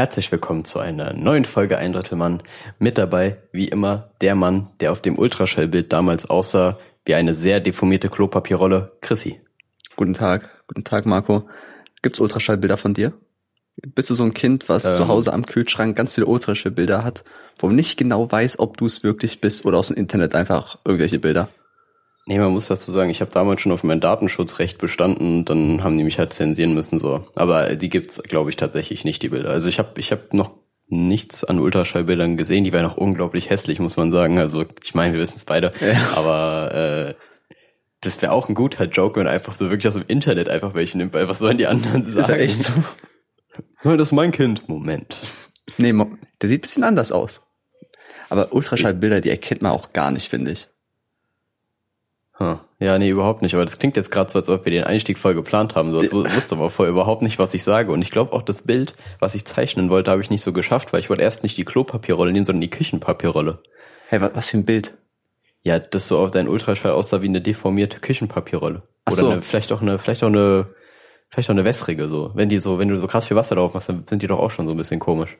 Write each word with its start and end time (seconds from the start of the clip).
Herzlich 0.00 0.32
willkommen 0.32 0.64
zu 0.64 0.78
einer 0.78 1.12
neuen 1.12 1.44
Folge 1.44 1.76
Ein 1.76 1.92
Drittel 1.92 2.16
Mann. 2.16 2.42
Mit 2.78 2.96
dabei, 2.96 3.36
wie 3.52 3.68
immer, 3.68 4.12
der 4.22 4.34
Mann, 4.34 4.70
der 4.80 4.92
auf 4.92 5.02
dem 5.02 5.18
Ultraschallbild 5.18 5.92
damals 5.92 6.24
aussah 6.24 6.78
wie 7.04 7.12
eine 7.12 7.34
sehr 7.34 7.60
deformierte 7.60 8.08
Klopapierrolle, 8.08 8.96
Chrissy. 9.02 9.42
Guten 9.96 10.14
Tag, 10.14 10.48
guten 10.68 10.84
Tag 10.84 11.04
Marco. 11.04 11.50
Gibt's 12.00 12.18
Ultraschallbilder 12.18 12.78
von 12.78 12.94
dir? 12.94 13.12
Bist 13.94 14.08
du 14.08 14.14
so 14.14 14.24
ein 14.24 14.32
Kind, 14.32 14.70
was 14.70 14.86
ähm, 14.86 14.94
zu 14.94 15.06
Hause 15.06 15.34
am 15.34 15.44
Kühlschrank 15.44 15.94
ganz 15.98 16.14
viele 16.14 16.28
Ultraschallbilder 16.28 17.04
hat, 17.04 17.22
wo 17.58 17.66
man 17.66 17.76
nicht 17.76 17.98
genau 17.98 18.32
weiß, 18.32 18.58
ob 18.58 18.78
du 18.78 18.86
es 18.86 19.02
wirklich 19.02 19.42
bist 19.42 19.66
oder 19.66 19.76
aus 19.76 19.88
dem 19.88 19.98
Internet 19.98 20.34
einfach 20.34 20.78
irgendwelche 20.82 21.18
Bilder? 21.18 21.50
Nee, 22.30 22.38
man 22.38 22.52
muss 22.52 22.68
dazu 22.68 22.92
sagen, 22.92 23.10
ich 23.10 23.20
habe 23.22 23.32
damals 23.32 23.60
schon 23.60 23.72
auf 23.72 23.82
mein 23.82 23.98
Datenschutzrecht 23.98 24.78
bestanden, 24.78 25.44
dann 25.44 25.82
haben 25.82 25.98
die 25.98 26.04
mich 26.04 26.20
halt 26.20 26.32
zensieren 26.32 26.74
müssen 26.74 27.00
so. 27.00 27.24
Aber 27.34 27.74
die 27.74 27.88
gibt's, 27.88 28.22
glaube 28.22 28.50
ich, 28.50 28.56
tatsächlich 28.56 29.04
nicht 29.04 29.20
die 29.22 29.30
Bilder. 29.30 29.50
Also 29.50 29.68
ich 29.68 29.80
habe 29.80 29.98
ich 29.98 30.12
hab 30.12 30.32
noch 30.32 30.52
nichts 30.86 31.42
an 31.42 31.58
Ultraschallbildern 31.58 32.36
gesehen, 32.36 32.62
die 32.62 32.72
wären 32.72 32.86
auch 32.86 32.96
unglaublich 32.96 33.50
hässlich, 33.50 33.80
muss 33.80 33.96
man 33.96 34.12
sagen. 34.12 34.38
Also 34.38 34.64
ich 34.80 34.94
meine, 34.94 35.12
wir 35.14 35.20
wissen 35.20 35.38
es 35.38 35.44
beide, 35.44 35.72
ja. 35.80 36.06
aber 36.14 36.72
äh, 36.72 37.14
das 38.00 38.22
wäre 38.22 38.30
auch 38.30 38.48
ein 38.48 38.54
guter 38.54 38.84
Joke, 38.84 39.18
wenn 39.18 39.26
einfach 39.26 39.56
so 39.56 39.68
wirklich 39.68 39.88
aus 39.88 39.94
dem 39.94 40.04
Internet 40.06 40.48
einfach 40.50 40.74
welche 40.74 40.98
nimmt, 40.98 41.14
weil 41.14 41.28
was 41.28 41.40
sollen 41.40 41.58
die 41.58 41.66
anderen 41.66 42.06
sagen? 42.06 42.22
Ist 42.22 42.28
ja 42.28 42.36
echt 42.36 42.62
so. 42.62 42.72
Nein, 43.82 43.98
das 43.98 44.06
ist 44.06 44.12
mein 44.12 44.30
Kind. 44.30 44.68
Moment. 44.68 45.16
Nee, 45.78 45.92
der 46.40 46.48
sieht 46.48 46.62
bisschen 46.62 46.84
anders 46.84 47.10
aus. 47.10 47.42
Aber 48.28 48.52
Ultraschallbilder, 48.52 49.20
die 49.20 49.30
erkennt 49.30 49.62
man 49.62 49.72
auch 49.72 49.92
gar 49.92 50.12
nicht, 50.12 50.28
finde 50.28 50.52
ich. 50.52 50.68
Huh. 52.40 52.56
Ja, 52.78 52.98
nee, 52.98 53.10
überhaupt 53.10 53.42
nicht. 53.42 53.54
Aber 53.54 53.66
das 53.66 53.78
klingt 53.78 53.96
jetzt 53.96 54.10
gerade 54.10 54.30
so, 54.30 54.38
als 54.38 54.48
ob 54.48 54.64
wir 54.64 54.72
den 54.72 54.84
Einstieg 54.84 55.18
voll 55.18 55.34
geplant 55.34 55.74
haben. 55.74 55.92
Du 55.92 55.98
wusste 56.00 56.54
aber 56.54 56.70
vorher 56.70 56.90
überhaupt 56.90 57.20
nicht, 57.20 57.38
was 57.38 57.52
ich 57.52 57.62
sage. 57.62 57.92
Und 57.92 58.00
ich 58.00 58.10
glaube 58.10 58.32
auch 58.32 58.40
das 58.40 58.62
Bild, 58.62 58.94
was 59.18 59.34
ich 59.34 59.44
zeichnen 59.44 59.90
wollte, 59.90 60.10
habe 60.10 60.22
ich 60.22 60.30
nicht 60.30 60.40
so 60.40 60.54
geschafft, 60.54 60.92
weil 60.92 61.00
ich 61.00 61.10
wollte 61.10 61.22
erst 61.22 61.42
nicht 61.42 61.58
die 61.58 61.66
Klopapierrolle 61.66 62.32
nehmen, 62.32 62.46
sondern 62.46 62.62
die 62.62 62.70
Küchenpapierrolle. 62.70 63.58
Hey, 64.08 64.22
was 64.22 64.48
für 64.48 64.56
ein 64.56 64.64
Bild? 64.64 64.94
Ja, 65.62 65.78
das 65.78 66.08
so 66.08 66.18
auf 66.18 66.30
deinen 66.30 66.48
Ultraschall 66.48 66.92
aussah 66.92 67.20
wie 67.20 67.28
eine 67.28 67.42
deformierte 67.42 68.00
Küchenpapierrolle. 68.00 68.82
Ach 69.04 69.12
Oder 69.12 69.20
so. 69.20 69.30
eine, 69.30 69.42
vielleicht 69.42 69.72
auch 69.72 69.82
eine, 69.82 69.98
vielleicht 69.98 70.24
auch 70.24 70.28
eine, 70.28 70.68
vielleicht 71.28 71.50
auch 71.50 71.54
eine 71.54 71.66
wässrige 71.66 72.08
so. 72.08 72.30
Wenn 72.34 72.48
die 72.48 72.58
so, 72.58 72.78
wenn 72.78 72.88
du 72.88 72.96
so 72.96 73.06
krass 73.06 73.26
viel 73.26 73.36
Wasser 73.36 73.56
drauf 73.56 73.74
machst, 73.74 73.90
dann 73.90 74.04
sind 74.08 74.22
die 74.22 74.26
doch 74.26 74.38
auch 74.38 74.50
schon 74.50 74.66
so 74.66 74.72
ein 74.72 74.78
bisschen 74.78 75.00
komisch. 75.00 75.36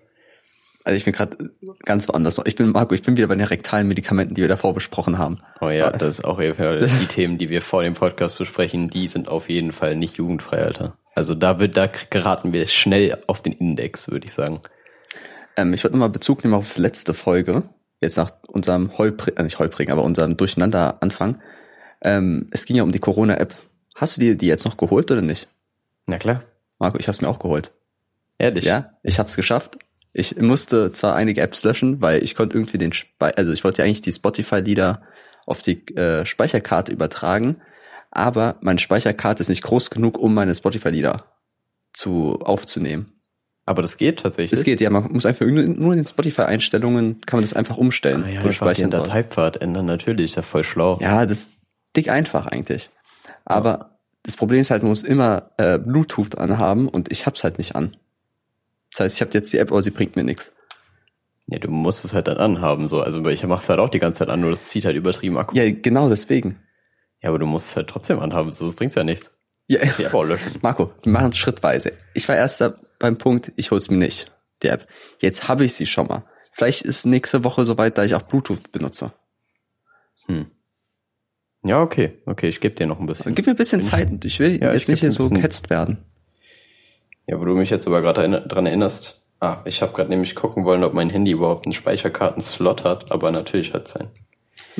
Also 0.84 0.97
ich 0.97 1.05
bin 1.05 1.12
gerade 1.12 1.50
ganz 1.84 2.09
woanders. 2.09 2.41
Ich 2.47 2.56
bin 2.56 2.70
Marco, 2.70 2.95
ich 2.95 3.03
bin 3.03 3.17
wieder 3.17 3.27
bei 3.27 3.34
den 3.34 3.45
rektalen 3.45 3.86
Medikamenten, 3.86 4.34
die 4.34 4.41
wir 4.41 4.48
davor 4.48 4.73
besprochen 4.73 5.19
haben. 5.19 5.41
Oh 5.61 5.69
ja, 5.69 5.91
das 5.91 6.20
ist 6.20 6.25
auch 6.25 6.41
die 6.41 7.06
Themen, 7.06 7.39
die 7.39 7.50
wir 7.50 7.61
vor 7.61 7.83
dem 7.83 7.95
Podcast 7.95 8.39
besprechen, 8.39 8.89
die 8.89 9.06
sind 9.09 9.28
auf 9.28 9.50
jeden 9.50 9.72
Fall 9.72 9.95
nicht 9.95 10.17
jugendfrei, 10.17 10.64
Alter. 10.64 10.97
Also 11.14 11.34
da 11.34 11.59
wird, 11.59 11.77
da 11.77 11.87
geraten 11.87 12.53
wir 12.53 12.67
schnell 12.67 13.19
auf 13.27 13.42
den 13.42 13.53
Index, 13.53 14.11
würde 14.11 14.27
ich 14.27 14.33
sagen. 14.33 14.61
Ähm, 15.56 15.75
ich 15.75 15.83
würde 15.83 15.97
nochmal 15.97 16.09
Bezug 16.09 16.45
nehmen 16.45 16.55
auf 16.55 16.78
letzte 16.78 17.12
Folge. 17.12 17.65
Jetzt 18.00 18.17
nach 18.17 18.33
unserem 18.47 18.97
Holprig, 18.97 19.39
äh, 19.39 19.42
nicht 19.42 19.59
Holprig, 19.59 19.91
aber 19.91 20.03
unserem 20.03 20.37
Durcheinander-Anfang. 20.37 21.42
Ähm, 22.00 22.48
es 22.53 22.65
ging 22.65 22.77
ja 22.77 22.83
um 22.83 22.92
die 22.92 22.98
Corona-App. 22.98 23.55
Hast 23.94 24.17
du 24.17 24.20
dir 24.22 24.37
die 24.37 24.47
jetzt 24.47 24.65
noch 24.65 24.78
geholt 24.78 25.11
oder 25.11 25.20
nicht? 25.20 25.48
Na 26.06 26.17
klar. 26.17 26.42
Marco, 26.78 26.98
ich 26.98 27.09
hab's 27.09 27.20
mir 27.20 27.28
auch 27.28 27.39
geholt. 27.39 27.72
Ehrlich? 28.39 28.65
Ja, 28.65 28.94
ich 29.03 29.19
hab's 29.19 29.37
geschafft. 29.37 29.78
Ich 30.12 30.36
musste 30.36 30.92
zwar 30.92 31.14
einige 31.14 31.41
Apps 31.41 31.62
löschen, 31.62 32.00
weil 32.00 32.22
ich 32.22 32.34
konnte 32.34 32.56
irgendwie 32.56 32.78
den, 32.78 32.92
Spe 32.92 33.36
also 33.36 33.53
ich 33.53 33.62
wollte 33.62 33.78
ja 33.78 33.84
eigentlich 33.84 34.03
die 34.03 34.12
Spotify-Lieder 34.12 35.03
auf 35.47 35.62
die 35.62 35.86
äh, 35.97 36.27
Speicherkarte 36.27 36.92
übertragen, 36.92 37.61
aber 38.11 38.56
meine 38.61 38.81
Speicherkarte 38.81 39.42
ist 39.42 39.48
nicht 39.48 39.62
groß 39.62 39.91
genug, 39.91 40.19
um 40.19 40.34
meine 40.34 40.55
Spotify-Lieder 40.55 41.25
zu 41.92 42.41
aufzunehmen. 42.41 43.12
Aber 43.66 43.83
das 43.83 43.98
geht 43.98 44.20
tatsächlich. 44.20 44.58
Es 44.58 44.64
geht, 44.64 44.81
ja. 44.81 44.91
Man 44.91 45.12
muss 45.12 45.27
einfach 45.27 45.47
nur, 45.47 45.62
in 45.62 45.98
den 45.98 46.06
Spotify-Einstellungen 46.06 47.20
kann 47.20 47.38
man 47.38 47.44
das 47.44 47.53
einfach 47.53 47.77
umstellen. 47.77 48.25
Ah, 48.25 48.28
ja, 48.28 48.41
einfach 48.41 48.72
den 48.72 48.91
Dateipfad 48.91 49.58
ändern, 49.58 49.86
natürlich, 49.86 50.31
ist 50.31 50.36
ja 50.36 50.42
voll 50.42 50.64
schlau. 50.64 50.98
Ja, 51.00 51.25
das 51.25 51.41
ist 51.41 51.53
dick 51.97 52.08
einfach 52.08 52.47
eigentlich. 52.47 52.91
Aber 53.44 53.70
ja. 53.70 53.99
das 54.25 54.37
Problem 54.37 54.60
ist 54.60 54.70
halt, 54.70 54.82
man 54.82 54.91
muss 54.91 55.04
immer 55.04 55.50
äh, 55.56 55.78
Bluetooth 55.78 56.37
anhaben 56.37 56.88
und 56.88 57.12
ich 57.12 57.26
hab's 57.26 57.44
halt 57.44 57.59
nicht 57.59 57.76
an. 57.76 57.97
Das 58.91 59.01
heißt, 59.01 59.17
ich 59.17 59.21
habe 59.21 59.33
jetzt 59.34 59.53
die 59.53 59.59
App, 59.59 59.71
aber 59.71 59.83
sie 59.83 59.91
bringt 59.91 60.17
mir 60.17 60.25
nichts. 60.25 60.53
Ja, 61.47 61.59
du 61.59 61.69
musst 61.71 62.05
es 62.05 62.12
halt 62.12 62.28
dann 62.28 62.39
anhaben, 62.39 62.89
so. 62.89 63.01
Also 63.01 63.25
ich 63.27 63.45
mache 63.45 63.62
es 63.62 63.69
halt 63.69 63.81
auch 63.81 63.89
die 63.89 63.99
ganze 63.99 64.21
Zeit 64.21 64.28
an, 64.28 64.41
nur 64.41 64.51
das 64.51 64.69
zieht 64.69 64.84
halt 64.84 64.97
übertrieben 64.97 65.37
Akku. 65.37 65.56
Ja, 65.56 65.71
genau 65.71 66.09
deswegen. 66.09 66.61
Ja, 67.23 67.31
aber 67.31 67.39
du 67.39 67.47
musst 67.47 67.71
es 67.71 67.77
halt 67.77 67.89
trotzdem 67.89 68.19
anhaben, 68.21 68.53
so, 68.53 68.67
das 68.67 68.77
bringt 68.77 68.95
ja 68.95 69.05
nichts. 69.05 69.33
Ja, 69.67 69.81
die 69.84 70.05
App 70.05 70.15
auch 70.15 70.25
löschen. 70.25 70.53
Marco, 70.62 70.93
wir 71.03 71.12
machen 71.12 71.31
es 71.31 71.39
schrittweise. 71.39 71.93
Ich 72.15 72.29
war 72.29 72.37
erst 72.37 72.62
beim 72.99 73.19
Punkt, 73.19 73.53
ich 73.56 73.71
hol's 73.71 73.91
mir 73.91 73.97
nicht, 73.97 74.33
die 74.62 74.69
App. 74.69 74.87
Jetzt 75.19 75.49
habe 75.49 75.65
ich 75.65 75.75
sie 75.75 75.87
schon 75.87 76.06
mal. 76.06 76.25
Vielleicht 76.53 76.83
ist 76.83 77.06
nächste 77.06 77.45
Woche 77.45 77.65
soweit, 77.65 77.97
da 77.99 78.05
ich 78.05 78.15
auch 78.15 78.23
Bluetooth 78.23 78.73
benutze. 78.73 79.12
Hm. 80.27 80.47
Ja, 81.62 81.83
okay, 81.83 82.19
okay, 82.27 82.49
ich 82.49 82.61
gebe 82.61 82.75
dir 82.75 82.87
noch 82.87 83.00
ein 83.00 83.06
bisschen. 83.06 83.34
Gib 83.34 83.47
mir 83.47 83.53
ein 83.53 83.56
bisschen 83.56 83.81
Bin 83.81 83.89
Zeit. 83.89 84.09
Ich, 84.25 84.25
ich 84.25 84.41
will 84.41 84.61
ja, 84.61 84.73
jetzt 84.73 84.83
ich 84.83 84.89
nicht 84.89 85.00
hier 85.00 85.12
so 85.12 85.29
gehetzt 85.29 85.71
werden. 85.71 86.05
Ja, 87.31 87.41
wo 87.41 87.45
du 87.45 87.55
mich 87.55 87.71
jetzt 87.71 87.87
aber 87.87 88.03
gerade 88.03 88.43
dran 88.49 88.67
erinnerst. 88.67 89.25
Ah, 89.39 89.59
ich 89.65 89.83
habe 89.83 89.93
gerade 89.93 90.11
nämlich 90.11 90.35
gucken 90.35 90.65
wollen, 90.65 90.83
ob 90.83 90.95
mein 90.95 91.11
Handy 91.11 91.31
überhaupt 91.31 91.65
einen 91.65 91.73
Speicherkarten-Slot 91.73 92.83
hat, 92.83 93.13
aber 93.13 93.31
natürlich 93.31 93.73
hat 93.73 93.87
es 93.87 93.97
einen. 93.97 94.11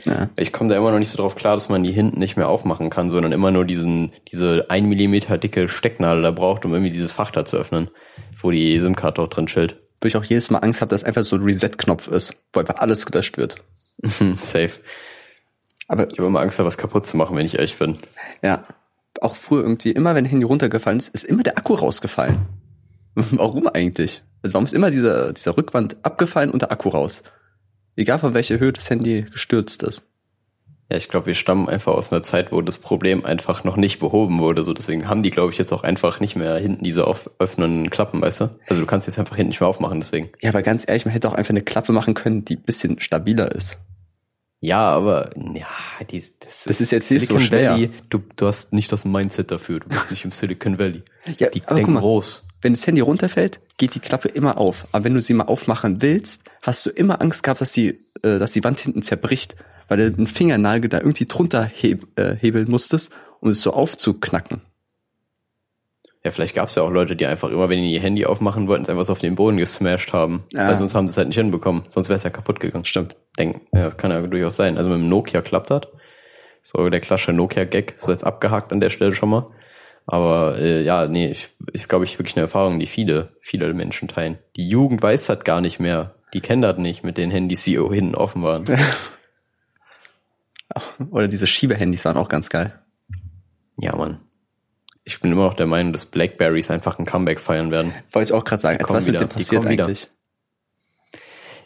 Ja. 0.05 0.31
Ich 0.35 0.53
komme 0.53 0.69
da 0.69 0.77
immer 0.77 0.91
noch 0.91 0.99
nicht 0.99 1.11
so 1.11 1.17
drauf 1.17 1.37
klar, 1.37 1.55
dass 1.55 1.69
man 1.69 1.85
die 1.85 1.93
hinten 1.93 2.19
nicht 2.19 2.37
mehr 2.37 2.49
aufmachen 2.49 2.91
kann, 2.91 3.09
sondern 3.09 3.31
immer 3.31 3.53
nur 3.53 3.65
diesen, 3.65 4.13
diese 4.33 4.67
ein 4.69 4.89
Millimeter 4.89 5.39
dicke 5.39 5.69
Stecknadel 5.69 6.23
da 6.23 6.33
braucht, 6.33 6.65
um 6.65 6.73
irgendwie 6.73 6.91
dieses 6.91 7.13
Fach 7.13 7.31
da 7.31 7.45
zu 7.45 7.57
öffnen, 7.57 7.89
wo 8.41 8.51
die 8.51 8.81
SIM-Karte 8.81 9.23
auch 9.23 9.29
drin 9.29 9.47
chillt. 9.47 9.77
Wo 10.01 10.09
ich 10.09 10.17
auch 10.17 10.25
jedes 10.25 10.51
Mal 10.51 10.59
Angst 10.59 10.81
habe, 10.81 10.91
dass 10.91 11.05
einfach 11.05 11.23
so 11.23 11.37
ein 11.37 11.45
Reset-Knopf 11.45 12.09
ist, 12.09 12.35
wo 12.53 12.59
einfach 12.59 12.79
alles 12.79 13.07
gelöscht 13.07 13.39
wird. 13.39 13.63
Safe. 14.03 14.73
Aber 15.87 16.11
ich 16.11 16.19
habe 16.19 16.27
immer 16.27 16.41
Angst, 16.41 16.59
da 16.59 16.65
was 16.65 16.79
kaputt 16.79 17.07
zu 17.07 17.17
machen, 17.17 17.37
wenn 17.37 17.47
ich 17.47 17.55
ehrlich 17.55 17.79
bin. 17.79 17.99
Ja, 18.43 18.65
auch 19.23 19.37
früher 19.37 19.63
irgendwie, 19.63 19.93
immer 19.93 20.15
wenn 20.15 20.25
Handy 20.25 20.45
runtergefallen 20.45 20.99
ist, 20.99 21.09
ist 21.09 21.25
immer 21.25 21.43
der 21.43 21.59
Akku 21.59 21.75
rausgefallen. 21.75 22.39
warum 23.15 23.67
eigentlich? 23.69 24.23
Also 24.43 24.55
warum 24.55 24.65
ist 24.65 24.75
immer 24.75 24.91
dieser, 24.91 25.33
dieser 25.33 25.57
Rückwand 25.57 25.97
abgefallen 26.03 26.51
und 26.51 26.63
der 26.63 26.73
Akku 26.73 26.89
raus? 26.89 27.23
Egal 27.97 28.19
von 28.19 28.35
welcher 28.35 28.59
Höhe 28.59 28.73
das 28.73 28.89
Handy 28.89 29.27
gestürzt 29.31 29.83
ist. 29.83 30.05
Ja, 30.91 30.97
ich 30.97 31.09
glaube, 31.09 31.27
wir 31.27 31.35
stammen 31.35 31.69
einfach 31.69 31.93
aus 31.93 32.13
einer 32.13 32.23
Zeit, 32.23 32.51
wo 32.51 32.61
das 32.63 32.79
Problem 32.79 33.25
einfach 33.25 33.63
noch 33.63 33.77
nicht 33.77 34.01
behoben 34.01 34.41
wurde. 34.41 34.65
So 34.65 34.73
deswegen 34.73 35.09
haben 35.09 35.23
die, 35.23 35.31
glaube 35.31 35.53
ich, 35.53 35.59
jetzt 35.59 35.73
auch 35.73 35.85
einfach 35.85 36.19
nicht 36.19 36.35
mehr 36.35 36.57
hinten 36.57 36.83
diese 36.83 37.07
auf 37.07 37.31
öffnenden 37.39 37.91
Klappen, 37.91 38.21
weißt 38.21 38.41
du? 38.41 38.51
Also 38.69 38.81
du 38.81 38.87
kannst 38.87 39.07
jetzt 39.07 39.19
einfach 39.19 39.37
hinten 39.37 39.51
nicht 39.51 39.61
mehr 39.61 39.69
aufmachen, 39.69 40.01
deswegen. 40.01 40.31
Ja, 40.41 40.51
aber 40.51 40.63
ganz 40.63 40.89
ehrlich, 40.89 41.05
man 41.05 41.13
hätte 41.13 41.29
auch 41.29 41.35
einfach 41.35 41.51
eine 41.51 41.63
Klappe 41.63 41.93
machen 41.93 42.15
können, 42.15 42.45
die 42.45 42.57
bisschen 42.57 42.99
stabiler 42.99 43.55
ist. 43.55 43.79
Ja, 44.61 44.91
aber 44.91 45.31
ja, 45.55 45.67
die, 46.11 46.19
das, 46.19 46.65
das 46.67 46.81
ist, 46.81 46.93
jetzt 46.93 47.09
Silicon 47.09 47.37
nicht 47.37 47.45
so 47.45 47.49
schwer. 47.49 47.73
Valley. 47.73 47.91
Du, 48.11 48.23
du 48.37 48.47
hast 48.47 48.75
nicht 48.75 48.93
das 48.93 49.07
Mindset 49.07 49.51
dafür. 49.51 49.81
Du 49.81 49.89
bist 49.89 50.11
nicht 50.11 50.25
im 50.25 50.33
Silicon 50.33 50.79
Valley. 50.79 51.03
ja, 51.39 51.49
die 51.49 51.61
denken 51.61 51.95
mal, 51.95 52.01
groß. 52.01 52.45
Wenn 52.61 52.75
das 52.75 52.87
Handy 52.87 53.01
runterfällt, 53.01 53.61
geht 53.79 53.95
die 53.95 54.01
Klappe 54.01 54.29
immer 54.29 54.59
auf. 54.59 54.87
Aber 54.93 55.05
wenn 55.05 55.15
du 55.15 55.23
sie 55.23 55.33
mal 55.33 55.45
aufmachen 55.45 56.03
willst, 56.03 56.43
hast 56.61 56.85
du 56.85 56.91
immer 56.91 57.23
Angst 57.23 57.43
gehabt, 57.43 57.63
dass 57.63 57.73
die, 57.73 58.01
äh, 58.23 58.39
dass 58.39 58.53
die 58.53 58.63
Wand 58.63 58.81
hinten 58.81 59.03
zerbricht, 59.03 59.57
weil 59.89 59.97
du 59.97 60.17
einen 60.17 60.27
Fingernagel 60.27 60.91
da 60.91 60.99
irgendwie 60.99 61.27
drunter 61.27 61.65
heb, 61.65 62.07
äh, 62.19 62.37
hebeln 62.37 62.71
musstest, 62.71 63.11
um 63.41 63.49
es 63.49 63.63
so 63.63 63.73
aufzuknacken. 63.73 64.61
Ja, 66.23 66.31
vielleicht 66.31 66.55
gab 66.55 66.69
es 66.69 66.75
ja 66.75 66.83
auch 66.83 66.91
Leute, 66.91 67.17
die 67.17 67.27
einfach 67.27 67.51
immer, 67.51 67.71
wenn 67.71 67.79
die 67.79 67.95
ihr 67.95 68.01
Handy 68.01 68.27
aufmachen 68.27 68.69
wollten, 68.69 68.83
es 68.83 68.91
einfach 68.91 69.07
so 69.07 69.13
auf 69.13 69.21
den 69.21 69.37
Boden 69.37 69.57
gesmashed 69.57 70.13
haben. 70.13 70.45
Ja. 70.53 70.69
Weil 70.69 70.77
sonst 70.77 70.95
haben 70.95 71.09
sie 71.09 71.13
es 71.13 71.17
halt 71.17 71.29
nicht 71.29 71.39
hinbekommen. 71.39 71.85
Sonst 71.89 72.11
wäre 72.11 72.17
es 72.17 72.25
ja 72.25 72.31
kaputt 72.31 72.61
gegangen. 72.61 72.85
Stimmt. 72.85 73.17
Denk, 73.39 73.63
ja, 73.73 73.85
das 73.85 73.97
kann 73.97 74.11
ja 74.11 74.21
durchaus 74.21 74.57
sein. 74.57 74.77
Also 74.77 74.91
mit 74.91 74.99
dem 74.99 75.09
Nokia 75.09 75.41
klappt 75.41 75.71
das. 75.71 75.83
So 76.61 76.91
der 76.91 77.01
klassische 77.01 77.33
Nokia-Gag 77.33 77.97
ist 77.99 78.09
jetzt 78.09 78.25
abgehakt 78.25 78.71
an 78.71 78.81
der 78.81 78.91
Stelle 78.91 79.15
schon 79.15 79.31
mal. 79.31 79.47
Aber 80.07 80.59
äh, 80.59 80.83
ja, 80.83 81.07
nee, 81.07 81.31
ich, 81.31 81.49
ist, 81.73 81.89
glaube 81.89 82.05
ich, 82.05 82.19
wirklich 82.19 82.37
eine 82.37 82.43
Erfahrung, 82.43 82.79
die 82.79 82.87
viele, 82.87 83.37
viele 83.41 83.73
Menschen 83.73 84.09
teilen. 84.09 84.39
Die 84.57 84.69
Jugend 84.69 85.03
weiß 85.03 85.27
das 85.27 85.43
gar 85.45 85.63
nicht 85.63 85.81
mehr. 85.81 86.17
Die 86.35 86.41
kennen 86.41 86.61
das 86.61 86.77
nicht 86.77 87.03
mit 87.03 87.17
den 87.17 87.31
Handys, 87.31 87.65
die 87.65 87.79
hinten 87.79 88.15
offen 88.15 88.43
waren. 88.43 88.67
Oder 91.11 91.29
diese 91.29 91.47
Schiebehandys 91.47 92.05
waren 92.05 92.19
auch 92.19 92.29
ganz 92.29 92.51
geil. 92.51 92.79
Ja, 93.79 93.97
Mann 93.97 94.21
ich 95.05 95.21
bin 95.21 95.33
immer 95.33 95.45
noch 95.45 95.55
der 95.55 95.67
Meinung, 95.67 95.93
dass 95.93 96.07
Blackberries 96.07 96.71
einfach 96.71 96.99
ein 96.99 97.07
Comeback 97.07 97.41
feiern 97.41 97.71
werden. 97.71 97.95
Wollte 98.13 98.33
ich 98.33 98.33
auch 98.33 98.45
gerade 98.45 98.63
sagen. 98.63 98.79
Die 98.79 98.89
was 98.89 99.07
wieder, 99.07 99.21
mit 99.21 99.31
dem 99.31 99.35
passiert 99.35 99.67
eigentlich? 99.67 100.09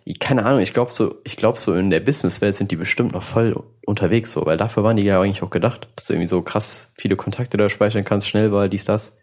Wieder. 0.06 0.18
Keine 0.20 0.44
Ahnung, 0.44 0.60
ich 0.60 0.74
glaube 0.74 0.92
so, 0.92 1.16
ich 1.24 1.36
glaube 1.38 1.58
so 1.58 1.74
in 1.74 1.88
der 1.88 2.00
Businesswelt 2.00 2.54
sind 2.54 2.70
die 2.70 2.76
bestimmt 2.76 3.12
noch 3.12 3.22
voll 3.22 3.56
unterwegs 3.86 4.32
so, 4.32 4.44
weil 4.44 4.58
dafür 4.58 4.84
waren 4.84 4.96
die 4.96 5.02
ja 5.02 5.18
eigentlich 5.20 5.42
auch 5.42 5.50
gedacht, 5.50 5.88
dass 5.96 6.06
du 6.06 6.12
irgendwie 6.12 6.28
so 6.28 6.42
krass 6.42 6.92
viele 6.94 7.16
Kontakte 7.16 7.56
da 7.56 7.70
speichern 7.70 8.04
kannst, 8.04 8.28
schnell 8.28 8.52
war 8.52 8.68
dies, 8.68 8.84
das. 8.84 9.16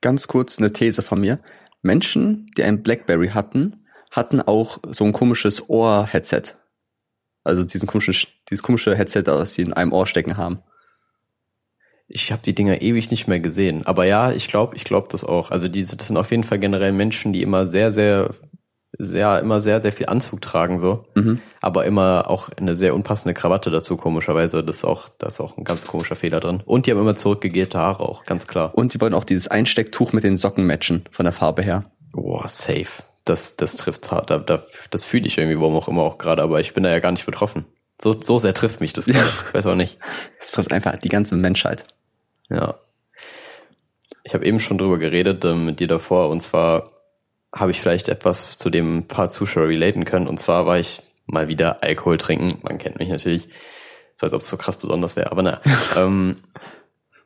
Ganz 0.00 0.26
kurz 0.26 0.58
eine 0.58 0.72
These 0.72 1.02
von 1.02 1.20
mir. 1.20 1.40
Menschen, 1.82 2.50
die 2.56 2.62
ein 2.62 2.82
Blackberry 2.82 3.28
hatten, 3.28 3.84
hatten 4.10 4.40
auch 4.40 4.78
so 4.90 5.04
ein 5.04 5.12
komisches 5.12 5.68
Ohr-Headset. 5.68 6.54
Also 7.44 7.64
diesen 7.64 7.86
komischen, 7.86 8.14
dieses 8.48 8.62
komische 8.62 8.96
Headset, 8.96 9.24
das 9.24 9.54
sie 9.54 9.62
in 9.62 9.74
einem 9.74 9.92
Ohr 9.92 10.06
stecken 10.06 10.36
haben. 10.38 10.62
Ich 12.08 12.32
habe 12.32 12.42
die 12.42 12.54
Dinger 12.54 12.80
ewig 12.80 13.10
nicht 13.10 13.28
mehr 13.28 13.38
gesehen. 13.38 13.86
Aber 13.86 14.06
ja, 14.06 14.32
ich 14.32 14.48
glaube, 14.48 14.74
ich 14.76 14.84
glaube 14.84 15.08
das 15.10 15.24
auch. 15.24 15.50
Also 15.50 15.68
diese, 15.68 15.96
das 15.96 16.08
sind 16.08 16.16
auf 16.16 16.30
jeden 16.30 16.44
Fall 16.44 16.58
generell 16.58 16.92
Menschen, 16.92 17.34
die 17.34 17.42
immer 17.42 17.68
sehr, 17.68 17.92
sehr, 17.92 18.30
sehr, 18.96 19.40
immer 19.40 19.60
sehr, 19.60 19.82
sehr 19.82 19.92
viel 19.92 20.06
Anzug 20.06 20.40
tragen, 20.40 20.78
so. 20.78 21.04
Mhm. 21.14 21.40
Aber 21.60 21.84
immer 21.84 22.30
auch 22.30 22.48
eine 22.48 22.74
sehr 22.74 22.94
unpassende 22.94 23.34
Krawatte 23.34 23.70
dazu, 23.70 23.96
komischerweise. 23.98 24.64
Das 24.64 24.78
ist 24.78 24.84
auch, 24.84 25.10
das 25.18 25.34
ist 25.34 25.40
auch 25.40 25.58
ein 25.58 25.64
ganz 25.64 25.86
komischer 25.86 26.16
Fehler 26.16 26.40
drin. 26.40 26.62
Und 26.64 26.86
die 26.86 26.92
haben 26.92 27.00
immer 27.00 27.16
zurückgegelte 27.16 27.78
Haare 27.78 28.08
auch, 28.08 28.24
ganz 28.24 28.46
klar. 28.46 28.72
Und 28.74 28.94
die 28.94 29.00
wollen 29.00 29.14
auch 29.14 29.24
dieses 29.24 29.48
Einstecktuch 29.48 30.12
mit 30.12 30.24
den 30.24 30.38
Socken 30.38 30.66
matchen, 30.66 31.04
von 31.10 31.24
der 31.24 31.32
Farbe 31.32 31.62
her. 31.62 31.90
Boah, 32.12 32.48
safe. 32.48 33.02
Das, 33.26 33.56
das 33.56 33.76
trifft 33.76 34.10
hart. 34.10 34.30
Da, 34.30 34.38
da, 34.38 34.62
das 34.90 35.04
fühle 35.04 35.26
ich 35.26 35.36
irgendwie, 35.36 35.60
warum 35.60 35.76
auch 35.76 35.88
immer 35.88 36.02
auch 36.02 36.16
gerade, 36.16 36.42
aber 36.42 36.60
ich 36.60 36.72
bin 36.72 36.84
da 36.84 36.90
ja 36.90 37.00
gar 37.00 37.12
nicht 37.12 37.26
betroffen. 37.26 37.66
So, 38.00 38.18
so 38.18 38.38
sehr 38.38 38.54
trifft 38.54 38.80
mich 38.80 38.94
das 38.94 39.06
gerade. 39.06 39.28
Ich 39.48 39.54
weiß 39.54 39.66
auch 39.66 39.74
nicht. 39.74 39.98
Es 40.40 40.52
trifft 40.52 40.72
einfach 40.72 40.96
die 40.96 41.10
ganze 41.10 41.36
Menschheit. 41.36 41.84
Ja. 42.50 42.76
Ich 44.24 44.34
habe 44.34 44.44
eben 44.44 44.60
schon 44.60 44.78
drüber 44.78 44.98
geredet 44.98 45.44
äh, 45.44 45.54
mit 45.54 45.80
dir 45.80 45.88
davor 45.88 46.28
und 46.28 46.40
zwar 46.40 46.92
habe 47.54 47.70
ich 47.70 47.80
vielleicht 47.80 48.08
etwas 48.08 48.58
zu 48.58 48.68
dem 48.70 49.08
paar 49.08 49.30
Zuschauer 49.30 49.68
relaten 49.68 50.04
können 50.04 50.26
und 50.26 50.38
zwar 50.38 50.66
war 50.66 50.78
ich 50.78 51.00
mal 51.26 51.48
wieder 51.48 51.82
Alkohol 51.82 52.18
trinken. 52.18 52.58
Man 52.62 52.78
kennt 52.78 52.98
mich 52.98 53.08
natürlich, 53.08 53.48
so 54.14 54.26
als 54.26 54.34
ob 54.34 54.42
es 54.42 54.48
so 54.48 54.56
krass 54.56 54.76
besonders 54.76 55.16
wäre, 55.16 55.30
aber 55.30 55.42
na. 55.42 55.60
ähm, 55.96 56.36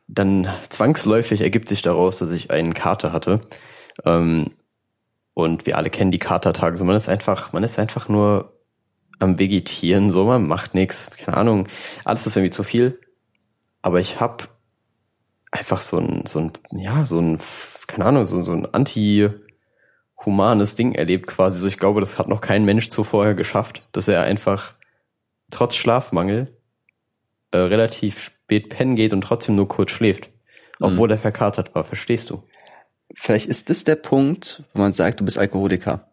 dann 0.07 0.47
zwangsläufig 0.69 1.41
ergibt 1.41 1.69
sich 1.69 1.81
daraus, 1.81 2.19
dass 2.19 2.31
ich 2.31 2.51
einen 2.51 2.73
Kater 2.73 3.13
hatte. 3.13 3.41
Ähm, 4.05 4.51
und 5.33 5.65
wir 5.65 5.77
alle 5.77 5.89
kennen 5.89 6.11
die 6.11 6.19
Katertage. 6.19 6.77
So, 6.77 6.85
man 6.85 6.95
ist 6.95 7.09
einfach, 7.09 7.53
man 7.53 7.63
ist 7.63 7.79
einfach 7.79 8.09
nur 8.09 8.53
am 9.19 9.39
Vegetieren, 9.39 10.11
so, 10.11 10.25
man 10.25 10.47
macht 10.47 10.73
nichts, 10.73 11.09
keine 11.11 11.37
Ahnung, 11.37 11.67
alles 12.03 12.27
ist 12.27 12.35
irgendwie 12.35 12.51
zu 12.51 12.63
viel. 12.63 12.99
Aber 13.81 13.99
ich 13.99 14.19
habe 14.19 14.45
einfach 15.53 15.81
so 15.81 15.99
ein, 15.99 16.25
so 16.25 16.39
ein, 16.39 16.51
ja, 16.71 17.05
so 17.05 17.19
ein, 17.19 17.39
keine 17.87 18.05
Ahnung, 18.05 18.25
so, 18.25 18.41
so 18.43 18.53
ein 18.53 18.73
anti-humanes 18.73 20.75
Ding 20.75 20.95
erlebt 20.95 21.27
quasi. 21.27 21.59
So, 21.59 21.67
ich 21.67 21.77
glaube, 21.77 21.99
das 21.99 22.17
hat 22.17 22.27
noch 22.27 22.41
kein 22.41 22.65
Mensch 22.65 22.89
zuvor 22.89 23.35
geschafft, 23.35 23.87
dass 23.91 24.07
er 24.07 24.23
einfach 24.23 24.73
trotz 25.51 25.75
Schlafmangel 25.75 26.57
äh, 27.51 27.57
relativ 27.57 28.19
spät 28.19 28.69
pennen 28.69 28.95
geht 28.95 29.13
und 29.13 29.21
trotzdem 29.21 29.55
nur 29.55 29.67
kurz 29.67 29.91
schläft. 29.91 30.29
Obwohl 30.79 31.11
er 31.11 31.19
verkatert 31.19 31.75
war, 31.75 31.85
verstehst 31.85 32.29
du? 32.29 32.43
Vielleicht 33.13 33.45
ist 33.45 33.69
das 33.69 33.83
der 33.83 33.95
Punkt, 33.95 34.63
wo 34.73 34.79
man 34.79 34.91
sagt, 34.91 35.19
du 35.19 35.25
bist 35.25 35.37
Alkoholiker. 35.37 36.09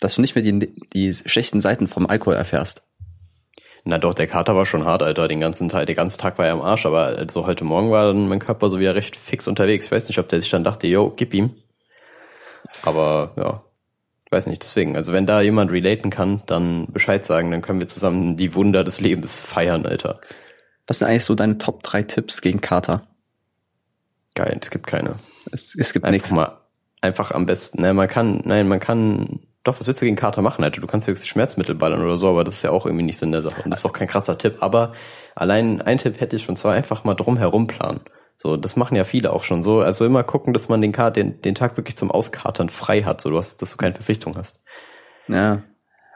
Dass 0.00 0.16
du 0.16 0.20
nicht 0.20 0.34
mehr 0.34 0.44
die, 0.44 0.82
die 0.92 1.14
schlechten 1.14 1.62
Seiten 1.62 1.88
vom 1.88 2.06
Alkohol 2.06 2.34
erfährst. 2.34 2.82
Na 3.84 3.98
doch, 3.98 4.14
der 4.14 4.26
Kater 4.26 4.56
war 4.56 4.64
schon 4.64 4.86
hart, 4.86 5.02
Alter. 5.02 5.28
Den 5.28 5.40
ganzen 5.40 5.68
Tag, 5.68 5.86
der 5.86 5.94
ganze 5.94 6.16
Tag 6.16 6.38
war 6.38 6.46
er 6.46 6.52
am 6.52 6.62
Arsch, 6.62 6.86
aber 6.86 7.04
also 7.04 7.46
heute 7.46 7.64
Morgen 7.64 7.90
war 7.90 8.06
dann 8.06 8.28
mein 8.28 8.38
Körper 8.38 8.70
so 8.70 8.80
wieder 8.80 8.94
recht 8.94 9.14
fix 9.14 9.46
unterwegs. 9.46 9.86
Ich 9.86 9.92
weiß 9.92 10.08
nicht, 10.08 10.18
ob 10.18 10.28
der 10.28 10.40
sich 10.40 10.50
dann 10.50 10.64
dachte, 10.64 10.86
yo, 10.86 11.12
gib 11.14 11.34
ihm. 11.34 11.54
Aber 12.82 13.32
ja, 13.36 13.62
ich 14.24 14.32
weiß 14.32 14.46
nicht, 14.46 14.62
deswegen. 14.62 14.96
Also 14.96 15.12
wenn 15.12 15.26
da 15.26 15.42
jemand 15.42 15.70
relaten 15.70 16.08
kann, 16.08 16.42
dann 16.46 16.86
Bescheid 16.92 17.26
sagen, 17.26 17.50
dann 17.50 17.60
können 17.60 17.78
wir 17.78 17.88
zusammen 17.88 18.36
die 18.36 18.54
Wunder 18.54 18.84
des 18.84 19.00
Lebens 19.00 19.42
feiern, 19.42 19.84
Alter. 19.84 20.18
Was 20.86 20.98
sind 20.98 21.08
eigentlich 21.08 21.24
so 21.24 21.34
deine 21.34 21.58
Top 21.58 21.82
3 21.82 22.04
Tipps 22.04 22.40
gegen 22.40 22.62
Kater? 22.62 23.06
Geil, 24.34 24.58
es 24.60 24.70
gibt 24.70 24.86
keine. 24.86 25.16
Es, 25.52 25.74
es 25.74 25.92
gibt 25.92 26.08
nichts. 26.10 26.30
mal, 26.30 26.58
einfach 27.02 27.30
am 27.32 27.46
besten, 27.46 27.82
ne, 27.82 27.92
man 27.92 28.08
kann, 28.08 28.40
nein, 28.44 28.66
man 28.66 28.80
kann, 28.80 29.40
doch, 29.64 29.80
was 29.80 29.86
willst 29.86 30.02
du 30.02 30.04
gegen 30.04 30.16
Kater 30.16 30.42
machen, 30.42 30.62
Alter? 30.62 30.82
Du 30.82 30.86
kannst 30.86 31.08
höchstens 31.08 31.26
Schmerzmittel 31.26 31.74
ballern 31.74 32.02
oder 32.04 32.18
so, 32.18 32.28
aber 32.28 32.44
das 32.44 32.56
ist 32.56 32.62
ja 32.62 32.70
auch 32.70 32.84
irgendwie 32.84 33.04
nicht 33.04 33.18
Sinn 33.18 33.32
der 33.32 33.40
Sache. 33.42 33.62
Und 33.62 33.70
das 33.70 33.78
ist 33.78 33.86
auch 33.86 33.94
kein 33.94 34.08
krasser 34.08 34.36
Tipp. 34.36 34.58
Aber 34.60 34.92
allein 35.34 35.80
ein 35.80 35.96
Tipp 35.96 36.20
hätte 36.20 36.36
ich 36.36 36.44
schon 36.44 36.56
zwar 36.56 36.74
einfach 36.74 37.04
mal 37.04 37.14
drum 37.14 37.38
herum 37.38 37.66
planen. 37.66 38.00
So, 38.36 38.58
das 38.58 38.76
machen 38.76 38.94
ja 38.94 39.04
viele 39.04 39.32
auch 39.32 39.42
schon 39.42 39.62
so. 39.62 39.80
Also 39.80 40.04
immer 40.04 40.22
gucken, 40.22 40.52
dass 40.52 40.68
man 40.68 40.82
den, 40.82 40.92
Kater, 40.92 41.12
den, 41.12 41.40
den 41.40 41.54
Tag 41.54 41.78
wirklich 41.78 41.96
zum 41.96 42.10
Auskatern 42.10 42.68
frei 42.68 43.04
hat, 43.04 43.22
so 43.22 43.30
du 43.30 43.38
hast, 43.38 43.62
dass 43.62 43.70
du 43.70 43.76
keine 43.78 43.94
Verpflichtung 43.94 44.36
hast. 44.36 44.60
Ja. 45.28 45.62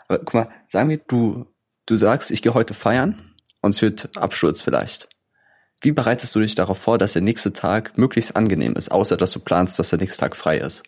Aber 0.08 0.18
guck 0.18 0.34
mal, 0.34 0.48
sagen 0.66 0.90
wir, 0.90 0.98
du, 0.98 1.46
du 1.86 1.96
sagst, 1.96 2.30
ich 2.30 2.42
gehe 2.42 2.52
heute 2.52 2.74
feiern 2.74 3.34
und 3.62 3.74
es 3.74 3.80
wird 3.80 4.10
Absturz 4.18 4.60
vielleicht. 4.60 5.08
Wie 5.80 5.92
bereitest 5.92 6.34
du 6.34 6.40
dich 6.40 6.54
darauf 6.54 6.78
vor, 6.78 6.98
dass 6.98 7.14
der 7.14 7.22
nächste 7.22 7.52
Tag 7.54 7.96
möglichst 7.96 8.36
angenehm 8.36 8.74
ist, 8.74 8.90
außer 8.90 9.16
dass 9.16 9.32
du 9.32 9.40
planst, 9.40 9.78
dass 9.78 9.90
der 9.90 10.00
nächste 10.00 10.20
Tag 10.20 10.36
frei 10.36 10.58
ist? 10.58 10.82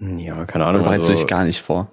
Ja, 0.00 0.44
keine 0.46 0.66
Ahnung. 0.66 0.82
bereitest 0.82 1.08
Also, 1.08 1.12
du 1.12 1.18
dich 1.18 1.26
gar 1.26 1.44
nicht 1.44 1.60
vor? 1.60 1.90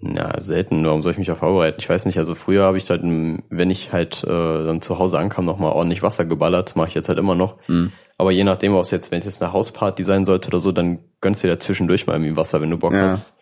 na, 0.00 0.40
selten, 0.40 0.86
warum 0.86 1.02
soll 1.02 1.10
ich 1.12 1.18
mich 1.18 1.30
auch 1.32 1.38
vorbereiten? 1.38 1.78
Ich 1.80 1.88
weiß 1.88 2.06
nicht, 2.06 2.18
also 2.18 2.36
früher 2.36 2.62
habe 2.64 2.78
ich 2.78 2.88
halt, 2.88 3.02
wenn 3.02 3.70
ich 3.70 3.92
halt 3.92 4.22
äh, 4.22 4.26
dann 4.28 4.80
zu 4.80 4.98
Hause 5.00 5.18
ankam, 5.18 5.44
nochmal 5.44 5.72
ordentlich 5.72 6.02
Wasser 6.04 6.24
geballert. 6.24 6.68
Das 6.68 6.76
mache 6.76 6.88
ich 6.88 6.94
jetzt 6.94 7.08
halt 7.08 7.18
immer 7.18 7.34
noch. 7.34 7.56
Mhm. 7.66 7.92
Aber 8.16 8.30
je 8.30 8.44
nachdem, 8.44 8.74
was 8.74 8.92
jetzt, 8.92 9.10
wenn 9.10 9.18
es 9.18 9.24
jetzt 9.24 9.42
eine 9.42 9.52
Hausparty 9.52 10.04
sein 10.04 10.24
sollte 10.24 10.48
oder 10.48 10.60
so, 10.60 10.70
dann 10.70 11.00
gönnst 11.20 11.42
du 11.42 11.48
dir 11.48 11.54
dazwischendurch 11.54 12.06
mal 12.06 12.14
irgendwie 12.14 12.36
Wasser, 12.36 12.60
wenn 12.60 12.70
du 12.70 12.78
Bock 12.78 12.92
Ja. 12.92 13.02
hast. 13.10 13.34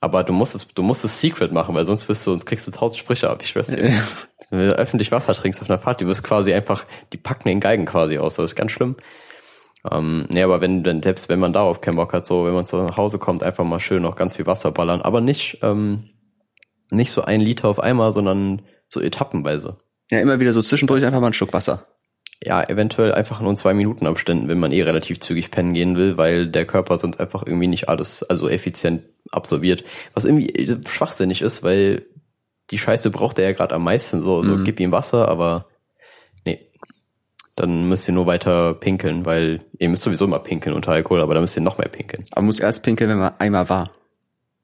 Aber 0.00 0.24
du 0.24 0.32
musst 0.32 0.54
es, 0.54 0.66
du 0.68 0.82
musst 0.82 1.04
es 1.04 1.20
secret 1.20 1.52
machen, 1.52 1.74
weil 1.74 1.86
sonst 1.86 2.08
wirst 2.08 2.26
du, 2.26 2.30
sonst 2.32 2.46
kriegst 2.46 2.66
du 2.66 2.70
tausend 2.70 2.98
Sprüche 2.98 3.28
ab, 3.30 3.38
ich 3.42 3.48
schwör's 3.48 3.68
dir. 3.68 3.90
Ja. 3.90 4.00
Wenn 4.50 4.58
du 4.68 4.76
öffentlich 4.76 5.12
Wasser 5.12 5.32
trinkst 5.34 5.60
auf 5.62 5.68
einer 5.70 5.78
Party, 5.78 6.04
du 6.04 6.10
wirst 6.10 6.22
quasi 6.24 6.52
einfach, 6.54 6.84
die 7.12 7.16
packen 7.18 7.48
den 7.48 7.60
Geigen 7.60 7.84
quasi 7.86 8.18
aus. 8.18 8.34
Das 8.36 8.44
ist 8.46 8.54
ganz 8.56 8.72
schlimm. 8.72 8.96
Ähm, 9.90 10.26
nee, 10.32 10.42
aber 10.42 10.60
wenn, 10.60 10.84
wenn, 10.84 11.02
selbst 11.02 11.28
wenn 11.28 11.38
man 11.38 11.52
darauf 11.52 11.80
keinen 11.80 11.96
Bock 11.96 12.12
hat, 12.12 12.26
so, 12.26 12.46
wenn 12.46 12.54
man 12.54 12.66
zu 12.66 12.76
nach 12.76 12.96
Hause 12.96 13.18
kommt, 13.18 13.42
einfach 13.42 13.64
mal 13.64 13.80
schön 13.80 14.02
noch 14.02 14.16
ganz 14.16 14.36
viel 14.36 14.46
Wasser 14.46 14.70
ballern, 14.72 15.02
aber 15.02 15.20
nicht, 15.20 15.58
ähm, 15.62 16.04
nicht 16.90 17.12
so 17.12 17.22
ein 17.22 17.40
Liter 17.40 17.68
auf 17.68 17.80
einmal, 17.80 18.12
sondern 18.12 18.62
so 18.88 19.00
etappenweise. 19.00 19.76
Ja, 20.10 20.20
immer 20.20 20.40
wieder 20.40 20.52
so 20.52 20.62
zwischendurch 20.62 21.04
einfach 21.04 21.20
mal 21.20 21.26
einen 21.26 21.34
Schluck 21.34 21.52
Wasser. 21.52 21.86
Ja, 22.42 22.62
eventuell 22.62 23.12
einfach 23.12 23.40
nur 23.40 23.50
in 23.50 23.56
zwei 23.56 23.72
Minuten 23.74 24.06
Abständen, 24.06 24.48
wenn 24.48 24.58
man 24.58 24.72
eh 24.72 24.82
relativ 24.82 25.20
zügig 25.20 25.50
pennen 25.50 25.72
gehen 25.72 25.96
will, 25.96 26.16
weil 26.18 26.46
der 26.46 26.66
Körper 26.66 26.98
sonst 26.98 27.18
einfach 27.20 27.46
irgendwie 27.46 27.68
nicht 27.68 27.88
alles, 27.88 28.22
also 28.22 28.48
effizient 28.48 29.02
absorbiert. 29.32 29.84
Was 30.14 30.24
irgendwie 30.24 30.50
äh, 30.50 30.76
schwachsinnig 30.86 31.40
ist, 31.42 31.62
weil 31.62 32.06
die 32.70 32.78
Scheiße 32.78 33.10
braucht 33.10 33.38
er 33.38 33.44
ja 33.46 33.52
gerade 33.52 33.74
am 33.74 33.84
meisten, 33.84 34.20
so, 34.22 34.42
so 34.42 34.56
Mhm. 34.56 34.64
gib 34.64 34.80
ihm 34.80 34.92
Wasser, 34.92 35.28
aber. 35.28 35.66
Dann 37.56 37.88
müsst 37.88 38.08
ihr 38.08 38.14
nur 38.14 38.26
weiter 38.26 38.74
pinkeln, 38.74 39.24
weil 39.26 39.60
ihr 39.78 39.88
müsst 39.88 40.02
sowieso 40.02 40.24
immer 40.24 40.40
pinkeln 40.40 40.74
unter 40.74 40.92
Alkohol, 40.92 41.20
aber 41.20 41.34
dann 41.34 41.42
müsst 41.42 41.56
ihr 41.56 41.62
noch 41.62 41.78
mehr 41.78 41.88
pinkeln. 41.88 42.24
Aber 42.32 42.40
man 42.40 42.46
muss 42.46 42.58
erst 42.58 42.82
pinkeln, 42.82 43.10
wenn 43.10 43.18
man 43.18 43.34
einmal 43.38 43.68
war. 43.68 43.90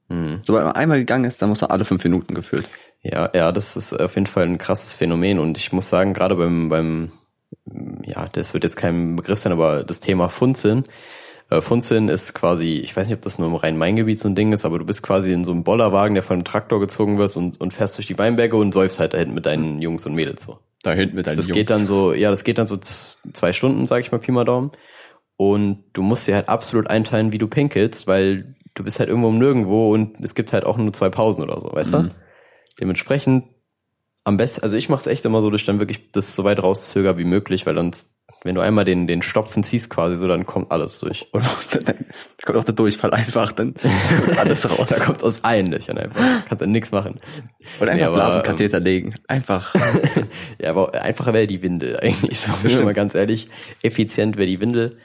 Mhm. 0.09 0.41
Sobald 0.43 0.65
man 0.65 0.75
einmal 0.75 0.99
gegangen 0.99 1.25
ist, 1.25 1.41
dann 1.41 1.49
muss 1.49 1.61
man 1.61 1.71
alle 1.71 1.85
fünf 1.85 2.03
Minuten 2.03 2.35
gefüllt. 2.35 2.69
Ja, 3.03 3.31
ja, 3.33 3.53
das 3.53 3.77
ist 3.77 3.93
auf 3.93 4.17
jeden 4.17 4.27
Fall 4.27 4.45
ein 4.45 4.59
krasses 4.59 4.95
Phänomen 4.95 5.39
und 5.39 5.57
ich 5.57 5.73
muss 5.73 5.89
sagen, 5.89 6.13
gerade 6.13 6.35
beim, 6.35 6.69
beim, 6.69 7.13
ja, 8.05 8.29
das 8.29 8.53
wird 8.53 8.65
jetzt 8.65 8.77
kein 8.77 9.17
Begriff 9.17 9.39
sein, 9.39 9.53
aber 9.53 9.85
das 9.85 10.01
Thema 10.01 10.29
Funzeln. 10.29 10.85
Äh, 11.49 11.61
Funzeln 11.61 12.09
ist 12.09 12.35
quasi, 12.35 12.79
ich 12.79 12.97
weiß 12.97 13.07
nicht, 13.07 13.17
ob 13.17 13.23
das 13.23 13.39
nur 13.39 13.49
im 13.49 13.55
Rhein-Main-Gebiet 13.55 14.21
so 14.21 14.29
ein 14.29 14.35
Ding 14.35 14.53
ist, 14.53 14.65
aber 14.65 14.81
du 14.81 14.85
bist 14.85 15.03
quasi 15.03 15.33
in 15.33 15.45
so 15.45 15.53
einem 15.53 15.65
Bollerwagen, 15.65 16.15
der 16.15 16.23
von 16.25 16.35
einem 16.35 16.45
Traktor 16.45 16.81
gezogen 16.81 17.19
wird 17.19 17.37
und, 17.37 17.61
und 17.61 17.73
fährst 17.73 17.97
durch 17.97 18.07
die 18.07 18.19
Weinberge 18.19 18.57
und 18.57 18.75
säufst 18.75 18.99
halt 18.99 19.15
da 19.15 19.19
hinten 19.19 19.35
mit 19.35 19.47
deinen 19.47 19.81
Jungs 19.81 20.05
und 20.07 20.15
Mädels 20.15 20.43
so. 20.43 20.59
Da 20.83 20.93
hinten 20.93 21.17
mit 21.17 21.27
deinen 21.27 21.37
Das 21.37 21.47
geht 21.47 21.71
dann 21.71 21.87
so, 21.87 22.13
ja, 22.15 22.31
das 22.31 22.45
geht 22.45 22.59
dann 22.59 22.67
so 22.67 22.79
zwei 22.79 23.53
Stunden, 23.53 23.87
sag 23.87 24.01
ich 24.01 24.13
mal, 24.13 24.19
Pi 24.19 24.33
mal 24.33 24.45
Daumen. 24.45 24.73
Und 25.37 25.85
du 25.93 26.03
musst 26.03 26.27
dir 26.27 26.35
halt 26.35 26.49
absolut 26.49 26.89
einteilen, 26.89 27.33
wie 27.33 27.39
du 27.39 27.49
pinkelst, 27.49 28.07
weil 28.07 28.55
du 28.75 28.85
bist 28.85 28.99
halt 28.99 29.09
irgendwo 29.09 29.29
um 29.29 29.39
nirgendwo 29.39 29.93
und 29.93 30.21
es 30.23 30.35
gibt 30.35 30.53
halt 30.53 30.65
auch 30.65 30.77
nur 30.77 30.93
zwei 30.93 31.11
Pausen 31.11 31.43
oder 31.43 31.61
so, 31.61 31.71
weißt 31.73 31.93
Mhm. 31.93 32.09
du? 32.11 32.15
Dementsprechend 32.81 33.45
am 34.25 34.37
besten, 34.37 34.63
also 34.63 34.77
ich 34.77 34.89
mache 34.89 35.01
es 35.01 35.07
echt 35.07 35.25
immer 35.25 35.41
so, 35.43 35.51
dass 35.51 35.61
ich 35.63 35.67
dann 35.67 35.81
wirklich 35.81 36.13
das 36.13 36.35
so 36.35 36.45
weit 36.45 36.63
rauszöger 36.63 37.19
wie 37.19 37.25
möglich, 37.25 37.67
weil 37.67 37.75
sonst, 37.75 38.10
wenn 38.43 38.55
du 38.55 38.61
einmal 38.63 38.85
den, 38.85 39.07
den 39.07 39.21
Stopfen 39.23 39.63
ziehst 39.63 39.91
quasi 39.91 40.17
so, 40.17 40.27
dann 40.27 40.47
kommt 40.47 40.73
alles 40.73 40.99
durch. 40.99 41.29
Oder 41.33 41.51
dann, 41.85 42.07
kommt 42.43 42.59
auch 42.59 42.65
der 42.65 42.75
Durchfall 42.75 43.13
einfach, 43.13 43.53
dann 43.53 43.75
kommt 43.75 44.39
alles 44.39 44.71
raus. 44.71 44.89
Da 45.01 45.05
kommt 45.05 45.23
aus 45.23 45.45
allen 45.45 45.67
Löchern 45.67 45.99
einfach. 45.99 46.47
Kannst 46.49 46.63
dann 46.63 46.73
nichts 46.73 46.91
machen. 46.91 47.21
Oder 47.81 47.95
Nee, 47.95 48.03
einfach 48.03 48.07
aber, 48.07 48.17
Blasenkatheter 48.17 48.81
legen. 48.81 49.15
Einfach. 49.29 49.75
Ja, 50.59 50.71
aber 50.71 50.95
einfacher 50.95 51.33
wäre 51.33 51.47
die 51.47 51.63
Windel 51.63 51.99
eigentlich. 52.01 52.39
So, 52.41 52.53
bin 52.63 52.71
ich 52.71 52.83
mal 52.83 52.95
ganz 52.95 53.15
ehrlich. 53.15 53.49
Effizient 53.83 54.37
wäre 54.37 54.47
die 54.47 54.61
Windel. 54.61 54.99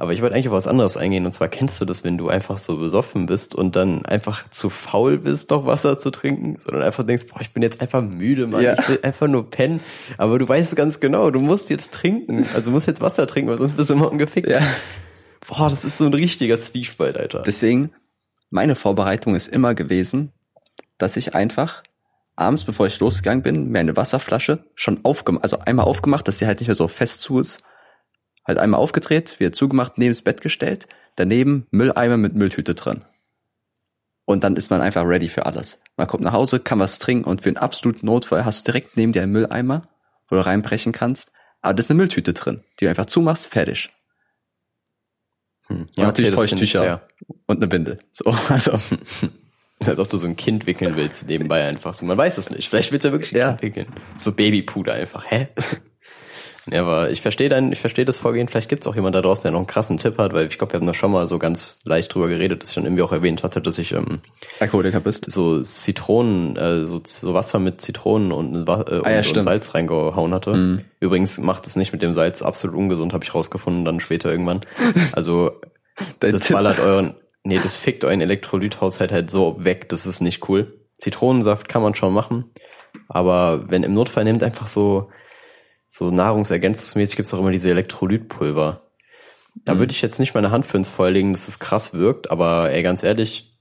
Aber 0.00 0.12
ich 0.12 0.22
wollte 0.22 0.36
eigentlich 0.36 0.46
auf 0.46 0.54
was 0.54 0.68
anderes 0.68 0.96
eingehen. 0.96 1.26
Und 1.26 1.32
zwar 1.34 1.48
kennst 1.48 1.80
du 1.80 1.84
das, 1.84 2.04
wenn 2.04 2.16
du 2.16 2.28
einfach 2.28 2.56
so 2.56 2.78
besoffen 2.78 3.26
bist 3.26 3.56
und 3.56 3.74
dann 3.74 4.06
einfach 4.06 4.48
zu 4.48 4.70
faul 4.70 5.18
bist, 5.18 5.50
noch 5.50 5.66
Wasser 5.66 5.98
zu 5.98 6.12
trinken, 6.12 6.56
sondern 6.64 6.84
einfach 6.84 7.04
denkst, 7.04 7.26
boah, 7.26 7.40
ich 7.40 7.52
bin 7.52 7.64
jetzt 7.64 7.80
einfach 7.80 8.00
müde, 8.00 8.46
Mann. 8.46 8.62
Ja. 8.62 8.78
Ich 8.78 8.88
will 8.88 9.00
einfach 9.02 9.26
nur 9.26 9.50
pennen. 9.50 9.80
Aber 10.16 10.38
du 10.38 10.48
weißt 10.48 10.68
es 10.68 10.76
ganz 10.76 11.00
genau, 11.00 11.32
du 11.32 11.40
musst 11.40 11.68
jetzt 11.68 11.92
trinken. 11.92 12.46
Also 12.54 12.66
du 12.66 12.70
musst 12.70 12.86
jetzt 12.86 13.00
Wasser 13.00 13.26
trinken, 13.26 13.50
weil 13.50 13.58
sonst 13.58 13.76
bist 13.76 13.90
du 13.90 13.96
morgen 13.96 14.18
gefickt. 14.18 14.48
Ja. 14.48 14.60
Boah, 15.48 15.68
das 15.68 15.84
ist 15.84 15.98
so 15.98 16.04
ein 16.04 16.14
richtiger 16.14 16.60
Zwiespalt, 16.60 17.18
Alter. 17.18 17.42
Deswegen, 17.44 17.90
meine 18.50 18.76
Vorbereitung 18.76 19.34
ist 19.34 19.48
immer 19.48 19.74
gewesen, 19.74 20.30
dass 20.98 21.16
ich 21.16 21.34
einfach 21.34 21.82
abends, 22.36 22.62
bevor 22.62 22.86
ich 22.86 23.00
losgegangen 23.00 23.42
bin, 23.42 23.68
mir 23.68 23.80
eine 23.80 23.96
Wasserflasche 23.96 24.64
schon 24.76 25.00
aufgemacht, 25.04 25.42
also 25.42 25.58
einmal 25.58 25.86
aufgemacht, 25.86 26.28
dass 26.28 26.38
sie 26.38 26.46
halt 26.46 26.60
nicht 26.60 26.68
mehr 26.68 26.76
so 26.76 26.86
fest 26.86 27.20
zu 27.20 27.40
ist, 27.40 27.62
halt 28.48 28.58
einmal 28.58 28.80
aufgedreht, 28.80 29.38
wieder 29.38 29.52
zugemacht, 29.52 29.98
neben 29.98 30.10
das 30.10 30.22
Bett 30.22 30.40
gestellt, 30.40 30.88
daneben 31.16 31.66
Mülleimer 31.70 32.16
mit 32.16 32.34
Mülltüte 32.34 32.74
drin. 32.74 33.04
Und 34.24 34.44
dann 34.44 34.56
ist 34.56 34.70
man 34.70 34.80
einfach 34.80 35.04
ready 35.04 35.28
für 35.28 35.46
alles. 35.46 35.80
Man 35.96 36.06
kommt 36.06 36.24
nach 36.24 36.32
Hause, 36.32 36.58
kann 36.58 36.80
was 36.80 36.98
trinken 36.98 37.24
und 37.24 37.42
für 37.42 37.48
einen 37.48 37.56
absoluten 37.56 38.06
Notfall 38.06 38.44
hast 38.44 38.66
du 38.66 38.72
direkt 38.72 38.96
neben 38.96 39.12
dir 39.12 39.22
einen 39.22 39.32
Mülleimer 39.32 39.82
wo 40.28 40.36
du 40.36 40.46
reinbrechen 40.46 40.92
kannst. 40.92 41.32
Aber 41.60 41.74
da 41.74 41.80
ist 41.80 41.90
eine 41.90 41.96
Mülltüte 41.96 42.34
drin, 42.34 42.62
die 42.78 42.84
du 42.84 42.90
einfach 42.90 43.06
zumachst, 43.06 43.48
fertig. 43.48 43.90
Hm. 45.66 45.80
Und 45.80 45.98
natürlich 45.98 46.30
das 46.30 46.44
ich 46.44 46.50
Feuchttücher 46.50 47.08
und 47.46 47.56
eine 47.56 47.66
Bindel. 47.66 47.98
So, 48.12 48.24
also. 48.48 48.72
Ist, 48.72 49.28
als 49.88 49.98
ob 49.98 50.08
du 50.08 50.16
so 50.16 50.26
ein 50.26 50.36
Kind 50.36 50.66
wickeln 50.66 50.96
willst, 50.96 51.26
nebenbei 51.26 51.64
einfach 51.66 51.94
so. 51.94 52.06
Man 52.06 52.16
weiß 52.16 52.38
es 52.38 52.50
nicht. 52.50 52.68
Vielleicht 52.68 52.92
willst 52.92 53.04
du 53.04 53.08
ja 53.08 53.12
wirklich 53.12 53.32
ein 53.32 53.38
Ja. 53.38 53.48
Kind 53.54 53.62
wickeln. 53.62 53.86
So 54.16 54.32
Babypuder 54.32 54.94
einfach. 54.94 55.24
Hä? 55.28 55.48
Ja, 56.70 56.82
aber 56.82 57.10
ich 57.10 57.22
verstehe 57.22 57.48
dann, 57.48 57.72
ich 57.72 57.78
verstehe 57.78 58.04
das 58.04 58.18
Vorgehen. 58.18 58.48
Vielleicht 58.48 58.68
gibt 58.68 58.82
es 58.82 58.86
auch 58.86 58.94
jemand 58.94 59.14
da 59.14 59.22
draußen, 59.22 59.42
der 59.42 59.52
noch 59.52 59.58
einen 59.58 59.66
krassen 59.66 59.96
Tipp 59.96 60.18
hat, 60.18 60.32
weil 60.32 60.46
ich 60.46 60.58
glaube, 60.58 60.72
wir 60.72 60.80
haben 60.80 60.86
da 60.86 60.94
schon 60.94 61.10
mal 61.10 61.26
so 61.26 61.38
ganz 61.38 61.80
leicht 61.84 62.14
drüber 62.14 62.28
geredet, 62.28 62.62
dass 62.62 62.70
ich 62.70 62.74
dann 62.74 62.84
irgendwie 62.84 63.02
auch 63.02 63.12
erwähnt 63.12 63.42
hatte, 63.42 63.60
dass 63.60 63.78
ich 63.78 63.92
ähm, 63.92 64.20
Alkoholiker 64.60 65.00
bist. 65.00 65.30
so 65.30 65.60
Zitronen, 65.62 66.56
äh, 66.56 66.86
so, 66.86 67.00
so 67.04 67.34
Wasser 67.34 67.58
mit 67.58 67.80
Zitronen 67.80 68.32
und, 68.32 68.54
äh, 68.54 68.58
und, 68.58 69.06
Ah 69.06 69.10
ja, 69.10 69.18
und. 69.18 69.42
Salz 69.42 69.74
reingehauen 69.74 70.34
hatte. 70.34 70.54
Mhm. 70.54 70.80
Übrigens 71.00 71.38
macht 71.38 71.66
es 71.66 71.76
nicht 71.76 71.92
mit 71.92 72.02
dem 72.02 72.12
Salz 72.12 72.42
absolut 72.42 72.76
ungesund, 72.76 73.12
habe 73.12 73.24
ich 73.24 73.34
rausgefunden, 73.34 73.84
dann 73.84 74.00
später 74.00 74.30
irgendwann. 74.30 74.60
Also 75.12 75.52
Dein 76.20 76.32
das 76.32 76.44
Tipp. 76.44 76.54
ballert 76.54 76.78
euren, 76.80 77.14
nee, 77.44 77.58
das 77.62 77.76
fickt 77.76 78.04
euren 78.04 78.20
Elektrolythaushalt 78.20 79.10
halt 79.10 79.30
so 79.30 79.56
weg, 79.58 79.88
das 79.88 80.06
ist 80.06 80.20
nicht 80.20 80.48
cool. 80.48 80.78
Zitronensaft 80.98 81.68
kann 81.68 81.82
man 81.82 81.94
schon 81.94 82.12
machen, 82.12 82.44
aber 83.08 83.64
wenn 83.68 83.82
im 83.82 83.94
Notfall 83.94 84.24
nehmt 84.24 84.42
einfach 84.42 84.66
so, 84.66 85.10
so 85.88 86.10
nahrungsergänzungsmäßig 86.10 87.16
gibt's 87.16 87.32
auch 87.34 87.38
immer 87.40 87.50
diese 87.50 87.70
Elektrolytpulver. 87.70 88.82
Da 89.64 89.74
Mhm. 89.74 89.78
würde 89.80 89.92
ich 89.92 90.02
jetzt 90.02 90.20
nicht 90.20 90.34
meine 90.34 90.50
Hand 90.50 90.66
für 90.66 90.76
ins 90.76 90.88
Feuer 90.88 91.10
legen, 91.10 91.32
dass 91.32 91.48
es 91.48 91.58
krass 91.58 91.94
wirkt, 91.94 92.30
aber 92.30 92.70
ey, 92.70 92.82
ganz 92.82 93.02
ehrlich, 93.02 93.58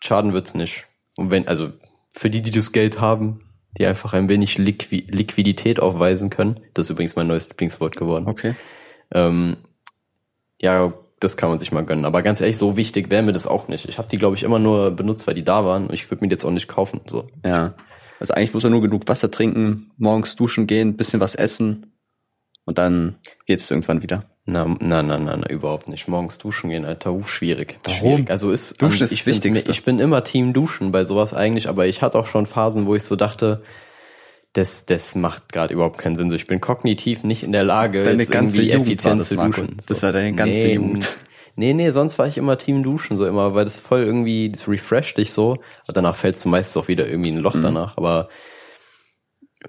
schaden 0.00 0.32
wird's 0.32 0.54
nicht. 0.54 0.84
Und 1.16 1.30
wenn, 1.30 1.48
also 1.48 1.72
für 2.10 2.30
die, 2.30 2.42
die 2.42 2.50
das 2.50 2.72
Geld 2.72 3.00
haben, 3.00 3.38
die 3.78 3.86
einfach 3.86 4.12
ein 4.12 4.28
wenig 4.28 4.58
Liqui 4.58 5.06
Liquidität 5.10 5.80
aufweisen 5.80 6.30
können, 6.30 6.60
das 6.74 6.86
ist 6.86 6.90
übrigens 6.90 7.16
mein 7.16 7.26
neues 7.26 7.48
Lieblingswort 7.48 7.96
geworden. 7.96 8.28
Okay. 8.28 8.54
Ähm, 9.12 9.56
ja, 10.60 10.92
das 11.18 11.36
kann 11.36 11.48
man 11.48 11.58
sich 11.58 11.72
mal 11.72 11.84
gönnen. 11.84 12.04
Aber 12.04 12.22
ganz 12.22 12.40
ehrlich, 12.40 12.58
so 12.58 12.76
wichtig 12.76 13.10
wäre 13.10 13.22
mir 13.22 13.32
das 13.32 13.46
auch 13.46 13.66
nicht. 13.66 13.88
Ich 13.88 13.98
habe 13.98 14.08
die, 14.08 14.18
glaube 14.18 14.36
ich, 14.36 14.42
immer 14.42 14.58
nur 14.58 14.90
benutzt, 14.92 15.26
weil 15.26 15.34
die 15.34 15.42
da 15.44 15.64
waren. 15.64 15.92
Ich 15.92 16.08
würde 16.10 16.22
mir 16.22 16.28
die 16.28 16.34
jetzt 16.34 16.44
auch 16.44 16.50
nicht 16.50 16.68
kaufen. 16.68 17.00
So. 17.06 17.28
Ja. 17.44 17.74
Also 18.20 18.34
eigentlich 18.34 18.54
muss 18.54 18.64
er 18.64 18.70
nur 18.70 18.82
genug 18.82 19.08
Wasser 19.08 19.30
trinken, 19.30 19.90
morgens 19.96 20.36
duschen 20.36 20.66
gehen, 20.66 20.96
bisschen 20.96 21.20
was 21.20 21.34
essen 21.34 21.94
und 22.64 22.78
dann 22.78 23.16
geht's 23.46 23.70
irgendwann 23.70 24.02
wieder. 24.02 24.24
Na, 24.46 24.66
na, 24.80 25.02
na, 25.02 25.18
na, 25.18 25.36
na, 25.38 25.48
überhaupt 25.48 25.88
nicht. 25.88 26.06
Morgens 26.06 26.36
duschen 26.36 26.68
gehen, 26.68 26.84
Alter, 26.84 27.14
uh, 27.14 27.22
schwierig. 27.22 27.78
Warum? 27.82 27.98
Schwierig. 27.98 28.30
Also 28.30 28.50
ist, 28.52 28.80
Duschen 28.80 29.04
ist 29.04 29.12
ich 29.12 29.24
Wichtigste. 29.24 29.70
Ich 29.70 29.84
bin 29.84 29.98
immer 29.98 30.22
Team 30.22 30.52
Duschen 30.52 30.92
bei 30.92 31.04
sowas 31.04 31.32
eigentlich, 31.32 31.68
aber 31.68 31.86
ich 31.86 32.02
hatte 32.02 32.18
auch 32.18 32.26
schon 32.26 32.44
Phasen, 32.44 32.86
wo 32.86 32.94
ich 32.94 33.04
so 33.04 33.16
dachte, 33.16 33.62
das, 34.52 34.84
das 34.84 35.14
macht 35.14 35.50
gerade 35.50 35.72
überhaupt 35.72 35.96
keinen 35.98 36.14
Sinn. 36.14 36.28
So, 36.28 36.36
ich 36.36 36.46
bin 36.46 36.60
kognitiv 36.60 37.24
nicht 37.24 37.42
in 37.42 37.52
der 37.52 37.64
Lage, 37.64 38.04
Deine 38.04 38.22
jetzt 38.22 38.32
ganze 38.32 38.62
irgendwie 38.62 38.72
Jugend 38.72 38.88
effizient 38.88 39.20
das, 39.20 39.28
zu 39.28 39.34
Marco. 39.36 39.62
duschen. 39.62 39.76
Das 39.88 40.02
war 40.02 40.12
deine 40.12 40.34
ganze 40.34 40.52
nee, 40.52 40.74
Jugend. 40.74 41.16
Nee, 41.56 41.72
nee, 41.72 41.90
sonst 41.90 42.18
war 42.18 42.26
ich 42.26 42.36
immer 42.38 42.58
Team 42.58 42.82
Duschen, 42.82 43.16
so 43.16 43.26
immer, 43.26 43.54
weil 43.54 43.64
das 43.64 43.78
voll 43.80 44.00
irgendwie, 44.02 44.50
das 44.50 44.66
refresht 44.68 45.16
dich 45.18 45.32
so. 45.32 45.50
Und 45.86 45.96
danach 45.96 46.16
fällst 46.16 46.44
du 46.44 46.48
meistens 46.48 46.76
auch 46.82 46.88
wieder 46.88 47.06
irgendwie 47.08 47.28
in 47.30 47.34
ein 47.36 47.38
Mhm. 47.38 47.44
Loch 47.44 47.58
danach. 47.60 47.96
Aber 47.96 48.28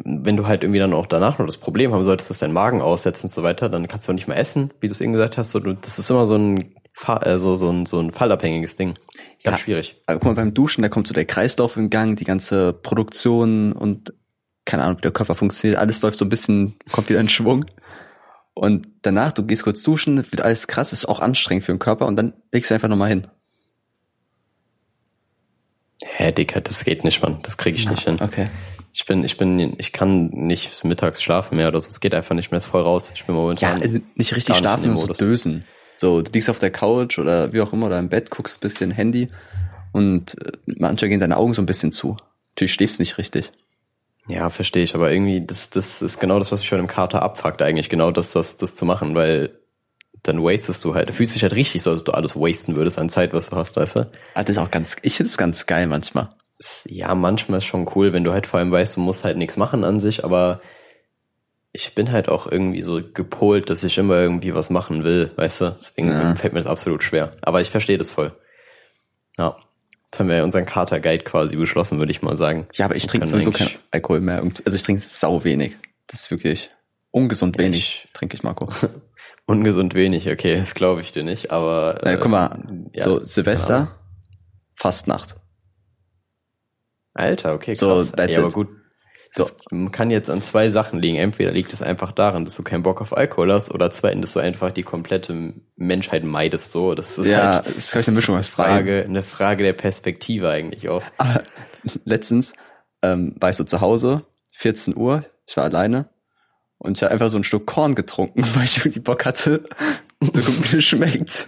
wenn 0.03 0.35
du 0.35 0.45
halt 0.47 0.63
irgendwie 0.63 0.79
dann 0.79 0.93
auch 0.93 1.05
danach 1.05 1.39
noch 1.39 1.45
das 1.45 1.57
Problem 1.57 1.93
haben 1.93 2.03
solltest, 2.03 2.29
dass 2.29 2.39
dein 2.39 2.51
Magen 2.51 2.81
aussetzt 2.81 3.23
und 3.23 3.31
so 3.31 3.43
weiter, 3.43 3.69
dann 3.69 3.87
kannst 3.87 4.07
du 4.07 4.11
auch 4.11 4.15
nicht 4.15 4.27
mehr 4.27 4.37
essen, 4.37 4.71
wie 4.81 4.87
du 4.87 4.91
es 4.91 4.99
eben 5.01 5.13
gesagt 5.13 5.37
hast. 5.37 5.51
So, 5.51 5.59
das 5.59 5.99
ist 5.99 6.09
immer 6.09 6.27
so 6.27 6.35
ein, 6.35 6.75
Fa- 6.93 7.21
äh, 7.23 7.39
so, 7.39 7.55
so 7.55 7.69
ein, 7.69 7.85
so 7.85 7.99
ein 7.99 8.11
fallabhängiges 8.11 8.75
Ding. 8.75 8.95
Ganz 9.43 9.57
Ja. 9.59 9.63
schwierig. 9.63 10.01
Aber 10.05 10.19
guck 10.19 10.25
mal, 10.29 10.35
beim 10.35 10.53
Duschen, 10.53 10.81
da 10.81 10.89
kommt 10.89 11.07
so 11.07 11.13
der 11.13 11.25
Kreislauf 11.25 11.77
in 11.77 11.89
Gang, 11.89 12.17
die 12.17 12.23
ganze 12.25 12.73
Produktion 12.73 13.71
und 13.73 14.13
keine 14.65 14.83
Ahnung, 14.83 14.97
wie 14.97 15.01
der 15.01 15.11
Körper 15.11 15.35
funktioniert, 15.35 15.79
alles 15.79 16.01
läuft 16.01 16.17
so 16.17 16.25
ein 16.25 16.29
bisschen, 16.29 16.75
kommt 16.91 17.07
wieder 17.09 17.19
in 17.19 17.29
Schwung. 17.29 17.65
Und 18.55 18.88
danach, 19.01 19.33
du 19.33 19.43
gehst 19.45 19.63
kurz 19.63 19.83
duschen, 19.83 20.17
wird 20.17 20.41
alles 20.41 20.67
krass, 20.67 20.93
ist 20.93 21.05
auch 21.05 21.19
anstrengend 21.19 21.65
für 21.65 21.74
den 21.74 21.79
Körper 21.79 22.07
und 22.07 22.15
dann 22.15 22.33
legst 22.51 22.71
du 22.71 22.74
einfach 22.75 22.88
nochmal 22.88 23.09
hin. 23.09 23.27
Hä, 26.03 26.31
Dicker, 26.31 26.62
das 26.62 26.83
geht 26.85 27.03
nicht, 27.03 27.21
Mann. 27.21 27.39
Das 27.43 27.57
krieg 27.57 27.75
ich 27.75 27.89
nicht 27.89 28.03
hin. 28.03 28.17
Okay. 28.19 28.50
Ich 28.93 29.05
bin, 29.05 29.25
ich 29.25 29.38
bin, 29.38 29.75
ich 29.77 29.91
kann 29.91 30.27
nicht 30.27 30.83
mittags 30.85 31.21
schlafen 31.21 31.57
mehr 31.57 31.67
oder 31.67 31.81
so. 31.81 31.89
Es 31.89 32.00
geht 32.00 32.15
einfach 32.15 32.33
nicht 32.33 32.51
mehr, 32.51 32.57
ist 32.57 32.65
voll 32.65 32.81
raus. 32.81 33.12
Ich 33.13 33.25
bin 33.25 33.35
Ja, 33.35 33.41
momentan. 33.41 33.81
also 33.81 34.00
nicht 34.15 34.33
richtig 34.33 34.55
schlafen, 34.55 34.95
sondern 34.95 35.15
so 35.15 35.25
dösen. 35.25 35.65
So, 35.97 36.21
du 36.21 36.31
liegst 36.31 36.50
auf 36.50 36.59
der 36.59 36.71
Couch 36.71 37.19
oder 37.19 37.51
wie 37.51 37.59
auch 37.62 37.74
immer 37.74 37.88
oder 37.88 38.00
im 38.00 38.09
Bett, 38.09 38.29
guckst 38.29 38.57
ein 38.57 38.62
bisschen 38.62 38.91
Handy 38.91 39.29
und 39.91 40.41
äh, 40.45 40.51
manchmal 40.65 41.09
gehen 41.09 41.19
deine 41.19 41.38
Augen 41.38 41.53
so 41.53 41.62
ein 41.62 41.65
bisschen 41.65 41.91
zu. 41.91 42.17
Natürlich 42.51 42.74
schläfst 42.74 43.00
du 43.00 43.01
nicht 43.01 43.17
richtig. 43.17 43.51
Ja, 44.27 44.50
verstehe 44.50 44.84
ich, 44.84 44.96
aber 44.96 45.12
irgendwie, 45.12 45.46
das, 45.46 45.70
das 45.70 46.01
ist 46.01 46.20
genau 46.20 46.39
das, 46.39 46.51
was 46.51 46.62
mich 46.62 46.70
von 46.70 46.79
dem 46.79 46.88
Kater 46.88 47.22
abfuckt, 47.22 47.62
eigentlich, 47.62 47.89
genau 47.89 48.12
das, 48.12 48.32
das, 48.32 48.58
das 48.58 48.75
zu 48.75 48.86
machen, 48.86 49.13
weil 49.15 49.60
dann 50.24 50.41
wastest 50.44 50.84
du 50.84 50.96
halt, 50.96 51.10
du 51.10 51.13
fühlst 51.13 51.36
dich 51.36 51.44
halt 51.44 51.53
richtig 51.53 51.84
so, 51.84 51.91
als 51.91 52.00
ob 52.00 52.05
du 52.05 52.12
alles 52.13 52.36
wasten 52.36 52.75
würdest 52.75 52.98
an 52.98 53.10
Zeit, 53.10 53.34
was 53.34 53.51
du 53.51 53.55
hast, 53.55 53.77
weißt 53.77 53.98
du? 53.98 54.12
Ah, 54.34 54.44
das 54.44 54.55
ist 54.55 54.62
auch 54.62 54.72
ganz, 54.72 54.96
ich 55.03 55.15
finde 55.17 55.29
es 55.29 55.38
ganz 55.38 55.67
geil 55.67 55.86
manchmal. 55.86 56.29
Ja, 56.86 57.13
manchmal 57.13 57.60
ist 57.60 57.65
schon 57.65 57.88
cool, 57.96 58.13
wenn 58.13 58.24
du 58.24 58.32
halt 58.34 58.48
vor 58.48 58.60
allem 58.60 58.72
weißt, 58.72 58.96
du 58.96 59.01
musst 59.01 59.24
halt 59.25 59.38
nichts 59.38 59.58
machen 59.58 59.84
an 59.84 60.00
sich, 60.00 60.24
aber 60.24 60.62
ich 61.74 61.94
bin 61.94 62.12
halt 62.12 62.29
auch 62.29 62.50
irgendwie 62.50 62.82
so 62.82 63.01
gepolt, 63.03 63.70
dass 63.70 63.84
ich 63.84 63.98
immer 63.98 64.15
irgendwie 64.15 64.55
was 64.55 64.70
machen 64.70 65.03
will, 65.03 65.32
weißt 65.36 65.62
du? 65.62 65.75
Deswegen 65.77 66.10
Ja. 66.10 66.36
fällt 66.36 66.53
mir 66.53 66.60
das 66.60 66.67
absolut 66.72 67.03
schwer. 67.03 67.34
Aber 67.41 67.60
ich 67.62 67.70
verstehe 67.70 67.98
das 67.98 68.12
voll. 68.12 68.32
Ja. 69.38 69.58
Jetzt 70.15 70.22
haben 70.22 70.29
wir 70.29 70.45
unseren 70.45 70.65
Kater-Guide 70.65 71.25
quasi 71.25 71.57
beschlossen, 71.57 72.00
würde 72.00 72.10
ich 72.10 72.22
mal 72.22 72.38
sagen. 72.38 72.69
Ja, 72.72 72.86
aber 72.86 72.95
ich 72.95 73.05
trinke 73.05 73.27
sowieso 73.27 73.51
keinen 73.51 73.72
Alkohol 73.91 74.22
mehr. 74.22 74.41
Also 74.63 74.74
ich 74.74 74.81
trinke 74.81 75.01
sau 75.05 75.43
wenig. 75.43 75.75
Das 76.07 76.22
ist 76.22 76.31
wirklich 76.31 76.72
ungesund 77.12 77.57
Ja, 77.57 77.65
wenig, 77.65 78.07
trinke 78.13 78.34
ich, 78.38 78.41
Marco. 78.41 78.69
Ungesund 79.45 79.93
wenig, 79.93 80.31
okay, 80.31 80.55
das 80.55 80.74
glaube 80.74 81.01
ich 81.01 81.12
dir 81.12 81.24
nicht, 81.24 81.51
aber. 81.51 82.00
Na, 82.01 82.13
äh, 82.13 82.17
guck 82.17 82.31
mal, 82.31 82.88
ja, 82.93 83.03
so 83.03 83.25
Silvester, 83.25 83.77
genau. 83.77 83.91
Fastnacht. 84.74 85.36
Alter, 87.13 87.53
okay, 87.53 87.74
So, 87.75 87.95
krass. 87.95 88.13
that's 88.13 88.36
ja, 88.36 88.39
aber 88.39 88.51
gut. 88.51 88.69
Das 89.35 89.57
kann 89.91 90.11
jetzt 90.11 90.29
an 90.29 90.41
zwei 90.41 90.69
Sachen 90.69 90.99
liegen. 91.01 91.17
Entweder 91.17 91.51
liegt 91.51 91.73
es 91.73 91.81
einfach 91.81 92.11
daran, 92.13 92.45
dass 92.45 92.55
du 92.55 92.63
keinen 92.63 92.83
Bock 92.83 93.01
auf 93.01 93.15
Alkohol 93.15 93.51
hast, 93.51 93.73
oder 93.73 93.91
zweitens, 93.91 94.21
dass 94.21 94.33
du 94.33 94.39
einfach 94.39 94.71
die 94.71 94.83
komplette 94.83 95.53
Menschheit 95.75 96.23
meidest. 96.23 96.71
So, 96.71 96.95
das 96.95 97.17
ist 97.17 97.29
ja, 97.29 97.55
halt 97.55 97.67
das 97.67 97.75
ist 97.75 97.89
vielleicht 97.89 98.07
eine 98.07 98.15
Mischung 98.15 98.37
aus. 98.37 98.47
Frage, 98.47 99.03
eine 99.03 99.23
Frage 99.23 99.63
der 99.63 99.73
Perspektive 99.73 100.49
eigentlich 100.49 100.87
auch. 100.87 101.03
Aber 101.17 101.43
letztens 102.05 102.53
ähm, 103.01 103.35
war 103.39 103.49
ich 103.49 103.57
so 103.57 103.63
zu 103.63 103.81
Hause, 103.81 104.23
14 104.53 104.95
Uhr, 104.95 105.25
ich 105.45 105.57
war 105.57 105.65
alleine 105.65 106.09
und 106.77 106.97
ich 106.97 107.03
habe 107.03 107.11
einfach 107.11 107.29
so 107.29 107.37
ein 107.37 107.43
Stück 107.43 107.65
Korn 107.65 107.95
getrunken, 107.95 108.45
weil 108.55 108.63
ich 108.63 108.77
irgendwie 108.77 108.99
Bock 108.99 109.25
hatte. 109.25 109.65
So 110.21 110.31
gut 110.31 110.71
mir 110.71 110.81
schmeckt. 110.81 111.47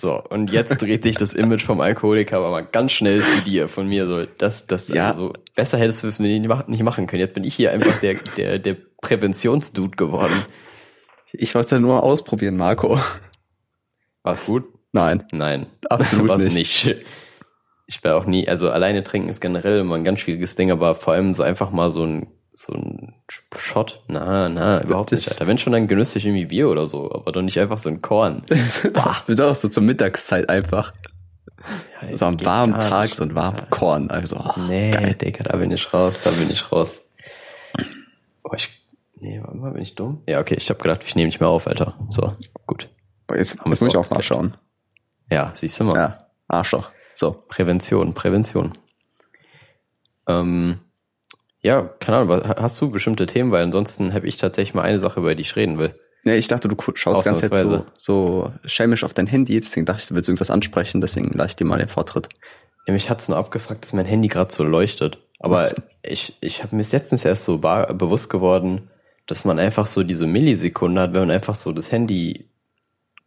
So, 0.00 0.22
und 0.22 0.52
jetzt 0.52 0.80
dreht 0.80 1.02
sich 1.02 1.16
das 1.16 1.32
Image 1.34 1.64
vom 1.64 1.80
Alkoholiker 1.80 2.36
aber 2.36 2.50
mal 2.52 2.64
ganz 2.64 2.92
schnell 2.92 3.20
zu 3.20 3.40
dir, 3.40 3.68
von 3.68 3.88
mir 3.88 4.06
so. 4.06 4.24
Das, 4.38 4.66
das, 4.68 4.86
Ja. 4.88 5.10
also, 5.10 5.32
besser 5.56 5.76
hättest 5.78 6.04
du 6.04 6.08
es 6.08 6.20
mir 6.20 6.28
nicht 6.28 6.46
mach- 6.48 6.68
nicht 6.68 6.84
machen 6.84 7.08
können. 7.08 7.18
Jetzt 7.20 7.34
bin 7.34 7.42
ich 7.42 7.54
hier 7.54 7.72
einfach 7.72 7.98
der, 7.98 8.14
der, 8.36 8.58
der 8.60 8.76
Präventionsdude 9.02 9.96
geworden. 9.96 10.44
Ich 11.32 11.54
wollte 11.56 11.74
es 11.74 11.80
nur 11.80 12.02
ausprobieren, 12.04 12.56
Marco. 12.56 13.00
War's 14.22 14.44
gut? 14.46 14.64
Nein. 14.92 15.24
Nein. 15.32 15.66
Absolut 15.90 16.28
War's 16.28 16.44
nicht. 16.44 16.54
nicht. 16.54 16.96
Ich 17.86 18.04
wäre 18.04 18.14
auch 18.16 18.24
nie, 18.26 18.46
also 18.48 18.70
alleine 18.70 19.02
trinken 19.02 19.28
ist 19.30 19.40
generell 19.40 19.80
immer 19.80 19.96
ein 19.96 20.04
ganz 20.04 20.20
schwieriges 20.20 20.54
Ding, 20.54 20.70
aber 20.70 20.94
vor 20.94 21.14
allem 21.14 21.34
so 21.34 21.42
einfach 21.42 21.70
mal 21.70 21.90
so 21.90 22.04
ein, 22.04 22.28
so 22.58 22.72
ein 22.74 23.14
Shot. 23.56 24.02
Na, 24.08 24.48
na, 24.48 24.82
überhaupt 24.82 25.12
Das- 25.12 25.20
nicht, 25.20 25.30
Alter. 25.32 25.46
Wenn 25.46 25.58
schon, 25.58 25.72
dann 25.72 25.86
genüsslich 25.86 26.26
irgendwie 26.26 26.46
Bier 26.46 26.68
oder 26.68 26.86
so, 26.88 27.12
aber 27.12 27.30
doch 27.32 27.42
nicht 27.42 27.58
einfach 27.60 27.78
so 27.78 27.88
ein 27.88 28.02
Korn. 28.02 28.42
Besonders 29.26 29.60
so 29.60 29.68
zur 29.68 29.82
Mittagszeit 29.84 30.48
einfach. 30.48 30.92
Ja, 32.10 32.16
So 32.16 32.26
am 32.26 32.44
warmen 32.44 32.74
Tag 32.74 33.10
so 33.14 33.22
ein 33.22 33.34
warmen 33.34 33.68
Korn. 33.70 34.10
Also, 34.10 34.36
oh, 34.36 34.60
Nee, 34.66 34.90
geil. 34.90 35.14
Digga, 35.14 35.44
da 35.44 35.56
bin 35.56 35.70
ich 35.70 35.92
raus, 35.94 36.20
da 36.24 36.30
bin 36.30 36.50
ich 36.50 36.70
raus. 36.72 37.00
Oh, 38.44 38.52
ich, 38.56 38.68
nee, 39.20 39.40
warte 39.42 39.56
mal, 39.56 39.72
bin 39.72 39.82
ich 39.82 39.94
dumm? 39.94 40.22
Ja, 40.26 40.40
okay, 40.40 40.54
ich 40.58 40.68
habe 40.70 40.80
gedacht, 40.80 41.04
ich 41.04 41.14
nehme 41.14 41.26
nicht 41.26 41.40
mehr 41.40 41.48
auf, 41.48 41.66
Alter. 41.66 41.94
So, 42.10 42.32
gut. 42.66 42.88
Jetzt, 43.34 43.54
jetzt 43.54 43.66
muss 43.66 43.82
ich 43.82 43.96
auch 43.96 44.06
auch 44.06 44.10
mal 44.10 44.22
schauen. 44.22 44.56
Ja, 45.30 45.50
siehst 45.54 45.78
du 45.78 45.84
mal. 45.84 45.96
Ja, 45.96 46.26
Arschloch. 46.48 46.90
So. 47.14 47.32
Prävention, 47.48 48.14
Prävention. 48.14 48.78
Ähm, 50.26 50.80
ja, 51.62 51.82
keine 52.00 52.18
Ahnung, 52.18 52.42
hast 52.44 52.80
du 52.80 52.90
bestimmte 52.90 53.26
Themen, 53.26 53.50
weil 53.50 53.64
ansonsten 53.64 54.14
habe 54.14 54.26
ich 54.26 54.38
tatsächlich 54.38 54.74
mal 54.74 54.82
eine 54.82 55.00
Sache, 55.00 55.20
über 55.20 55.34
die 55.34 55.42
ich 55.42 55.56
reden 55.56 55.78
will. 55.78 55.94
Nee, 56.24 56.36
ich 56.36 56.48
dachte, 56.48 56.68
du 56.68 56.76
schaust 56.94 57.24
ganz 57.24 57.40
jetzt 57.40 57.56
so, 57.56 57.86
so 57.94 58.52
schelmisch 58.64 59.04
auf 59.04 59.14
dein 59.14 59.26
Handy, 59.26 59.60
deswegen 59.60 59.86
dachte 59.86 60.02
ich, 60.02 60.08
du 60.08 60.14
willst 60.14 60.28
irgendwas 60.28 60.50
ansprechen, 60.50 61.00
deswegen 61.00 61.30
lasse 61.32 61.50
ich 61.50 61.56
dir 61.56 61.64
mal 61.64 61.78
den 61.78 61.88
Vortritt. 61.88 62.28
Nämlich 62.86 63.10
hat's 63.10 63.28
nur 63.28 63.38
abgefuckt, 63.38 63.84
dass 63.84 63.92
mein 63.92 64.06
Handy 64.06 64.28
gerade 64.28 64.52
so 64.52 64.64
leuchtet. 64.64 65.18
Aber 65.38 65.62
Ach 65.62 65.66
so. 65.66 65.76
ich, 66.02 66.36
ich 66.40 66.62
habe 66.62 66.74
mir 66.74 66.84
letztens 66.90 67.24
erst 67.24 67.44
so 67.44 67.58
bewusst 67.58 68.30
geworden, 68.30 68.90
dass 69.26 69.44
man 69.44 69.58
einfach 69.58 69.86
so 69.86 70.02
diese 70.02 70.26
Millisekunde 70.26 71.00
hat, 71.00 71.12
wenn 71.12 71.20
man 71.20 71.30
einfach 71.30 71.54
so 71.54 71.72
das 71.72 71.92
Handy 71.92 72.48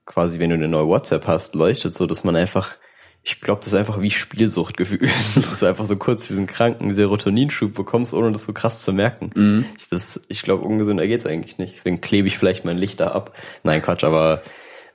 quasi, 0.05 0.39
wenn 0.39 0.49
du 0.49 0.55
eine 0.55 0.67
neue 0.67 0.87
WhatsApp 0.87 1.27
hast, 1.27 1.55
leuchtet 1.55 1.95
so, 1.95 2.07
dass 2.07 2.23
man 2.23 2.35
einfach 2.35 2.75
ich 3.23 3.39
glaube, 3.39 3.59
das 3.59 3.67
ist 3.67 3.75
einfach 3.75 4.01
wie 4.01 4.09
Spielsuchtgefühl, 4.09 5.07
dass 5.07 5.59
du 5.59 5.65
einfach 5.65 5.85
so 5.85 5.95
kurz 5.95 6.27
diesen 6.27 6.47
kranken 6.47 6.93
Serotoninschub 6.93 7.73
bekommst, 7.73 8.13
ohne 8.13 8.31
das 8.31 8.43
so 8.45 8.53
krass 8.53 8.83
zu 8.83 8.93
merken. 8.93 9.31
Mhm. 9.35 9.65
Ich, 9.77 9.89
das, 9.89 10.21
ich 10.27 10.41
glaube, 10.41 10.63
ungesünder 10.63 11.05
geht's 11.05 11.25
eigentlich 11.25 11.57
nicht. 11.57 11.73
Deswegen 11.73 12.01
klebe 12.01 12.27
ich 12.27 12.37
vielleicht 12.37 12.65
mein 12.65 12.77
Licht 12.77 12.99
da 12.99 13.09
ab. 13.09 13.37
Nein, 13.63 13.81
Quatsch, 13.81 14.03
aber 14.03 14.41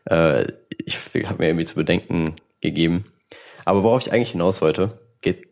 äh, 0.06 0.46
ich 0.84 0.98
habe 1.24 1.38
mir 1.38 1.48
irgendwie 1.48 1.66
zu 1.66 1.76
bedenken 1.76 2.34
gegeben. 2.60 3.04
Aber 3.64 3.84
worauf 3.84 4.04
ich 4.04 4.12
eigentlich 4.12 4.32
hinaus 4.32 4.60
wollte, 4.60 4.98
geht 5.20 5.48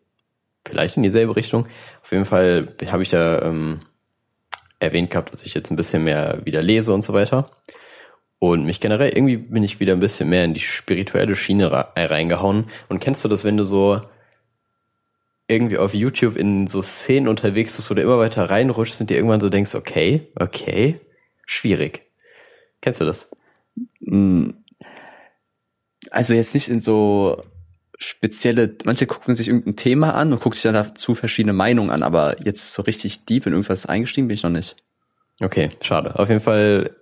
vielleicht 0.67 0.97
in 0.97 1.03
dieselbe 1.05 1.37
Richtung. 1.37 1.67
Auf 2.03 2.11
jeden 2.11 2.27
Fall 2.27 2.75
habe 2.87 3.03
ich 3.03 3.09
da 3.09 3.43
ähm, 3.43 3.83
erwähnt 4.81 5.11
gehabt, 5.11 5.33
dass 5.33 5.45
ich 5.45 5.55
jetzt 5.55 5.71
ein 5.71 5.77
bisschen 5.77 6.05
mehr 6.05 6.41
wieder 6.45 6.63
lese 6.63 6.93
und 6.93 7.05
so 7.05 7.13
weiter. 7.13 7.51
Und 8.51 8.67
mich 8.67 8.79
generell, 8.79 9.09
irgendwie 9.09 9.39
bin 9.39 9.63
ich 9.63 9.81
wieder 9.81 9.95
ein 9.95 10.01
bisschen 10.01 10.29
mehr 10.29 10.45
in 10.45 10.53
die 10.53 10.61
spirituelle 10.61 11.35
Schiene 11.35 11.73
reingehauen. 11.73 12.67
Und 12.91 13.01
kennst 13.01 13.25
du 13.25 13.29
das, 13.29 13.43
wenn 13.43 13.57
du 13.57 13.65
so 13.65 14.03
irgendwie 15.49 15.79
auf 15.79 15.95
YouTube 15.95 16.37
in 16.37 16.67
so 16.67 16.83
Szenen 16.83 17.27
unterwegs 17.27 17.77
bist, 17.77 17.91
wo 17.91 17.95
du 17.95 18.03
immer 18.03 18.19
weiter 18.19 18.51
reinrutschst 18.51 19.01
und 19.01 19.09
dir 19.09 19.17
irgendwann 19.17 19.41
so 19.41 19.49
denkst, 19.49 19.75
okay, 19.75 20.29
okay, 20.39 21.01
schwierig. 21.47 22.03
Kennst 22.83 23.01
du 23.01 23.07
das? 23.07 23.31
Mm. 24.01 24.51
Also 26.11 26.35
jetzt 26.35 26.53
nicht 26.53 26.69
in 26.69 26.83
so 26.83 27.43
spezielle, 27.97 28.77
manche 28.85 29.07
gucken 29.07 29.35
sich 29.35 29.49
irgendein 29.49 29.77
Thema 29.77 30.15
an 30.15 30.35
und 30.35 30.41
gucken 30.41 30.53
sich 30.55 30.65
dann 30.65 30.75
dazu 30.75 31.15
verschiedene 31.15 31.55
Meinungen 31.55 31.91
an, 31.91 32.03
aber 32.03 32.37
jetzt 32.45 32.75
so 32.75 32.83
richtig 32.83 33.25
deep 33.25 33.47
in 33.47 33.55
irgendwas 33.55 33.87
eingestiegen 33.87 34.29
bin 34.29 34.35
ich 34.35 34.43
noch 34.43 34.51
nicht. 34.51 34.77
Okay, 35.41 35.71
schade. 35.81 36.19
Auf 36.19 36.29
jeden 36.29 36.43
Fall 36.43 36.95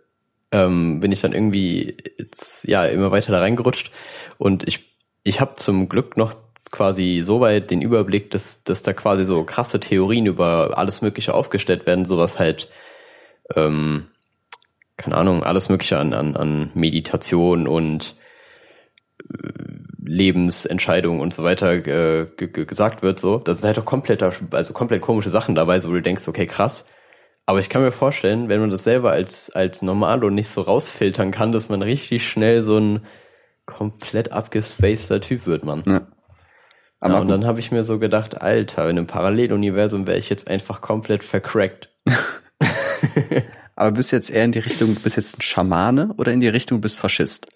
ähm, 0.52 1.00
bin 1.00 1.11
ich 1.11 1.21
dann 1.21 1.32
irgendwie 1.32 1.97
jetzt, 2.18 2.68
ja 2.68 2.85
immer 2.85 3.11
weiter 3.11 3.32
da 3.32 3.38
reingerutscht. 3.38 3.90
Und 4.38 4.66
ich 4.68 4.92
ich 5.25 5.40
habe 5.40 5.56
zum 5.56 5.88
Glück 5.88 6.16
noch 6.16 6.35
quasi 6.71 7.21
so 7.23 7.40
weit 7.40 7.71
den 7.71 7.82
Überblick, 7.82 8.30
dass 8.30 8.64
dass 8.64 8.82
da 8.82 8.92
quasi 8.92 9.25
so 9.25 9.44
krasse 9.44 9.80
Theorien 9.80 10.26
über 10.26 10.76
alles 10.76 11.02
Mögliche 11.02 11.35
aufgestellt 11.35 11.87
werden, 11.87 12.04
sowas 12.04 12.38
halt 12.38 12.68
ähm, 13.54 14.06
keine 14.97 15.16
Ahnung 15.16 15.42
alles 15.42 15.68
Mögliche 15.68 15.99
an 15.99 16.12
an, 16.12 16.37
an 16.37 16.71
Meditation 16.75 17.66
und 17.66 18.16
äh, 19.32 19.73
Lebensentscheidungen 20.04 21.21
und 21.21 21.32
so 21.32 21.44
weiter 21.44 21.73
äh, 21.73 22.26
gesagt 22.26 23.02
wird, 23.02 23.21
so, 23.21 23.38
das 23.38 23.59
ist 23.59 23.64
halt 23.64 23.78
doch 23.78 23.85
komplett, 23.85 24.23
also 24.23 24.73
komplett 24.73 25.00
komische 25.00 25.30
Sachen 25.30 25.54
dabei, 25.54 25.78
so 25.78 25.88
wo 25.88 25.92
du 25.94 26.02
denkst, 26.02 26.26
okay, 26.26 26.47
krass, 26.47 26.87
aber 27.52 27.61
ich 27.61 27.68
kann 27.68 27.82
mir 27.82 27.92
vorstellen, 27.92 28.49
wenn 28.49 28.61
man 28.61 28.71
das 28.71 28.82
selber 28.82 29.11
als, 29.11 29.50
als 29.50 29.82
Normalo 29.82 30.30
nicht 30.30 30.49
so 30.49 30.62
rausfiltern 30.62 31.32
kann, 31.32 31.52
dass 31.52 31.68
man 31.68 31.82
richtig 31.82 32.26
schnell 32.26 32.62
so 32.62 32.78
ein 32.78 33.00
komplett 33.66 34.32
abgespaceter 34.32 35.21
Typ 35.21 35.44
wird, 35.44 35.62
man. 35.62 35.82
Ja. 35.87 36.06
Aber 36.99 37.14
ja, 37.14 37.21
und 37.21 37.28
dann 37.28 37.44
habe 37.44 37.61
ich 37.61 37.71
mir 37.71 37.85
so 37.85 37.99
gedacht, 37.99 38.40
Alter, 38.40 38.88
in 38.88 38.97
einem 38.97 39.06
Paralleluniversum 39.06 40.06
wäre 40.06 40.16
ich 40.16 40.30
jetzt 40.30 40.49
einfach 40.49 40.80
komplett 40.80 41.23
vercrackt. 41.23 41.90
Aber 43.76 43.92
bist 43.92 44.12
du 44.12 44.16
jetzt 44.16 44.30
eher 44.30 44.47
in 44.47 44.52
die 44.52 44.61
Richtung, 44.61 44.94
bist 44.94 45.16
jetzt 45.16 45.37
ein 45.37 45.42
Schamane 45.42 46.14
oder 46.16 46.32
in 46.32 46.40
die 46.40 46.49
Richtung, 46.49 46.80
bist 46.80 46.99
Faschist? 46.99 47.49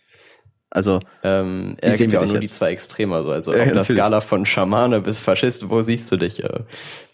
Also 0.76 1.00
ähm, 1.22 1.78
er 1.80 1.96
gibt 1.96 2.12
ja 2.12 2.20
auch 2.20 2.26
nur 2.26 2.34
jetzt? 2.34 2.42
die 2.42 2.50
zwei 2.50 2.70
Extreme, 2.70 3.14
also, 3.14 3.30
also 3.30 3.54
ja, 3.54 3.62
auf 3.62 3.72
der 3.72 3.84
Skala 3.84 4.20
von 4.20 4.44
Schamane 4.44 5.00
bis 5.00 5.18
Faschist, 5.18 5.70
wo 5.70 5.80
siehst 5.80 6.12
du 6.12 6.16
dich? 6.18 6.44
Äh, 6.44 6.64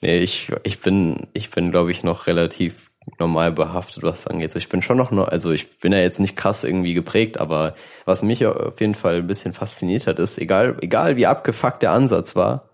nee, 0.00 0.19
ich, 0.19 0.50
ich 0.64 0.81
bin, 0.81 1.28
ich 1.33 1.50
bin, 1.52 1.71
glaube 1.71 1.92
ich, 1.92 2.02
noch 2.02 2.26
relativ 2.26 2.90
normal 3.21 3.52
behaftet, 3.52 4.02
was 4.02 4.25
das 4.25 4.26
angeht. 4.26 4.57
Ich 4.57 4.69
bin 4.69 4.83
schon 4.83 4.97
noch, 4.97 5.12
also 5.12 5.52
ich 5.52 5.78
bin 5.78 5.92
ja 5.92 6.00
jetzt 6.00 6.19
nicht 6.19 6.37
krass 6.37 6.64
irgendwie 6.64 6.92
geprägt, 6.92 7.38
aber 7.38 7.76
was 8.04 8.25
mich 8.25 8.45
auf 8.45 8.81
jeden 8.81 8.97
Fall 8.97 9.19
ein 9.19 9.28
bisschen 9.28 9.52
fasziniert 9.52 10.09
hat, 10.09 10.19
ist, 10.19 10.38
egal, 10.38 10.78
egal 10.81 11.16
wie 11.16 11.28
abgefuckt 11.28 11.83
der 11.83 11.92
Ansatz 11.92 12.35
war, 12.35 12.69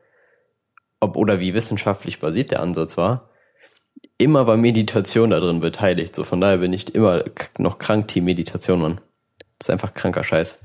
ob 1.00 1.18
oder 1.18 1.38
wie 1.38 1.52
wissenschaftlich 1.52 2.18
basiert 2.18 2.50
der 2.50 2.60
Ansatz 2.60 2.96
war, 2.96 3.28
immer 4.16 4.46
war 4.46 4.56
Meditation 4.56 5.28
da 5.28 5.38
drin 5.38 5.60
beteiligt. 5.60 6.16
So 6.16 6.24
von 6.24 6.40
daher 6.40 6.56
bin 6.56 6.72
ich 6.72 6.94
immer 6.94 7.24
noch 7.58 7.78
krank 7.78 8.08
Team 8.08 8.24
Meditation, 8.24 8.80
Mann. 8.80 9.02
Das 9.58 9.68
ist 9.68 9.70
einfach 9.70 9.92
kranker 9.92 10.24
Scheiß. 10.24 10.60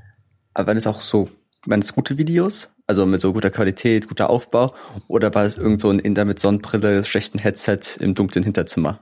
Aber 0.53 0.67
waren 0.67 0.77
es 0.77 0.87
auch 0.87 1.01
so, 1.01 1.29
waren 1.65 1.81
es 1.81 1.93
gute 1.93 2.17
Videos? 2.17 2.69
Also 2.85 3.05
mit 3.05 3.21
so 3.21 3.33
guter 3.33 3.49
Qualität, 3.49 4.07
guter 4.07 4.29
Aufbau? 4.29 4.73
Oder 5.07 5.33
war 5.33 5.45
es 5.45 5.57
irgend 5.57 5.81
so 5.81 5.89
ein 5.89 5.99
Inder 5.99 6.25
mit 6.25 6.39
Sonnenbrille, 6.39 7.03
schlechten 7.03 7.39
Headset 7.39 7.79
im 7.99 8.13
dunklen 8.13 8.43
Hinterzimmer? 8.43 8.99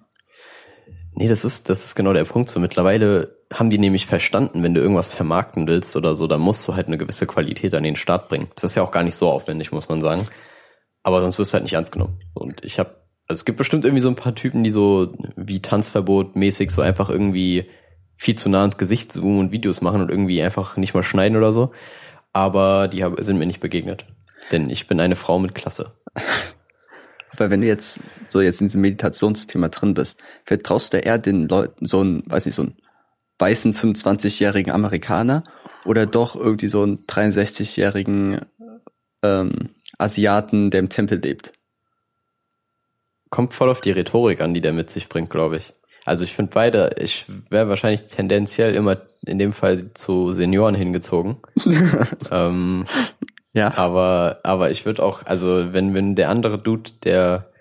Nee, 1.14 1.28
das 1.28 1.44
ist, 1.44 1.70
das 1.70 1.86
ist 1.86 1.96
genau 1.96 2.14
der 2.14 2.24
Punkt. 2.24 2.50
So 2.50 2.60
mittlerweile 2.60 3.36
haben 3.52 3.70
die 3.70 3.78
nämlich 3.78 4.06
verstanden, 4.06 4.64
wenn 4.64 4.74
du 4.74 4.82
irgendwas 4.82 5.10
vermarkten 5.10 5.68
willst 5.68 5.96
oder 5.96 6.16
so, 6.16 6.28
dann 6.28 6.40
musst 6.40 6.68
du 6.68 6.76
halt 6.76 6.88
eine 6.88 6.98
gewisse 6.98 7.28
Qualität 7.28 7.74
an 7.74 7.84
den 7.84 7.96
Start 7.96 8.30
bringen. 8.30 8.48
Das 8.56 8.64
ist 8.64 8.76
ja 8.76 8.84
auch 8.84 8.92
gar 8.92 9.04
nicht 9.04 9.16
so 9.16 9.30
aufwendig, 9.30 9.72
muss 9.72 9.90
man 9.90 10.02
sagen. 10.02 10.26
Aber 11.04 11.22
sonst 11.22 11.38
wirst 11.40 11.52
du 11.52 11.56
halt 11.56 11.64
nicht 11.64 11.74
ernst 11.74 11.92
genommen. 11.92 12.20
Und 12.34 12.64
ich 12.64 12.80
habe, 12.80 12.92
also 13.28 13.40
es 13.40 13.46
gibt 13.46 13.58
bestimmt 13.58 13.84
irgendwie 13.84 14.02
so 14.02 14.10
ein 14.10 14.16
paar 14.16 14.36
Typen, 14.36 14.64
die 14.64 14.72
so 14.72 15.14
wie 15.36 15.62
Tanzverbot 15.62 16.36
mäßig 16.36 16.72
so 16.72 16.82
einfach 16.82 17.10
irgendwie 17.10 17.68
viel 18.22 18.36
zu 18.36 18.50
nah 18.50 18.64
ins 18.64 18.78
Gesicht 18.78 19.12
zoomen 19.12 19.40
und 19.40 19.52
Videos 19.52 19.82
machen 19.82 20.00
und 20.00 20.12
irgendwie 20.12 20.44
einfach 20.44 20.78
nicht 20.78 20.94
mal 20.94 21.02
schneiden 21.02 21.36
oder 21.36 21.52
so. 21.52 21.72
Aber 22.34 22.88
die 22.88 23.04
sind 23.18 23.40
mir 23.40 23.48
nicht 23.48 23.62
begegnet. 23.62 24.06
Denn 24.52 24.70
ich 24.70 24.86
bin 24.86 25.00
eine 25.00 25.16
Frau 25.16 25.40
mit 25.40 25.56
Klasse. 25.56 25.90
Weil 27.38 27.50
wenn 27.50 27.62
du 27.62 27.68
jetzt 27.68 28.00
so 28.28 28.40
jetzt 28.40 28.62
in 28.62 28.68
diesem 28.68 28.82
Meditationsthema 28.82 29.70
drin 29.70 29.96
bist, 29.96 30.20
vertraust 30.46 30.94
du 30.94 30.98
eher 30.98 31.18
den 31.18 31.48
Leuten, 31.48 31.88
so 31.88 32.02
einen, 32.02 32.22
weiß 32.28 32.46
nicht, 32.46 32.54
so 32.54 32.62
einen 32.62 32.78
weißen 33.40 33.74
25-jährigen 33.74 34.72
Amerikaner 34.72 35.44
oder 35.84 36.06
doch 36.06 36.36
irgendwie 36.36 36.68
so 36.68 36.84
einen 36.84 37.00
63-jährigen 37.08 38.46
ähm, 39.24 39.70
Asiaten, 39.98 40.70
der 40.70 40.82
im 40.82 40.90
Tempel 40.90 41.18
lebt? 41.18 41.54
Kommt 43.32 43.56
voll 43.56 43.70
auf 43.70 43.82
die 43.82 43.92
Rhetorik 43.92 44.42
an, 44.42 44.54
die 44.54 44.62
der 44.62 44.74
mit 44.74 44.92
sich 44.92 45.10
bringt, 45.10 45.32
glaube 45.32 45.58
ich. 45.58 45.74
Also 46.06 46.24
ich 46.24 46.34
finde 46.34 46.52
beide, 46.54 46.96
ich 46.98 47.26
wäre 47.50 47.70
wahrscheinlich 47.70 48.08
tendenziell 48.08 48.74
immer 48.74 48.98
in 49.26 49.38
dem 49.38 49.54
Fall 49.54 49.92
zu 49.94 50.34
Senioren 50.34 50.74
hingezogen. 50.74 51.38
ähm, 52.32 52.86
ja. 53.54 53.78
Aber, 53.78 54.40
aber 54.44 54.72
ich 54.72 54.86
würde 54.86 55.04
auch, 55.04 55.26
also 55.26 55.74
wenn, 55.74 55.94
wenn 55.94 56.16
der 56.16 56.30
andere 56.30 56.58
Dude, 56.58 56.92
der 57.04 57.52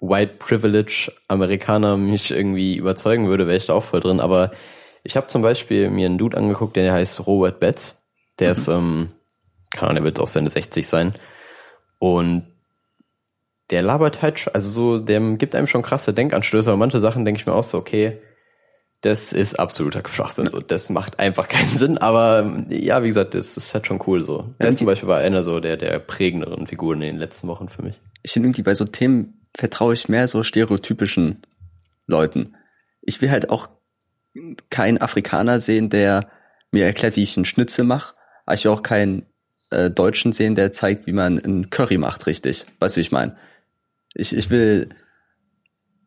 White 0.00 0.34
Privilege 0.38 1.12
Amerikaner 1.28 1.96
mich 1.96 2.30
irgendwie 2.30 2.76
überzeugen 2.76 3.28
würde, 3.28 3.46
wäre 3.46 3.56
ich 3.56 3.66
da 3.66 3.74
auch 3.74 3.84
voll 3.84 4.00
drin. 4.00 4.20
Aber 4.20 4.50
ich 5.04 5.16
habe 5.16 5.28
zum 5.28 5.42
Beispiel 5.42 5.90
mir 5.90 6.06
einen 6.06 6.18
Dude 6.18 6.36
angeguckt, 6.36 6.76
der 6.76 6.92
heißt 6.92 7.26
Robert 7.26 7.60
Betts. 7.60 8.02
Der 8.38 8.48
mhm. 8.48 8.52
ist, 8.52 8.68
ähm, 8.68 9.08
keine 9.70 9.90
Ahnung, 9.90 9.96
der 9.96 10.04
wird 10.04 10.20
auch 10.20 10.28
seine 10.28 10.50
60 10.50 10.86
sein. 10.88 11.12
Und 11.98 12.49
der 13.70 13.82
labert 13.82 14.22
halt, 14.22 14.52
also 14.54 14.70
so, 14.70 14.98
der 14.98 15.20
gibt 15.36 15.54
einem 15.54 15.66
schon 15.66 15.82
krasse 15.82 16.12
Denkanstöße, 16.12 16.68
aber 16.70 16.76
manche 16.76 17.00
Sachen 17.00 17.24
denke 17.24 17.40
ich 17.40 17.46
mir 17.46 17.52
auch 17.52 17.64
so, 17.64 17.78
okay, 17.78 18.18
das 19.02 19.32
ist 19.32 19.58
absoluter 19.58 20.02
Schwachsinn, 20.06 20.46
so, 20.46 20.60
das 20.60 20.90
macht 20.90 21.18
einfach 21.18 21.48
keinen 21.48 21.78
Sinn, 21.78 21.98
aber 21.98 22.64
ja, 22.68 23.02
wie 23.02 23.08
gesagt, 23.08 23.34
das 23.34 23.56
ist 23.56 23.72
halt 23.72 23.86
schon 23.86 24.02
cool 24.06 24.22
so. 24.22 24.54
Der 24.60 24.72
zum 24.72 24.86
Beispiel 24.86 25.08
war 25.08 25.18
einer 25.18 25.42
so 25.42 25.60
der, 25.60 25.76
der 25.76 25.98
prägenderen 25.98 26.66
Figuren 26.66 27.00
in 27.00 27.14
den 27.14 27.18
letzten 27.18 27.48
Wochen 27.48 27.68
für 27.68 27.82
mich. 27.82 28.00
Ich 28.22 28.32
finde 28.32 28.48
irgendwie 28.48 28.62
bei 28.62 28.74
so 28.74 28.84
Themen 28.84 29.46
vertraue 29.56 29.94
ich 29.94 30.08
mehr 30.08 30.28
so 30.28 30.42
stereotypischen 30.42 31.42
Leuten. 32.06 32.54
Ich 33.02 33.22
will 33.22 33.30
halt 33.30 33.50
auch 33.50 33.68
keinen 34.68 35.00
Afrikaner 35.00 35.60
sehen, 35.60 35.88
der 35.88 36.28
mir 36.70 36.84
erklärt, 36.84 37.16
wie 37.16 37.22
ich 37.22 37.36
einen 37.36 37.46
Schnitzel 37.46 37.84
mache. 37.84 38.14
Aber 38.44 38.54
ich 38.54 38.64
will 38.64 38.72
auch 38.72 38.82
keinen 38.82 39.26
äh, 39.70 39.90
Deutschen 39.90 40.32
sehen, 40.32 40.54
der 40.54 40.72
zeigt, 40.72 41.06
wie 41.06 41.12
man 41.12 41.38
einen 41.38 41.70
Curry 41.70 41.98
macht, 41.98 42.26
richtig. 42.26 42.66
Weißt 42.78 42.96
du, 42.96 42.98
wie 42.98 43.02
ich 43.02 43.12
meine? 43.12 43.36
Ich, 44.14 44.36
ich 44.36 44.50
will 44.50 44.90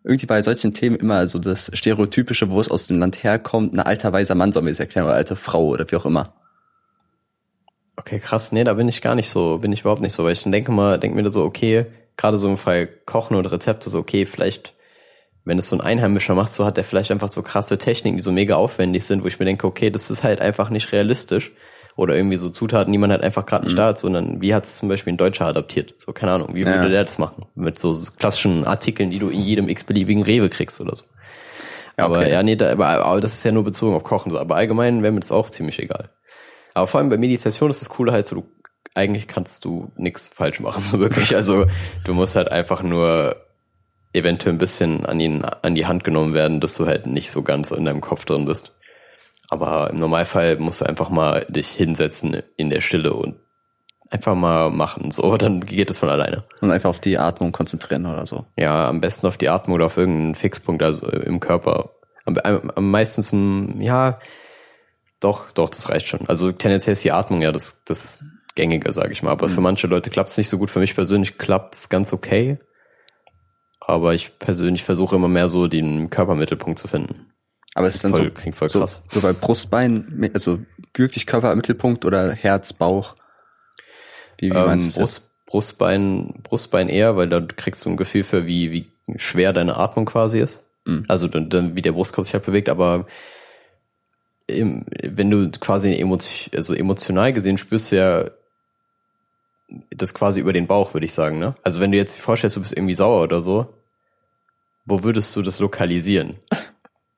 irgendwie 0.04 0.26
bei 0.26 0.42
solchen 0.42 0.74
Themen 0.74 0.98
immer 0.98 1.28
so 1.28 1.40
das 1.40 1.72
Stereotypische, 1.74 2.50
wo 2.50 2.60
es 2.60 2.70
aus 2.70 2.88
dem 2.88 3.00
Land 3.00 3.24
herkommt, 3.24 3.74
ein 3.74 3.80
alter 3.80 4.12
weiser 4.12 4.36
Mann 4.36 4.52
soll 4.52 4.64
mir 4.64 4.72
das 4.72 4.80
erklären, 4.80 5.06
oder 5.06 5.16
alte 5.16 5.36
Frau 5.36 5.68
oder 5.68 5.90
wie 5.90 5.96
auch 5.96 6.06
immer. 6.06 6.34
Okay, 7.96 8.20
krass. 8.20 8.52
Nee, 8.52 8.64
da 8.64 8.74
bin 8.74 8.90
ich 8.90 9.02
gar 9.02 9.16
nicht 9.16 9.30
so, 9.30 9.60
bin 9.60 9.72
ich 9.72 9.82
überhaupt 9.82 10.02
nicht 10.02 10.14
so, 10.14 10.24
weil 10.24 10.34
ich 10.34 10.44
denke 10.44 10.72
mal, 10.72 11.00
denke 11.00 11.16
mir 11.16 11.30
so, 11.30 11.44
okay, 11.44 11.86
gerade 12.18 12.38
so 12.38 12.50
im 12.50 12.58
Fall 12.58 12.88
Kochen 12.88 13.38
oder 13.38 13.52
Rezepte, 13.52 13.90
so 13.90 14.00
okay, 14.00 14.26
vielleicht, 14.26 14.74
wenn 15.46 15.58
es 15.58 15.70
so 15.70 15.78
ein 15.78 15.82
Einheimischer 15.82 16.36
macht, 16.36 16.54
so 16.54 16.66
hat 16.66 16.76
der 16.76 16.84
vielleicht 16.84 17.12
einfach 17.12 17.30
so 17.30 17.42
krasse 17.42 17.78
Techniken, 17.78 18.18
die 18.18 18.24
so 18.24 18.32
mega 18.32 18.56
aufwendig 18.56 19.06
sind, 19.06 19.24
wo 19.24 19.28
ich 19.28 19.40
mir 19.40 19.46
denke, 19.46 19.68
okay, 19.68 19.90
das 19.90 20.10
ist 20.10 20.24
halt 20.24 20.42
einfach 20.42 20.70
nicht 20.70 20.92
realistisch 20.92 21.52
oder 21.96 22.16
irgendwie 22.16 22.38
so 22.38 22.50
Zutaten, 22.50 22.92
die 22.92 22.98
man 22.98 23.12
halt 23.12 23.24
einfach 23.24 23.46
gerade 23.46 23.66
nicht 23.66 23.74
mhm. 23.74 23.78
da 23.78 23.88
hat, 23.88 24.00
sondern 24.00 24.42
wie 24.42 24.54
hat 24.54 24.66
es 24.66 24.78
zum 24.78 24.90
Beispiel 24.90 25.14
ein 25.14 25.18
Deutscher 25.18 25.46
adaptiert? 25.46 25.94
So, 26.00 26.12
keine 26.12 26.32
Ahnung, 26.32 26.50
wie 26.54 26.62
ja. 26.62 26.68
würde 26.68 26.90
der 26.90 27.04
das 27.04 27.20
machen? 27.20 27.46
Mit 27.56 27.80
so 27.80 27.96
klassischen 28.18 28.66
Artikeln, 28.66 29.12
die 29.12 29.20
du 29.20 29.30
in 29.30 29.42
jedem 29.42 29.70
x-beliebigen 29.70 30.24
Rewe 30.24 30.50
kriegst 30.50 30.82
oder 30.82 30.96
so. 30.96 31.06
Ja, 31.98 32.06
aber 32.06 32.20
okay. 32.20 32.32
ja, 32.32 32.42
nee, 32.42 32.56
da, 32.56 32.72
aber, 32.72 32.88
aber 32.88 33.22
das 33.22 33.36
ist 33.36 33.44
ja 33.44 33.52
nur 33.52 33.64
bezogen 33.64 33.96
auf 33.96 34.04
Kochen. 34.04 34.32
So. 34.32 34.40
Aber 34.40 34.56
allgemein 34.56 35.04
wäre 35.04 35.12
mir 35.12 35.20
das 35.20 35.32
auch 35.32 35.50
ziemlich 35.50 35.80
egal. 35.80 36.10
Aber 36.74 36.88
vor 36.88 37.00
allem 37.00 37.10
bei 37.10 37.18
Meditation 37.18 37.70
ist 37.70 37.82
das 37.82 37.90
Coole 37.90 38.12
halt 38.12 38.28
so, 38.28 38.38
du, 38.38 38.44
eigentlich 38.96 39.28
kannst 39.28 39.64
du 39.66 39.92
nichts 39.96 40.28
falsch 40.28 40.60
machen, 40.60 40.82
so 40.84 41.00
wirklich. 41.00 41.36
Also 41.36 41.66
du 42.04 42.14
musst 42.14 42.36
halt 42.36 42.52
einfach 42.52 42.82
nur 42.82 43.36
eventuell 44.14 44.54
ein 44.54 44.60
bisschen 44.60 45.06
an, 45.06 45.20
ihn, 45.20 45.44
an 45.44 45.76
die 45.76 45.86
Hand 45.86 46.04
genommen 46.04 46.34
werden, 46.34 46.60
dass 46.60 46.76
du 46.76 46.86
halt 46.86 47.08
nicht 47.08 47.32
so 47.32 47.42
ganz 47.42 47.72
in 47.72 47.86
deinem 47.86 48.02
Kopf 48.02 48.26
drin 48.26 48.46
bist. 48.46 48.76
Aber 49.54 49.92
im 49.92 49.98
Normalfall 49.98 50.58
musst 50.58 50.82
du 50.82 50.86
einfach 50.86 51.12
mal 51.12 51.46
dich 51.48 51.70
hinsetzen 51.70 52.42
in 52.58 52.72
der 52.72 52.82
Stille 52.82 53.14
und 53.14 53.36
einfach 54.10 54.34
mal 54.34 54.72
machen, 54.72 55.12
so, 55.12 55.38
dann 55.38 55.64
geht 55.64 55.92
es 55.92 56.00
von 56.00 56.10
alleine. 56.10 56.44
Und 56.60 56.72
einfach 56.72 56.90
auf 56.90 57.00
die 57.00 57.20
Atmung 57.20 57.52
konzentrieren 57.52 58.08
oder 58.08 58.26
so. 58.26 58.46
Ja, 58.58 58.90
am 58.90 59.00
besten 59.00 59.28
auf 59.28 59.38
die 59.38 59.50
Atmung 59.50 59.76
oder 59.76 59.86
auf 59.86 59.98
irgendeinen 59.98 60.34
Fixpunkt, 60.34 60.82
also 60.82 61.08
im 61.08 61.40
Körper. 61.40 61.92
Am, 62.26 62.36
am, 62.38 62.72
am 62.74 62.90
meistens, 62.90 63.32
ja, 63.80 64.18
doch, 65.20 65.52
doch, 65.52 65.70
das 65.70 65.88
reicht 65.90 66.08
schon. 66.08 66.28
Also 66.28 66.52
tendenziell 66.52 66.94
ist 66.94 67.04
die 67.04 67.12
Atmung 67.12 67.44
ja 67.44 67.52
das, 67.52 67.84
das 67.86 68.24
Gängige, 68.56 68.92
sage 68.92 69.12
ich 69.12 69.22
mal. 69.22 69.32
Aber 69.32 69.50
mhm. 69.50 69.52
für 69.52 69.62
manche 69.62 69.86
Leute 69.86 70.10
klappt 70.10 70.30
es 70.30 70.38
nicht 70.38 70.50
so 70.50 70.58
gut. 70.58 70.72
Für 70.72 70.80
mich 70.80 70.96
persönlich 70.96 71.38
klappt 71.38 71.76
es 71.76 71.90
ganz 71.90 72.12
okay. 72.12 72.58
Aber 73.80 74.16
ich 74.16 74.40
persönlich 74.40 74.84
versuche 74.84 75.16
immer 75.16 75.28
mehr 75.28 75.48
so 75.48 75.68
den 75.68 76.10
Körpermittelpunkt 76.10 76.80
zu 76.80 76.88
finden. 76.88 77.33
Aber 77.76 77.88
es 77.88 77.96
ist 77.96 78.04
dann 78.04 78.14
voll, 78.14 78.26
so, 78.26 78.32
klingt 78.32 78.56
voll 78.56 78.70
so, 78.70 78.80
krass. 78.80 79.02
so 79.10 79.22
bei 79.22 79.34
Brustbein, 79.34 80.30
also 80.34 80.60
wirklich 80.94 81.26
Körpermittelpunkt 81.26 82.06
oder 82.06 82.32
Herz, 82.32 82.74
Bauch? 82.74 83.16
Wie, 84.38 84.52
wie 84.52 84.56
ähm, 84.56 84.90
Brust, 84.92 85.32
Brustbein, 85.46 86.42
Brustbein 86.44 86.90
eher, 86.90 87.16
weil 87.16 87.30
da 87.30 87.42
kriegst 87.42 87.86
du 87.86 87.90
ein 87.90 87.98
Gefühl 87.98 88.24
für, 88.24 88.46
wie, 88.46 88.72
wie 88.72 88.92
schwer 89.18 89.54
deine 89.54 89.78
Atmung 89.78 90.06
quasi 90.06 90.40
ist. 90.40 90.64
Mhm. 90.86 91.04
Also 91.08 91.28
dann, 91.28 91.50
dann, 91.50 91.76
wie 91.76 91.82
der 91.82 91.94
Brustkorb 91.94 92.26
sich 92.26 92.34
halt 92.34 92.46
bewegt, 92.46 92.70
aber 92.70 93.06
im, 94.48 94.86
wenn 95.02 95.30
du 95.30 95.50
quasi 95.52 95.96
emotion, 95.96 96.52
also 96.56 96.74
emotional 96.74 97.34
gesehen 97.34 97.58
spürst 97.58 97.92
du 97.92 97.96
ja 97.96 98.32
das 99.90 100.14
quasi 100.14 100.40
über 100.40 100.54
den 100.54 100.68
Bauch, 100.68 100.94
würde 100.94 101.06
ich 101.06 101.14
sagen, 101.14 101.40
ne? 101.40 101.56
Also 101.64 101.80
wenn 101.80 101.92
du 101.92 101.98
jetzt 101.98 102.18
dir 102.18 102.22
vorstellst, 102.22 102.56
du 102.56 102.62
bist 102.62 102.76
irgendwie 102.76 102.94
sauer 102.94 103.24
oder 103.24 103.42
so, 103.42 103.74
wo 104.86 105.04
würdest 105.04 105.36
du 105.36 105.42
das 105.42 105.60
lokalisieren? 105.60 106.36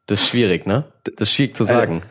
Das 0.08 0.22
ist 0.22 0.28
schwierig, 0.28 0.66
ne? 0.66 0.86
Das 1.04 1.30
ist 1.30 1.36
schwierig 1.36 1.56
zu 1.56 1.64
äh, 1.64 1.68
sagen. 1.68 2.04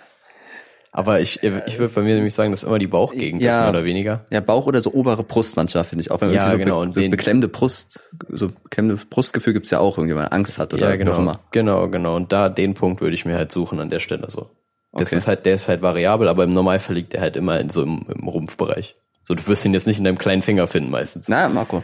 Aber 0.97 1.21
ich, 1.21 1.43
ich 1.43 1.79
würde 1.81 1.93
bei 1.93 2.03
mir 2.03 2.15
nämlich 2.15 2.35
sagen, 2.35 2.53
dass 2.53 2.63
immer 2.63 2.79
die 2.79 2.87
Bauchgegend 2.87 3.43
ja, 3.43 3.51
ist, 3.51 3.59
mehr 3.63 3.71
oder 3.71 3.85
weniger. 3.85 4.25
Ja, 4.31 4.39
Bauch 4.39 4.67
oder 4.67 4.81
so 4.81 4.93
obere 4.93 5.25
Brust 5.25 5.57
manchmal, 5.57 5.83
finde 5.83 6.03
ich. 6.03 6.13
Auch 6.13 6.21
wenn 6.21 6.29
man 6.29 6.37
ja, 6.37 6.51
so, 6.53 6.57
genau, 6.57 6.85
be 6.85 6.93
so 6.93 7.01
beklemmende 7.01 7.49
Brust, 7.49 8.13
so 8.29 8.51
beklemmende 8.51 9.05
Brustgefühl 9.11 9.55
gibt's 9.55 9.71
ja 9.71 9.81
auch 9.81 9.99
irgendwie, 9.99 10.15
wenn 10.15 10.23
man 10.23 10.31
Angst 10.31 10.57
hat 10.57 10.73
oder 10.73 10.91
ja, 10.91 10.97
genau, 10.97 11.17
immer. 11.17 11.41
Genau, 11.51 11.89
genau. 11.89 12.15
Und 12.15 12.33
da, 12.33 12.49
den 12.49 12.75
Punkt 12.75 13.01
würde 13.01 13.15
ich 13.15 13.25
mir 13.25 13.37
halt 13.37 13.51
suchen 13.51 13.81
an 13.81 13.91
der 13.91 13.99
Stelle 13.99 14.31
so. 14.31 14.51
Das 14.93 15.09
okay. 15.09 15.17
ist 15.17 15.27
halt, 15.27 15.47
der 15.47 15.55
ist 15.55 15.69
halt 15.69 15.83
variabel, 15.83 16.29
aber 16.29 16.45
im 16.45 16.51
Normalfall 16.51 16.95
liegt 16.95 17.13
der 17.13 17.23
halt 17.23 17.35
immer 17.35 17.59
in 17.59 17.71
so 17.71 17.83
im, 17.83 18.07
im 18.09 18.29
Rumpfbereich. 18.29 18.95
So, 19.25 19.35
du 19.35 19.45
wirst 19.49 19.65
ihn 19.65 19.75
jetzt 19.75 19.89
nicht 19.89 19.99
in 19.99 20.05
deinem 20.05 20.19
kleinen 20.19 20.43
Finger 20.43 20.69
finden 20.69 20.93
meistens. 20.93 21.29
Na, 21.29 21.49
Marco. 21.49 21.83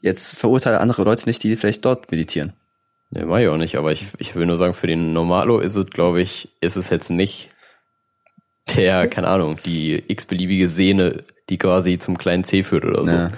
Jetzt 0.00 0.36
verurteile 0.36 0.80
andere 0.80 1.02
Leute 1.02 1.26
nicht, 1.26 1.42
die 1.42 1.54
vielleicht 1.56 1.84
dort 1.84 2.10
meditieren. 2.10 2.54
Nee, 3.14 3.26
mach 3.26 3.38
ich 3.38 3.48
auch 3.48 3.58
nicht, 3.58 3.76
aber 3.76 3.92
ich, 3.92 4.06
ich 4.16 4.34
will 4.34 4.46
nur 4.46 4.56
sagen, 4.56 4.72
für 4.72 4.86
den 4.86 5.12
Normalo 5.12 5.58
ist 5.58 5.76
es, 5.76 5.86
glaube 5.86 6.22
ich, 6.22 6.48
ist 6.62 6.76
es 6.76 6.88
jetzt 6.88 7.10
nicht 7.10 7.50
der, 8.74 9.06
keine 9.06 9.28
Ahnung, 9.28 9.58
die 9.62 10.02
x-beliebige 10.08 10.66
Sehne, 10.66 11.24
die 11.50 11.58
quasi 11.58 11.98
zum 11.98 12.16
kleinen 12.16 12.42
C 12.42 12.62
führt 12.62 12.86
oder 12.86 13.06
so. 13.06 13.14
Ja. 13.14 13.32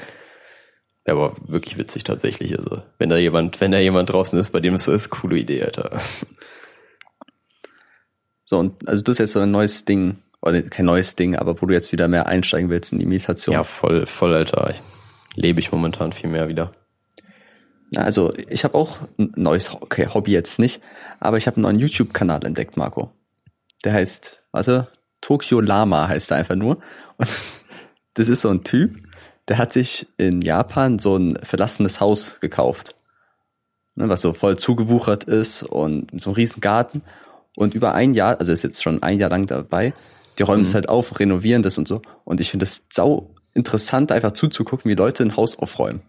ja. 1.06 1.12
aber 1.12 1.34
wirklich 1.44 1.76
witzig 1.76 2.04
tatsächlich. 2.04 2.56
Also, 2.56 2.82
wenn 2.98 3.10
da 3.10 3.16
jemand, 3.16 3.60
wenn 3.60 3.72
da 3.72 3.78
jemand 3.78 4.10
draußen 4.10 4.38
ist, 4.38 4.50
bei 4.50 4.60
dem 4.60 4.74
es 4.74 4.84
so 4.84 4.92
ist, 4.92 5.10
coole 5.10 5.38
Idee, 5.38 5.62
Alter. 5.62 5.98
So, 8.46 8.58
und 8.58 8.86
also 8.86 9.02
du 9.02 9.10
hast 9.10 9.18
jetzt 9.20 9.32
so 9.32 9.40
ein 9.40 9.50
neues 9.50 9.86
Ding, 9.86 10.18
oder 10.42 10.60
kein 10.60 10.84
neues 10.84 11.16
Ding, 11.16 11.34
aber 11.34 11.62
wo 11.62 11.64
du 11.64 11.72
jetzt 11.72 11.92
wieder 11.92 12.08
mehr 12.08 12.26
einsteigen 12.26 12.68
willst 12.68 12.92
in 12.92 12.98
die 12.98 13.06
Meditation. 13.06 13.54
Ja, 13.54 13.64
voll, 13.64 14.04
voll, 14.04 14.34
Alter. 14.34 14.68
Ich, 14.68 14.82
lebe 15.34 15.60
ich 15.60 15.72
momentan 15.72 16.12
viel 16.12 16.28
mehr 16.28 16.46
wieder. 16.46 16.70
Also 17.96 18.32
ich 18.48 18.64
habe 18.64 18.74
auch 18.74 18.98
ein 19.18 19.32
neues 19.36 19.72
okay, 19.72 20.08
Hobby 20.12 20.32
jetzt 20.32 20.58
nicht, 20.58 20.82
aber 21.20 21.36
ich 21.36 21.46
habe 21.46 21.56
einen 21.56 21.62
neuen 21.62 21.78
YouTube-Kanal 21.78 22.44
entdeckt, 22.44 22.76
Marco. 22.76 23.10
Der 23.84 23.92
heißt, 23.92 24.42
warte, 24.52 24.88
Tokyo 25.20 25.60
Lama 25.60 26.08
heißt 26.08 26.30
er 26.30 26.38
einfach 26.38 26.56
nur. 26.56 26.78
Und 27.16 27.28
das 28.14 28.28
ist 28.28 28.42
so 28.42 28.50
ein 28.50 28.64
Typ, 28.64 28.96
der 29.48 29.58
hat 29.58 29.72
sich 29.72 30.06
in 30.16 30.42
Japan 30.42 30.98
so 30.98 31.16
ein 31.16 31.38
verlassenes 31.42 32.00
Haus 32.00 32.40
gekauft. 32.40 32.94
Ne, 33.96 34.08
was 34.08 34.22
so 34.22 34.32
voll 34.32 34.56
zugewuchert 34.56 35.24
ist 35.24 35.62
und 35.62 36.10
so 36.20 36.30
ein 36.30 36.34
riesen 36.34 36.60
Garten. 36.60 37.02
Und 37.54 37.74
über 37.74 37.94
ein 37.94 38.14
Jahr, 38.14 38.40
also 38.40 38.50
ist 38.52 38.64
jetzt 38.64 38.82
schon 38.82 39.02
ein 39.02 39.20
Jahr 39.20 39.30
lang 39.30 39.46
dabei, 39.46 39.94
die 40.38 40.42
räumen 40.42 40.62
mhm. 40.62 40.66
es 40.66 40.74
halt 40.74 40.88
auf, 40.88 41.20
renovieren 41.20 41.62
das 41.62 41.78
und 41.78 41.86
so. 41.86 42.02
Und 42.24 42.40
ich 42.40 42.50
finde 42.50 42.66
das 42.66 42.86
sau 42.92 43.34
interessant, 43.52 44.10
einfach 44.10 44.32
zuzugucken, 44.32 44.90
wie 44.90 44.96
Leute 44.96 45.22
ein 45.22 45.36
Haus 45.36 45.56
aufräumen 45.56 46.02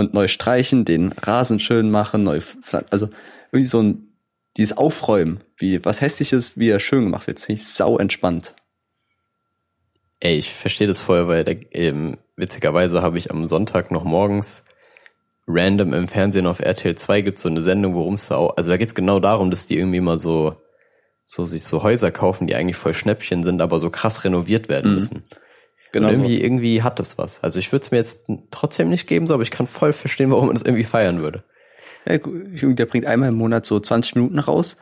und 0.00 0.14
neu 0.14 0.28
streichen, 0.28 0.84
den 0.84 1.12
Rasen 1.12 1.60
schön 1.60 1.90
machen, 1.90 2.24
neu, 2.24 2.40
also 2.90 3.08
irgendwie 3.52 3.66
so 3.66 3.82
ein, 3.82 4.08
dieses 4.56 4.76
Aufräumen, 4.76 5.44
wie 5.56 5.84
was 5.84 6.00
hässliches, 6.00 6.58
wie 6.58 6.68
er 6.68 6.80
schön 6.80 7.04
gemacht 7.04 7.26
wird, 7.26 7.40
finde 7.40 7.60
ich 7.60 7.68
sau 7.68 7.98
entspannt. 7.98 8.54
Ey, 10.18 10.36
ich 10.36 10.52
verstehe 10.52 10.88
das 10.88 11.00
voll, 11.00 11.28
weil 11.28 11.44
der, 11.44 11.56
ähm, 11.74 12.18
witzigerweise 12.36 13.02
habe 13.02 13.18
ich 13.18 13.30
am 13.30 13.46
Sonntag 13.46 13.90
noch 13.90 14.04
morgens 14.04 14.64
random 15.46 15.92
im 15.92 16.08
Fernsehen 16.08 16.46
auf 16.46 16.60
RTL 16.60 16.94
2 16.94 17.22
gibt 17.22 17.38
so 17.38 17.48
eine 17.48 17.62
Sendung, 17.62 17.94
worum 17.94 18.14
es 18.14 18.28
da 18.28 18.36
auch, 18.36 18.56
also 18.56 18.70
da 18.70 18.76
geht 18.76 18.88
es 18.88 18.94
genau 18.94 19.20
darum, 19.20 19.50
dass 19.50 19.66
die 19.66 19.76
irgendwie 19.76 20.00
mal 20.00 20.18
so, 20.18 20.56
so 21.24 21.44
sich 21.44 21.64
so 21.64 21.82
Häuser 21.82 22.10
kaufen, 22.10 22.46
die 22.46 22.54
eigentlich 22.54 22.76
voll 22.76 22.94
Schnäppchen 22.94 23.42
sind, 23.42 23.62
aber 23.62 23.80
so 23.80 23.90
krass 23.90 24.24
renoviert 24.24 24.68
werden 24.68 24.90
mhm. 24.90 24.94
müssen. 24.94 25.24
Genau. 25.92 26.08
Und 26.08 26.14
irgendwie, 26.14 26.38
so. 26.38 26.44
irgendwie 26.44 26.82
hat 26.82 26.98
das 27.00 27.18
was. 27.18 27.42
Also 27.42 27.58
ich 27.58 27.72
würde 27.72 27.84
es 27.84 27.90
mir 27.90 27.98
jetzt 27.98 28.26
trotzdem 28.50 28.88
nicht 28.88 29.06
geben, 29.06 29.26
so, 29.26 29.34
aber 29.34 29.42
ich 29.42 29.50
kann 29.50 29.66
voll 29.66 29.92
verstehen, 29.92 30.30
warum 30.30 30.46
man 30.46 30.54
das 30.54 30.62
irgendwie 30.62 30.84
feiern 30.84 31.20
würde. 31.20 31.44
Ja, 32.06 32.16
der 32.18 32.86
bringt 32.86 33.06
einmal 33.06 33.30
im 33.30 33.34
Monat 33.34 33.66
so 33.66 33.78
20 33.78 34.16
Minuten 34.16 34.38
raus. 34.38 34.76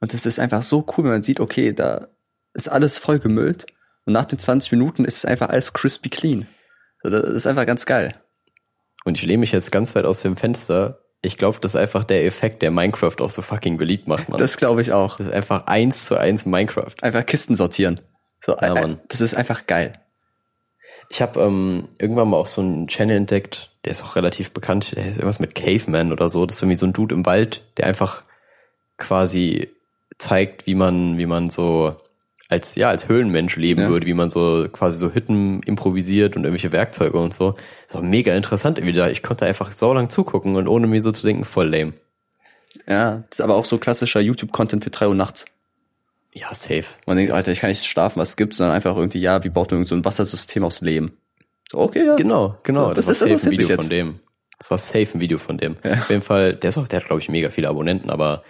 Und 0.00 0.12
das 0.12 0.26
ist 0.26 0.38
einfach 0.38 0.62
so 0.62 0.84
cool, 0.96 1.04
wenn 1.04 1.12
man 1.12 1.22
sieht, 1.22 1.40
okay, 1.40 1.72
da 1.72 2.08
ist 2.52 2.68
alles 2.68 2.98
voll 2.98 3.18
gemüllt. 3.18 3.66
Und 4.04 4.12
nach 4.12 4.26
den 4.26 4.38
20 4.38 4.72
Minuten 4.72 5.04
ist 5.04 5.18
es 5.18 5.24
einfach 5.24 5.48
alles 5.48 5.72
crispy 5.72 6.10
clean. 6.10 6.46
So, 7.02 7.10
das 7.10 7.24
ist 7.24 7.46
einfach 7.46 7.66
ganz 7.66 7.86
geil. 7.86 8.14
Und 9.04 9.18
ich 9.18 9.24
lehne 9.24 9.38
mich 9.38 9.52
jetzt 9.52 9.72
ganz 9.72 9.94
weit 9.94 10.04
aus 10.04 10.22
dem 10.22 10.36
Fenster. 10.36 11.00
Ich 11.22 11.38
glaube, 11.38 11.58
das 11.60 11.74
ist 11.74 11.80
einfach 11.80 12.04
der 12.04 12.26
Effekt, 12.26 12.62
der 12.62 12.70
Minecraft 12.70 13.16
auch 13.20 13.30
so 13.30 13.42
fucking 13.42 13.78
beliebt 13.78 14.08
macht, 14.08 14.28
man. 14.28 14.38
Das 14.38 14.56
glaube 14.56 14.82
ich 14.82 14.92
auch. 14.92 15.16
Das 15.16 15.26
ist 15.26 15.32
einfach 15.32 15.66
eins 15.66 16.06
zu 16.06 16.18
eins 16.18 16.44
Minecraft. 16.44 16.94
Einfach 17.00 17.24
Kisten 17.24 17.54
sortieren. 17.54 18.00
So, 18.44 18.56
ja, 18.60 18.74
Mann. 18.74 19.00
Das 19.08 19.22
ist 19.22 19.34
einfach 19.34 19.66
geil. 19.66 20.03
Ich 21.08 21.22
habe 21.22 21.40
ähm, 21.40 21.88
irgendwann 21.98 22.28
mal 22.28 22.36
auch 22.36 22.46
so 22.46 22.60
einen 22.60 22.88
Channel 22.88 23.16
entdeckt, 23.16 23.70
der 23.84 23.92
ist 23.92 24.02
auch 24.02 24.16
relativ 24.16 24.50
bekannt, 24.52 24.96
der 24.96 25.06
ist 25.06 25.16
irgendwas 25.16 25.40
mit 25.40 25.54
Caveman 25.54 26.12
oder 26.12 26.30
so. 26.30 26.46
Das 26.46 26.56
ist 26.56 26.62
irgendwie 26.62 26.78
so 26.78 26.86
ein 26.86 26.92
Dude 26.92 27.14
im 27.14 27.26
Wald, 27.26 27.62
der 27.76 27.86
einfach 27.86 28.22
quasi 28.96 29.70
zeigt, 30.18 30.66
wie 30.66 30.74
man, 30.74 31.18
wie 31.18 31.26
man 31.26 31.50
so 31.50 31.96
als, 32.48 32.74
ja, 32.76 32.88
als 32.88 33.08
Höhlenmensch 33.08 33.56
leben 33.56 33.82
ja. 33.82 33.88
würde, 33.88 34.06
wie 34.06 34.14
man 34.14 34.30
so 34.30 34.68
quasi 34.70 34.98
so 34.98 35.12
Hütten 35.12 35.62
improvisiert 35.62 36.36
und 36.36 36.44
irgendwelche 36.44 36.72
Werkzeuge 36.72 37.18
und 37.18 37.34
so. 37.34 37.54
Das 37.88 37.96
war 37.96 38.02
mega 38.02 38.34
interessant 38.34 38.84
wieder. 38.84 39.10
Ich 39.10 39.22
konnte 39.22 39.46
einfach 39.46 39.72
so 39.72 39.92
lang 39.92 40.10
zugucken 40.10 40.56
und 40.56 40.68
ohne 40.68 40.86
mir 40.86 41.02
so 41.02 41.12
zu 41.12 41.26
denken, 41.26 41.44
voll 41.44 41.68
lame. 41.68 41.94
Ja, 42.86 43.24
das 43.30 43.38
ist 43.38 43.40
aber 43.40 43.54
auch 43.54 43.64
so 43.64 43.78
klassischer 43.78 44.20
YouTube-Content 44.20 44.84
für 44.84 44.90
drei 44.90 45.08
Uhr 45.08 45.14
nachts. 45.14 45.46
Ja, 46.36 46.52
safe. 46.52 46.84
Man 47.06 47.16
denkt, 47.16 47.32
Alter, 47.32 47.52
ich 47.52 47.60
kann 47.60 47.70
nicht 47.70 47.86
schlafen, 47.86 48.18
was 48.18 48.36
gibt's, 48.36 48.56
sondern 48.56 48.74
einfach 48.74 48.96
irgendwie, 48.96 49.20
ja, 49.20 49.44
wie 49.44 49.50
baut 49.50 49.70
man 49.70 49.84
so 49.84 49.94
ein 49.94 50.04
Wassersystem 50.04 50.64
aus 50.64 50.80
Lehm? 50.80 51.12
So, 51.70 51.78
okay, 51.78 52.04
ja. 52.04 52.16
Genau, 52.16 52.58
genau. 52.64 52.88
So, 52.88 52.94
das, 52.94 53.06
das 53.06 53.20
war 53.20 53.28
safe 53.28 53.46
ein 53.46 53.52
Video 53.52 53.76
von 53.76 53.88
dem. 53.88 54.20
Das 54.58 54.70
war 54.70 54.78
safe 54.78 55.08
ein 55.14 55.20
Video 55.20 55.38
von 55.38 55.58
dem. 55.58 55.76
Ja. 55.84 55.92
Auf 55.92 56.10
jeden 56.10 56.22
Fall, 56.22 56.54
der 56.54 56.70
ist 56.70 56.78
auch, 56.78 56.88
der 56.88 57.00
hat, 57.00 57.06
glaube 57.06 57.20
ich, 57.20 57.28
mega 57.28 57.50
viele 57.50 57.68
Abonnenten, 57.68 58.10
aber 58.10 58.42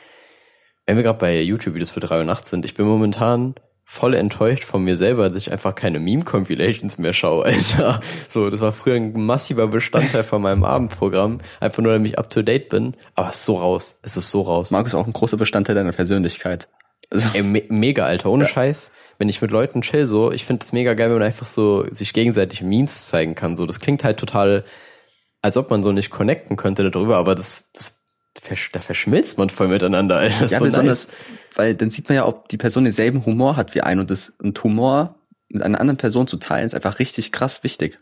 wenn 0.87 0.97
wir 0.97 1.03
gerade 1.03 1.19
bei 1.19 1.41
YouTube-Videos 1.41 1.91
für 1.91 2.01
drei 2.01 2.19
Uhr 2.19 2.25
nachts 2.25 2.51
sind, 2.51 2.65
ich 2.65 2.75
bin 2.75 2.87
momentan 2.87 3.55
voll 3.85 4.15
enttäuscht 4.15 4.65
von 4.65 4.83
mir 4.83 4.97
selber, 4.97 5.29
dass 5.29 5.43
ich 5.43 5.53
einfach 5.53 5.75
keine 5.75 6.01
Meme-Compilations 6.01 6.97
mehr 6.97 7.13
schaue, 7.13 7.45
Alter. 7.47 8.01
So, 8.29 8.49
das 8.49 8.61
war 8.61 8.73
früher 8.73 8.95
ein 8.95 9.13
massiver 9.13 9.69
Bestandteil 9.69 10.25
von 10.25 10.41
meinem 10.41 10.65
Abendprogramm. 10.65 11.41
Einfach 11.61 11.83
nur, 11.83 11.93
damit 11.93 12.13
ich 12.13 12.19
up 12.19 12.31
to 12.31 12.41
date 12.41 12.71
bin. 12.71 12.97
Aber 13.15 13.29
es 13.29 13.37
ist 13.37 13.45
so 13.45 13.59
raus. 13.59 13.99
Es 14.03 14.17
ist 14.17 14.31
so 14.31 14.43
raus. 14.43 14.71
Markus 14.71 14.93
ist 14.93 14.95
auch 14.95 15.07
ein 15.07 15.13
großer 15.13 15.37
Bestandteil 15.37 15.75
deiner 15.75 15.93
Persönlichkeit. 15.93 16.69
Also, 17.11 17.29
Ey, 17.35 17.43
me 17.43 17.63
mega, 17.69 18.05
Alter, 18.05 18.31
ohne 18.31 18.45
ja. 18.45 18.51
Scheiß. 18.51 18.91
Wenn 19.19 19.29
ich 19.29 19.41
mit 19.41 19.51
Leuten 19.51 19.83
chill 19.83 20.07
so, 20.07 20.33
ich 20.33 20.45
finde 20.45 20.65
es 20.65 20.73
mega 20.73 20.95
geil, 20.95 21.09
wenn 21.09 21.19
man 21.19 21.27
einfach 21.27 21.47
so 21.47 21.87
sich 21.91 22.13
gegenseitig 22.13 22.63
Memes 22.63 23.07
zeigen 23.07 23.35
kann. 23.35 23.57
So, 23.57 23.65
das 23.67 23.79
klingt 23.79 24.03
halt 24.03 24.19
total, 24.19 24.65
als 25.41 25.57
ob 25.57 25.71
man 25.71 25.83
so 25.83 25.93
nicht 25.93 26.11
connecten 26.11 26.57
könnte 26.57 26.91
darüber, 26.91 27.17
aber 27.17 27.35
das, 27.35 27.71
das 27.73 28.03
da 28.73 28.81
verschmilzt 28.81 29.39
man 29.39 29.49
voll 29.49 29.69
miteinander. 29.69 30.17
Alter. 30.17 30.41
Das 30.41 30.51
ja, 30.51 30.59
so 30.59 30.65
besonders, 30.65 31.07
nice. 31.07 31.17
weil 31.55 31.75
dann 31.75 31.91
sieht 31.91 32.09
man 32.09 32.17
ja, 32.17 32.27
ob 32.27 32.49
die 32.49 32.57
Person 32.57 32.85
denselben 32.85 33.25
Humor 33.25 33.57
hat 33.57 33.75
wie 33.75 33.81
ein 33.81 34.01
und 34.01 34.11
das 34.11 34.35
ein 34.43 34.55
Humor 34.63 35.21
mit 35.49 35.63
einer 35.63 35.81
anderen 35.81 35.97
Person 35.97 36.27
zu 36.27 36.37
teilen, 36.37 36.67
ist 36.67 36.75
einfach 36.75 36.99
richtig 36.99 37.31
krass 37.31 37.63
wichtig. 37.63 38.01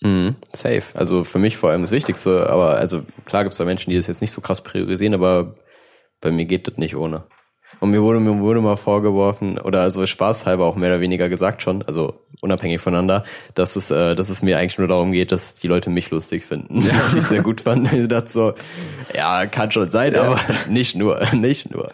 Mhm, 0.00 0.36
safe. 0.52 0.84
Also 0.94 1.24
für 1.24 1.38
mich 1.38 1.56
vor 1.56 1.70
allem 1.70 1.82
das 1.82 1.90
Wichtigste, 1.90 2.48
aber 2.48 2.76
also 2.76 3.04
klar 3.26 3.44
gibt 3.44 3.52
es 3.52 3.58
da 3.58 3.64
Menschen, 3.64 3.90
die 3.90 3.96
das 3.96 4.06
jetzt 4.06 4.20
nicht 4.20 4.32
so 4.32 4.40
krass 4.40 4.62
priorisieren, 4.62 5.14
aber 5.14 5.56
bei 6.20 6.30
mir 6.30 6.46
geht 6.46 6.66
das 6.66 6.76
nicht 6.78 6.96
ohne. 6.96 7.24
Und 7.80 7.90
mir 7.90 8.02
wurde, 8.02 8.18
mir 8.20 8.38
wurde 8.40 8.60
mal 8.60 8.76
vorgeworfen, 8.76 9.58
oder 9.58 9.82
also 9.82 10.06
spaßhalber 10.06 10.64
auch 10.64 10.76
mehr 10.76 10.90
oder 10.90 11.00
weniger 11.00 11.28
gesagt 11.28 11.62
schon, 11.62 11.82
also 11.82 12.14
unabhängig 12.40 12.80
voneinander, 12.80 13.24
dass 13.54 13.76
es, 13.76 13.90
äh, 13.90 14.16
dass 14.16 14.28
es 14.30 14.42
mir 14.42 14.58
eigentlich 14.58 14.78
nur 14.78 14.88
darum 14.88 15.12
geht, 15.12 15.30
dass 15.30 15.54
die 15.54 15.68
Leute 15.68 15.90
mich 15.90 16.10
lustig 16.10 16.44
finden. 16.44 16.82
Ja. 16.88 16.94
Was 17.04 17.14
ich 17.14 17.24
sehr 17.24 17.42
gut 17.42 17.60
fand. 17.60 17.92
Ich 17.92 18.08
dachte 18.08 18.30
so, 18.30 18.54
ja, 19.14 19.46
kann 19.46 19.70
schon 19.70 19.90
sein, 19.90 20.14
ja. 20.14 20.22
aber 20.22 20.40
nicht 20.70 20.96
nur, 20.96 21.20
nicht 21.34 21.70
nur. 21.70 21.92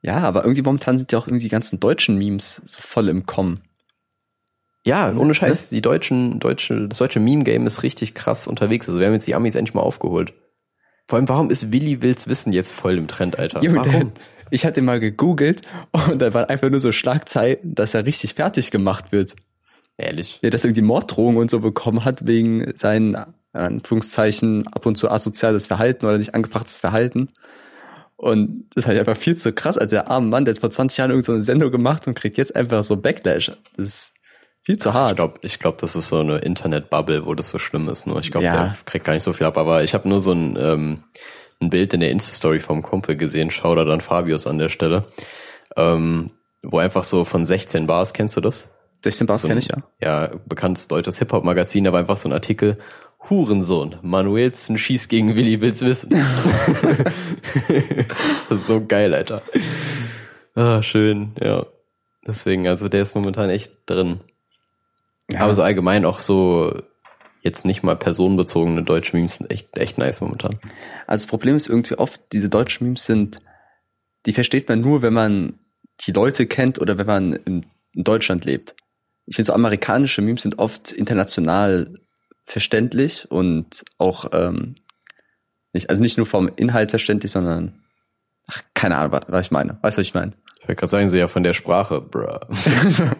Ja, 0.00 0.18
aber 0.18 0.42
irgendwie 0.42 0.62
momentan 0.62 0.98
sind 0.98 1.12
ja 1.12 1.18
auch 1.18 1.28
irgendwie 1.28 1.44
die 1.44 1.50
ganzen 1.50 1.78
deutschen 1.78 2.18
Memes 2.18 2.60
so 2.66 2.80
voll 2.80 3.08
im 3.08 3.26
Kommen. 3.26 3.62
Ja, 4.84 5.14
ohne 5.16 5.34
Scheiß, 5.34 5.70
die 5.70 5.82
deutschen, 5.82 6.40
deutsche, 6.40 6.88
das 6.88 6.98
deutsche 6.98 7.20
Meme-Game 7.20 7.66
ist 7.66 7.84
richtig 7.84 8.14
krass 8.14 8.48
unterwegs. 8.48 8.88
Also 8.88 8.98
wir 8.98 9.06
haben 9.06 9.14
jetzt 9.14 9.28
die 9.28 9.36
Amis 9.36 9.54
endlich 9.54 9.74
mal 9.74 9.82
aufgeholt. 9.82 10.32
Vor 11.12 11.18
allem, 11.18 11.28
warum 11.28 11.50
ist 11.50 11.70
Willi 11.70 12.00
Wills 12.00 12.26
Wissen 12.26 12.54
jetzt 12.54 12.72
voll 12.72 12.96
im 12.96 13.06
Trend, 13.06 13.38
Alter? 13.38 13.62
Junge, 13.62 13.80
Warum? 13.80 14.12
Ich 14.50 14.64
hatte 14.64 14.80
mal 14.80 14.98
gegoogelt 14.98 15.60
und 15.92 16.22
da 16.22 16.32
waren 16.32 16.46
einfach 16.46 16.70
nur 16.70 16.80
so 16.80 16.90
Schlagzeilen, 16.90 17.58
dass 17.62 17.92
er 17.92 18.06
richtig 18.06 18.32
fertig 18.32 18.70
gemacht 18.70 19.12
wird. 19.12 19.36
Ehrlich. 19.98 20.40
Der 20.42 20.48
das 20.48 20.64
irgendwie 20.64 20.80
Morddrohungen 20.80 21.36
und 21.36 21.50
so 21.50 21.60
bekommen 21.60 22.06
hat 22.06 22.26
wegen 22.26 22.72
seinen, 22.78 23.14
in 23.52 23.60
Anführungszeichen, 23.60 24.66
ab 24.68 24.86
und 24.86 24.96
zu 24.96 25.10
asoziales 25.10 25.66
Verhalten 25.66 26.06
oder 26.06 26.16
nicht 26.16 26.34
angebrachtes 26.34 26.78
Verhalten. 26.78 27.28
Und 28.16 28.64
das 28.70 28.84
ist 28.84 28.88
halt 28.88 28.98
einfach 28.98 29.18
viel 29.18 29.36
zu 29.36 29.52
krass, 29.52 29.76
als 29.76 29.90
der 29.90 30.10
arme 30.10 30.28
Mann, 30.28 30.46
der 30.46 30.54
hat 30.54 30.60
vor 30.60 30.70
20 30.70 30.96
Jahren 30.96 31.10
irgendeine 31.10 31.40
so 31.40 31.44
Sendung 31.44 31.70
gemacht 31.70 32.06
und 32.06 32.14
kriegt 32.14 32.38
jetzt 32.38 32.56
einfach 32.56 32.84
so 32.84 32.96
Backlash. 32.96 33.52
Das 33.76 33.86
ist 33.86 34.14
viel 34.62 34.78
zu 34.78 34.88
Ich 34.90 34.94
hart. 34.94 35.16
glaube, 35.16 35.38
ich 35.42 35.58
glaub, 35.58 35.78
das 35.78 35.96
ist 35.96 36.08
so 36.08 36.20
eine 36.20 36.38
Internet-Bubble, 36.38 37.26
wo 37.26 37.34
das 37.34 37.48
so 37.50 37.58
schlimm 37.58 37.88
ist. 37.88 38.06
Nur 38.06 38.20
ich 38.20 38.30
glaube, 38.30 38.46
Ja. 38.46 38.52
der 38.52 38.76
kriegt 38.84 39.04
gar 39.04 39.12
nicht 39.14 39.22
so 39.22 39.32
viel 39.32 39.46
ab. 39.46 39.58
Aber 39.58 39.82
ich 39.84 39.94
habe 39.94 40.08
nur 40.08 40.20
so 40.20 40.32
ein, 40.32 40.56
ähm, 40.60 41.02
ein 41.60 41.70
Bild 41.70 41.94
in 41.94 42.00
der 42.00 42.10
Insta-Story 42.10 42.60
vom 42.60 42.82
Kumpel 42.82 43.16
gesehen. 43.16 43.50
Schau 43.50 43.74
da 43.74 43.84
dann 43.84 44.00
Fabius 44.00 44.46
an 44.46 44.58
der 44.58 44.68
Stelle. 44.68 45.04
Ähm, 45.76 46.30
wo 46.62 46.78
einfach 46.78 47.04
so 47.04 47.24
von 47.24 47.44
16 47.44 47.86
Bars, 47.86 48.12
kennst 48.12 48.36
du 48.36 48.40
das? 48.40 48.68
16 49.04 49.26
Bars 49.26 49.42
so 49.42 49.48
kenn 49.48 49.56
ein, 49.56 49.62
ich 49.62 49.68
ja. 49.68 49.82
Ja, 50.00 50.30
bekanntes 50.46 50.86
deutsches 50.86 51.18
Hip-Hop-Magazin, 51.18 51.82
da 51.84 51.92
war 51.92 51.98
einfach 51.98 52.16
so 52.16 52.28
ein 52.28 52.32
Artikel. 52.32 52.78
Hurensohn, 53.30 53.96
Manuelsen 54.02 54.78
schießt 54.78 55.08
gegen 55.08 55.34
Willi 55.36 55.60
will's 55.60 55.80
wissen. 55.82 56.10
das 58.48 58.58
ist 58.58 58.66
so 58.66 58.84
geil, 58.84 59.14
Alter. 59.14 59.42
Ah, 60.54 60.82
schön, 60.82 61.32
ja. 61.40 61.66
Deswegen, 62.26 62.68
also 62.68 62.88
der 62.88 63.02
ist 63.02 63.14
momentan 63.14 63.50
echt 63.50 63.72
drin. 63.86 64.20
Aber 65.40 65.54
so 65.54 65.62
allgemein 65.62 66.04
auch 66.04 66.20
so 66.20 66.72
jetzt 67.42 67.64
nicht 67.64 67.82
mal 67.82 67.96
personenbezogene 67.96 68.82
deutsche 68.82 69.16
Memes 69.16 69.36
sind 69.36 69.50
echt, 69.50 69.76
echt 69.76 69.98
nice 69.98 70.20
momentan. 70.20 70.58
Also 71.06 71.24
das 71.24 71.26
Problem 71.26 71.56
ist 71.56 71.68
irgendwie 71.68 71.96
oft, 71.96 72.20
diese 72.32 72.48
deutschen 72.48 72.86
Memes 72.86 73.04
sind, 73.04 73.40
die 74.26 74.32
versteht 74.32 74.68
man 74.68 74.80
nur, 74.80 75.02
wenn 75.02 75.12
man 75.12 75.58
die 76.06 76.12
Leute 76.12 76.46
kennt 76.46 76.80
oder 76.80 76.98
wenn 76.98 77.06
man 77.06 77.32
in, 77.32 77.66
Deutschland 77.94 78.46
lebt. 78.46 78.74
Ich 79.26 79.36
finde 79.36 79.48
so 79.48 79.52
amerikanische 79.52 80.22
Memes 80.22 80.40
sind 80.40 80.58
oft 80.58 80.92
international 80.92 82.00
verständlich 82.46 83.30
und 83.30 83.84
auch 83.98 84.30
ähm, 84.32 84.76
nicht, 85.74 85.90
also 85.90 86.00
nicht 86.00 86.16
nur 86.16 86.24
vom 86.24 86.48
Inhalt 86.56 86.88
verständlich, 86.88 87.32
sondern 87.32 87.82
ach, 88.46 88.62
keine 88.72 88.96
Ahnung, 88.96 89.20
was, 89.26 89.44
ich 89.44 89.50
meine. 89.50 89.78
Weißt 89.82 89.98
du, 89.98 90.00
was 90.00 90.06
ich 90.06 90.14
meine? 90.14 90.32
Ich 90.60 90.68
wollte 90.68 90.76
gerade 90.76 90.90
sagen, 90.90 91.08
so 91.10 91.18
ja 91.18 91.28
von 91.28 91.42
der 91.42 91.52
Sprache, 91.52 92.00
bruh. 92.00 92.38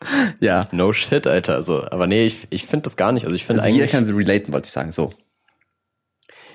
Ja. 0.40 0.64
No 0.72 0.92
shit, 0.92 1.26
Alter. 1.26 1.54
Also, 1.54 1.84
aber 1.90 2.06
nee, 2.06 2.24
ich, 2.24 2.46
ich 2.50 2.66
finde 2.66 2.84
das 2.84 2.96
gar 2.96 3.12
nicht. 3.12 3.24
Also 3.24 3.34
ich 3.36 3.44
finde 3.44 3.62
Also 3.62 3.72
jeder 3.72 3.84
eigentlich. 3.84 3.92
kann 4.08 4.16
relaten, 4.16 4.52
wollte 4.52 4.66
ich 4.66 4.72
sagen. 4.72 4.92
So. 4.92 5.12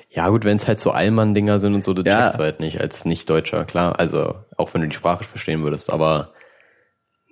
Ja, 0.10 0.30
gut, 0.30 0.46
wenn 0.46 0.58
es 0.58 0.68
halt 0.68 0.80
so 0.80 0.92
Allmann-Dinger 0.92 1.60
sind 1.60 1.76
und 1.76 1.84
so, 1.84 1.94
du 1.94 2.02
Ja. 2.04 2.24
checkst 2.26 2.40
halt 2.40 2.60
nicht 2.60 2.80
als 2.82 3.06
Nicht-Deutscher, 3.06 3.66
klar. 3.66 4.00
Also, 4.00 4.36
auch 4.58 4.74
wenn 4.74 4.82
du 4.82 4.88
die 4.88 4.96
Sprache 4.96 5.26
verstehen 5.26 5.62
würdest, 5.64 5.92
aber 5.92 6.34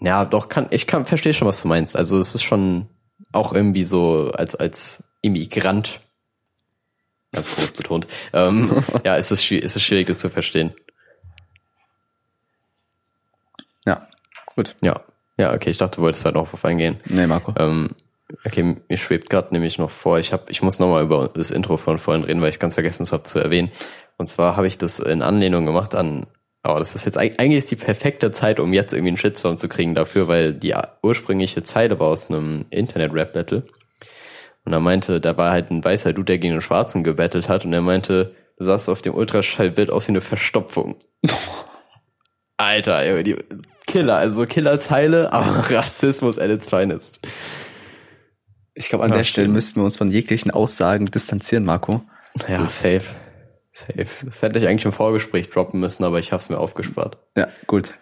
ja, 0.02 0.26
doch, 0.26 0.49
kann, 0.49 0.67
ich 0.69 0.86
kann, 0.86 1.06
verstehe 1.06 1.34
schon, 1.34 1.47
was 1.47 1.62
du 1.62 1.67
meinst. 1.69 1.95
Also, 1.95 2.19
es 2.19 2.36
ist 2.36 2.43
schon 2.43 2.89
auch 3.32 3.54
irgendwie 3.54 3.86
so, 3.86 4.32
als, 4.34 4.54
als 4.56 5.04
Immigrant, 5.21 6.02
ganz 7.32 7.49
groß 7.56 7.71
betont, 7.78 8.08
ähm, 8.34 8.84
ja, 9.06 9.15
es 9.15 9.32
ist, 9.32 9.49
es 9.49 9.76
ist 9.78 9.82
schwierig, 9.82 10.08
das 10.08 10.19
zu 10.19 10.30
verstehen. 10.30 10.73
Ja. 13.86 14.08
Gut. 14.56 14.76
Ja. 14.82 15.02
Ja, 15.38 15.54
okay, 15.54 15.69
ich 15.69 15.78
dachte, 15.78 15.98
du 15.98 16.02
wolltest 16.04 16.26
da 16.26 16.32
noch 16.32 16.54
auf 16.54 16.65
eingehen. 16.65 17.00
Nee, 17.08 17.26
Marco. 17.28 17.54
Ähm, 17.58 17.89
okay, 18.46 18.76
mir 18.88 18.98
schwebt 18.98 19.30
gerade 19.30 19.54
nämlich 19.54 19.78
noch 19.78 19.89
vor, 19.89 20.19
ich 20.19 20.32
hab, 20.34 20.50
ich 20.50 20.62
muss 20.62 20.80
nochmal 20.80 21.04
über 21.04 21.28
das 21.34 21.52
Intro 21.52 21.78
von 21.78 21.98
vorhin 21.98 22.24
reden, 22.24 22.41
weil 22.41 22.50
ich 22.50 22.60
ganz 22.60 22.76
vergessen 22.76 23.06
habe 23.12 23.24
zu 23.24 23.39
erwähnen. 23.39 23.72
Und 24.17 24.28
zwar 24.30 24.56
habe 24.58 24.67
ich 24.67 24.78
das 24.78 25.00
in 25.00 25.22
Anlehnung 25.24 25.65
gemacht 25.65 25.96
an, 25.96 26.28
oh, 26.63 26.76
das 26.78 26.93
ist 26.96 27.06
jetzt 27.06 27.17
eig- 27.19 27.39
eigentlich 27.39 27.63
ist 27.63 27.72
die 27.72 27.76
perfekte 27.76 28.32
Zeit, 28.32 28.60
um 28.60 28.74
jetzt 28.74 28.93
irgendwie 28.93 29.10
einen 29.10 29.17
Shitstorm 29.17 29.58
zu 29.58 29.67
kriegen 29.67 29.96
dafür, 29.96 30.28
weil 30.28 30.54
die 30.54 30.76
ursprüngliche 31.02 31.63
Zeile 31.63 32.00
war 32.00 32.08
aus 32.08 32.30
einem 32.30 32.65
Internet-Rap-Battle. 32.69 33.63
Und 34.65 34.72
er 34.72 34.80
meinte, 34.80 35.19
da 35.19 35.36
war 35.36 35.52
halt 35.52 35.72
ein 35.72 35.84
weißer 35.84 36.13
Dude, 36.13 36.26
der 36.26 36.38
gegen 36.38 36.54
einen 36.54 36.62
Schwarzen 36.62 37.04
gebettelt 37.04 37.50
hat 37.50 37.65
und 37.65 37.74
er 37.74 37.82
meinte, 37.82 38.34
du 38.58 38.65
sahst 38.65 38.88
auf 38.88 39.02
dem 39.02 39.13
Ultraschallbild 39.15 39.89
aus 39.89 40.08
wie 40.08 40.12
eine 40.12 40.22
Verstopfung. 40.22 40.96
Alter, 42.58 43.24
die 43.24 43.36
Killer, 43.88 44.15
also 44.15 44.46
Killerzeile, 44.46 45.32
aber 45.34 45.69
Rassismus 45.69 46.38
at 46.39 46.50
its 46.50 46.67
finest. 46.69 47.19
Ich 48.74 48.89
glaube, 48.89 49.04
an 49.04 49.12
Ja, 49.12 49.17
der 49.17 49.24
Stelle 49.24 49.48
müssten 49.48 49.80
wir 49.82 49.86
uns 49.86 49.98
von 49.98 50.10
jeglichen 50.10 50.52
Aussagen 50.52 51.06
distanzieren, 51.06 51.63
Marco. 51.65 52.02
Ja, 52.48 52.63
Das- 52.63 52.80
safe. 52.82 53.04
Safe. 53.76 54.06
Das 54.24 54.41
hätte 54.43 54.60
ich 54.60 54.67
eigentlich 54.67 54.86
im 54.86 54.91
Vorgespräch 54.91 55.50
droppen 55.50 55.80
müssen, 55.80 56.04
aber 56.04 56.19
ich 56.19 56.32
habe 56.32 56.41
es 56.41 56.48
mir 56.50 56.60
aufgespart. 56.60 57.17
Ja, 57.36 57.48
gut. 57.65 57.96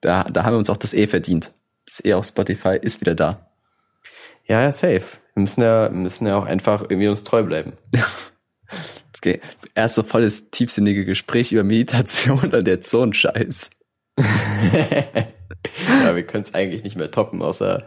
Da, 0.00 0.22
da 0.22 0.44
haben 0.44 0.54
wir 0.54 0.58
uns 0.58 0.70
auch 0.70 0.76
das 0.76 0.94
E 0.94 1.08
verdient. 1.08 1.52
Das 1.84 2.04
E 2.04 2.14
auf 2.14 2.26
Spotify 2.26 2.78
ist 2.80 3.00
wieder 3.00 3.16
da. 3.16 3.50
Ja, 4.46 4.62
ja, 4.62 4.70
safe. 4.70 5.02
Wir 5.34 5.40
müssen 5.40 5.62
ja, 5.62 5.88
müssen 5.88 6.28
ja 6.28 6.38
auch 6.38 6.44
einfach 6.44 6.82
irgendwie 6.82 7.08
uns 7.08 7.24
treu 7.24 7.42
bleiben. 7.42 7.72
Okay. 9.16 9.40
Erst 9.74 9.96
so 9.96 10.04
volles 10.04 10.50
tiefsinnige 10.52 11.04
Gespräch 11.04 11.50
über 11.50 11.64
Meditation 11.64 12.38
und 12.52 12.68
jetzt 12.68 12.88
so 12.90 13.02
ein 13.02 13.12
Scheiß. 13.12 13.70
ja, 16.02 16.14
wir 16.14 16.22
können 16.26 16.44
es 16.44 16.54
eigentlich 16.54 16.84
nicht 16.84 16.96
mehr 16.96 17.10
toppen, 17.10 17.42
außer. 17.42 17.86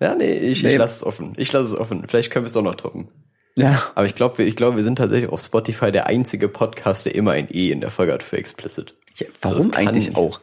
Ja, 0.00 0.14
nee, 0.14 0.32
ich, 0.32 0.62
Nee. 0.62 0.72
ich 0.72 0.78
lasse 0.78 0.96
es 0.96 1.04
offen. 1.04 1.34
Ich 1.36 1.52
lasse 1.52 1.66
es 1.72 1.76
offen. 1.76 2.04
Vielleicht 2.08 2.30
können 2.30 2.44
wir 2.44 2.48
es 2.48 2.52
doch 2.54 2.62
noch 2.62 2.76
toppen. 2.76 3.08
Ja. 3.56 3.82
Aber 3.94 4.06
ich 4.06 4.14
glaube, 4.14 4.38
wir, 4.38 4.46
ich 4.46 4.54
glaube, 4.56 4.76
wir 4.76 4.84
sind 4.84 4.96
tatsächlich 4.96 5.30
auf 5.30 5.40
Spotify 5.40 5.90
der 5.90 6.06
einzige 6.06 6.48
Podcast, 6.48 7.06
der 7.06 7.14
immer 7.14 7.32
ein 7.32 7.48
E 7.50 7.70
in 7.70 7.80
der 7.80 7.90
Folge 7.90 8.12
hat 8.12 8.22
für 8.22 8.36
explicit. 8.38 8.94
ja 9.16 9.26
warum 9.42 9.72
kann 9.72 9.88
eigentlich 9.88 10.16
auch? 10.16 10.40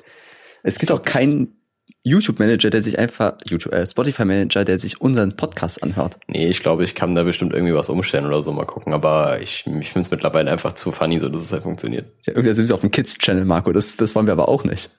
Es 0.63 0.79
gibt 0.79 0.91
auch 0.91 1.01
keinen 1.03 1.61
YouTube-Manager, 2.03 2.69
der 2.69 2.81
sich 2.81 2.99
einfach, 2.99 3.37
YouTube, 3.45 3.73
äh, 3.73 3.85
Spotify-Manager, 3.87 4.65
der 4.65 4.79
sich 4.79 4.99
unseren 5.01 5.37
Podcast 5.37 5.81
anhört. 5.81 6.17
Nee, 6.27 6.47
ich 6.47 6.61
glaube, 6.61 6.83
ich 6.83 6.93
kann 6.93 7.15
da 7.15 7.23
bestimmt 7.23 7.53
irgendwie 7.53 7.73
was 7.73 7.89
umstellen 7.89 8.25
oder 8.25 8.43
so 8.43 8.51
mal 8.51 8.65
gucken, 8.65 8.93
aber 8.93 9.39
ich, 9.41 9.65
ich 9.65 9.89
finde 9.91 10.05
es 10.05 10.11
mittlerweile 10.11 10.51
einfach 10.51 10.73
zu 10.73 10.91
funny, 10.91 11.19
so 11.19 11.29
dass 11.29 11.41
es 11.41 11.51
halt 11.53 11.63
funktioniert. 11.63 12.05
Ja, 12.25 12.33
irgendwie 12.33 12.53
sind 12.53 12.67
wir 12.67 12.75
auf 12.75 12.81
dem 12.81 12.91
Kids-Channel, 12.91 13.45
Marco. 13.45 13.71
Das, 13.71 13.95
das 13.97 14.13
wollen 14.13 14.27
wir 14.27 14.33
aber 14.33 14.49
auch 14.49 14.63
nicht. 14.65 14.91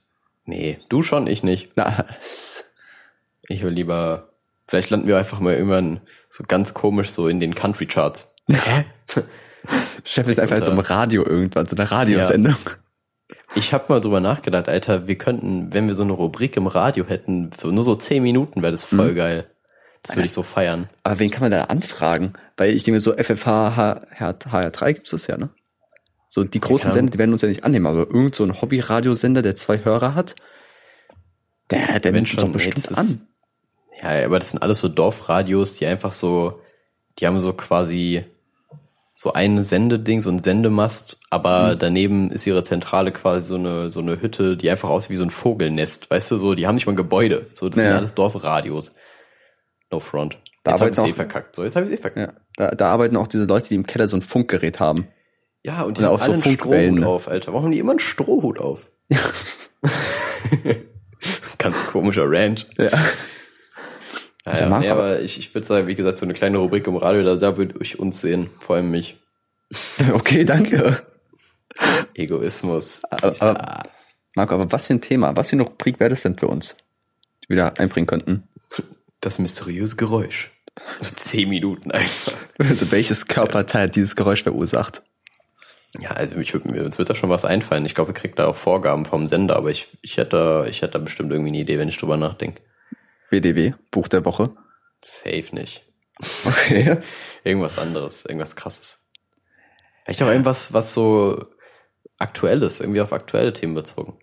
Nee, 0.46 0.78
du 0.88 1.02
schon, 1.02 1.26
ich 1.26 1.42
nicht. 1.42 1.70
Na, 1.76 2.06
Ich 3.48 3.62
will 3.62 3.72
lieber, 3.72 4.30
vielleicht 4.68 4.90
landen 4.90 5.06
wir 5.08 5.18
einfach 5.18 5.40
mal 5.40 5.54
irgendwann 5.54 6.00
so 6.30 6.44
ganz 6.46 6.72
komisch 6.74 7.10
so 7.10 7.28
in 7.28 7.40
den 7.40 7.54
Country 7.54 7.86
Charts. 7.86 8.34
Chef 10.04 10.28
ist 10.28 10.38
einfach 10.38 10.62
so 10.62 10.70
im 10.72 10.78
Radio 10.78 11.24
irgendwann, 11.26 11.66
so 11.66 11.74
eine 11.76 11.90
Radiosendung. 11.90 12.56
Ich 13.56 13.72
habe 13.72 13.86
mal 13.88 14.00
drüber 14.00 14.20
nachgedacht, 14.20 14.68
Alter, 14.68 15.08
wir 15.08 15.18
könnten, 15.18 15.72
wenn 15.74 15.88
wir 15.88 15.94
so 15.94 16.04
eine 16.04 16.12
Rubrik 16.12 16.56
im 16.56 16.66
Radio 16.68 17.04
hätten, 17.06 17.52
für 17.52 17.68
nur 17.72 17.82
so 17.82 17.96
zehn 17.96 18.22
Minuten 18.22 18.62
wäre 18.62 18.70
das 18.72 18.84
voll 18.84 19.14
geil. 19.14 19.46
Das 20.02 20.14
würde 20.14 20.26
ich 20.26 20.32
so 20.32 20.44
feiern. 20.44 20.88
Aber 21.02 21.18
wen 21.18 21.32
kann 21.32 21.40
man 21.42 21.50
da 21.50 21.64
anfragen? 21.64 22.34
Weil 22.56 22.70
ich 22.70 22.84
denke, 22.84 23.00
so 23.00 23.12
FFH, 23.14 23.74
H- 23.76 24.00
HR3 24.20 24.92
gibt's 24.92 25.10
das 25.10 25.26
ja, 25.26 25.36
ne? 25.36 25.48
So 26.36 26.44
die 26.44 26.60
großen 26.60 26.92
Sender, 26.92 27.10
die 27.10 27.18
werden 27.18 27.32
uns 27.32 27.40
ja 27.40 27.48
nicht 27.48 27.64
annehmen, 27.64 27.86
aber 27.86 28.00
irgend 28.10 28.34
so 28.34 28.44
ein 28.44 28.60
Hobby-Radiosender, 28.60 29.40
der 29.40 29.56
zwei 29.56 29.82
Hörer 29.82 30.14
hat, 30.14 30.34
der, 31.70 31.98
der 31.98 32.12
nimmt 32.12 32.26
uns 32.28 32.34
doch 32.36 32.42
schon, 32.42 32.52
bestimmt 32.52 32.76
ist- 32.76 32.92
an. 32.98 33.20
Ja, 34.02 34.26
aber 34.26 34.38
das 34.38 34.50
sind 34.50 34.62
alles 34.62 34.80
so 34.80 34.88
Dorfradios, 34.88 35.72
die 35.78 35.86
einfach 35.86 36.12
so, 36.12 36.60
die 37.18 37.26
haben 37.26 37.40
so 37.40 37.54
quasi 37.54 38.24
so 39.14 39.32
ein 39.32 39.62
Sendeding, 39.62 40.20
so 40.20 40.28
ein 40.28 40.38
Sendemast, 40.40 41.18
aber 41.30 41.72
Mhm. 41.74 41.78
daneben 41.78 42.30
ist 42.30 42.46
ihre 42.46 42.62
Zentrale 42.64 43.12
quasi 43.12 43.46
so 43.48 43.54
eine, 43.54 43.90
so 43.90 44.00
eine 44.00 44.20
Hütte, 44.20 44.58
die 44.58 44.68
einfach 44.70 44.90
aussieht 44.90 45.08
wie 45.12 45.16
so 45.16 45.24
ein 45.24 45.30
Vogelnest, 45.30 46.10
weißt 46.10 46.32
du, 46.32 46.36
so, 46.36 46.54
die 46.54 46.66
haben 46.66 46.74
nicht 46.74 46.84
mal 46.84 46.92
ein 46.92 46.96
Gebäude, 46.96 47.46
so, 47.54 47.70
das 47.70 47.76
sind 47.76 47.86
Ja. 47.86 47.96
alles 47.96 48.12
Dorfradios. 48.12 48.94
No 49.90 50.00
front. 50.00 50.36
Da 50.64 50.72
Jetzt 50.72 50.80
habe 50.82 50.90
ich 50.90 50.98
eh 50.98 51.14
verkackt. 51.14 51.56
So, 51.56 51.64
jetzt 51.64 51.76
habe 51.76 51.86
ich 51.86 51.92
eh 51.92 51.96
verkackt. 51.96 52.34
Ja, 52.34 52.40
da, 52.68 52.74
da 52.74 52.88
arbeiten 52.90 53.16
auch 53.16 53.28
diese 53.28 53.44
Leute, 53.44 53.68
die 53.68 53.76
im 53.76 53.86
Keller 53.86 54.06
so 54.08 54.16
ein 54.18 54.22
Funkgerät 54.22 54.80
haben. 54.80 55.08
Ja, 55.66 55.82
und 55.82 55.96
die 55.96 56.02
Oder 56.02 56.08
haben 56.10 56.14
auf 56.14 56.22
so 56.22 56.32
alle 56.32 56.42
einen 56.44 56.54
Strohhut 56.54 56.94
ne? 57.00 57.06
auf, 57.08 57.26
Alter. 57.26 57.48
Warum 57.48 57.64
haben 57.64 57.72
die 57.72 57.80
immer 57.80 57.90
einen 57.90 57.98
Strohhut 57.98 58.60
auf? 58.60 58.88
Ganz 61.58 61.76
komischer 61.86 62.30
Ranch. 62.30 62.66
Ja. 62.78 62.84
Ja, 62.84 64.52
Der 64.52 64.60
ja. 64.60 64.68
mag 64.68 64.80
Nee, 64.82 64.90
aber- 64.90 65.20
ich, 65.22 65.40
ich 65.40 65.52
würde 65.52 65.66
sagen, 65.66 65.88
wie 65.88 65.96
gesagt, 65.96 66.18
so 66.18 66.24
eine 66.26 66.34
kleine 66.34 66.58
Rubrik 66.58 66.86
im 66.86 66.94
Radio, 66.96 67.24
da, 67.24 67.34
da 67.34 67.56
würde 67.56 67.74
ich 67.80 67.98
uns 67.98 68.20
sehen. 68.20 68.50
Vor 68.60 68.76
allem 68.76 68.92
mich. 68.92 69.18
Okay, 70.12 70.44
danke. 70.44 71.02
Egoismus. 72.14 73.02
Aber, 73.10 73.34
aber, 73.42 73.82
Marco, 74.36 74.54
aber 74.54 74.70
was 74.70 74.86
für 74.86 74.94
ein 74.94 75.00
Thema, 75.00 75.34
was 75.34 75.50
für 75.50 75.56
eine 75.56 75.64
Rubrik 75.64 75.98
wäre 75.98 76.10
das 76.10 76.22
denn 76.22 76.38
für 76.38 76.46
uns, 76.46 76.76
die 77.42 77.48
wir 77.48 77.56
da 77.56 77.68
einbringen 77.70 78.06
könnten? 78.06 78.44
das 79.20 79.40
mysteriöse 79.40 79.96
Geräusch. 79.96 80.52
So 81.00 81.16
zehn 81.16 81.48
Minuten 81.48 81.90
einfach. 81.90 82.34
Also 82.60 82.92
welches 82.92 83.26
Körperteil 83.26 83.84
hat 83.84 83.96
dieses 83.96 84.14
Geräusch 84.14 84.44
verursacht? 84.44 85.02
Ja, 86.00 86.10
also 86.10 86.36
ich 86.36 86.52
mir 86.64 86.84
uns 86.84 86.98
wird 86.98 87.10
da 87.10 87.14
schon 87.14 87.30
was 87.30 87.44
einfallen. 87.44 87.86
Ich 87.86 87.94
glaube, 87.94 88.10
wir 88.10 88.14
kriegen 88.14 88.34
da 88.36 88.46
auch 88.46 88.56
Vorgaben 88.56 89.04
vom 89.04 89.28
Sender, 89.28 89.56
aber 89.56 89.70
ich, 89.70 89.88
ich 90.02 90.16
hätte, 90.16 90.66
ich 90.68 90.82
hätte 90.82 90.94
da 90.94 90.98
bestimmt 90.98 91.30
irgendwie 91.32 91.50
eine 91.50 91.58
Idee, 91.58 91.78
wenn 91.78 91.88
ich 91.88 91.98
drüber 91.98 92.16
nachdenke. 92.16 92.62
WDW, 93.30 93.74
Buch 93.90 94.08
der 94.08 94.24
Woche. 94.24 94.50
Safe 95.00 95.46
nicht. 95.52 95.82
Okay. 96.44 96.98
Irgendwas 97.44 97.78
anderes, 97.78 98.24
irgendwas 98.24 98.56
krasses. 98.56 98.98
Vielleicht 100.04 100.22
auch 100.22 100.28
irgendwas, 100.28 100.72
was 100.72 100.94
so 100.94 101.46
aktuelles, 102.18 102.80
irgendwie 102.80 103.00
auf 103.00 103.12
aktuelle 103.12 103.52
Themen 103.52 103.74
bezogen. 103.74 104.18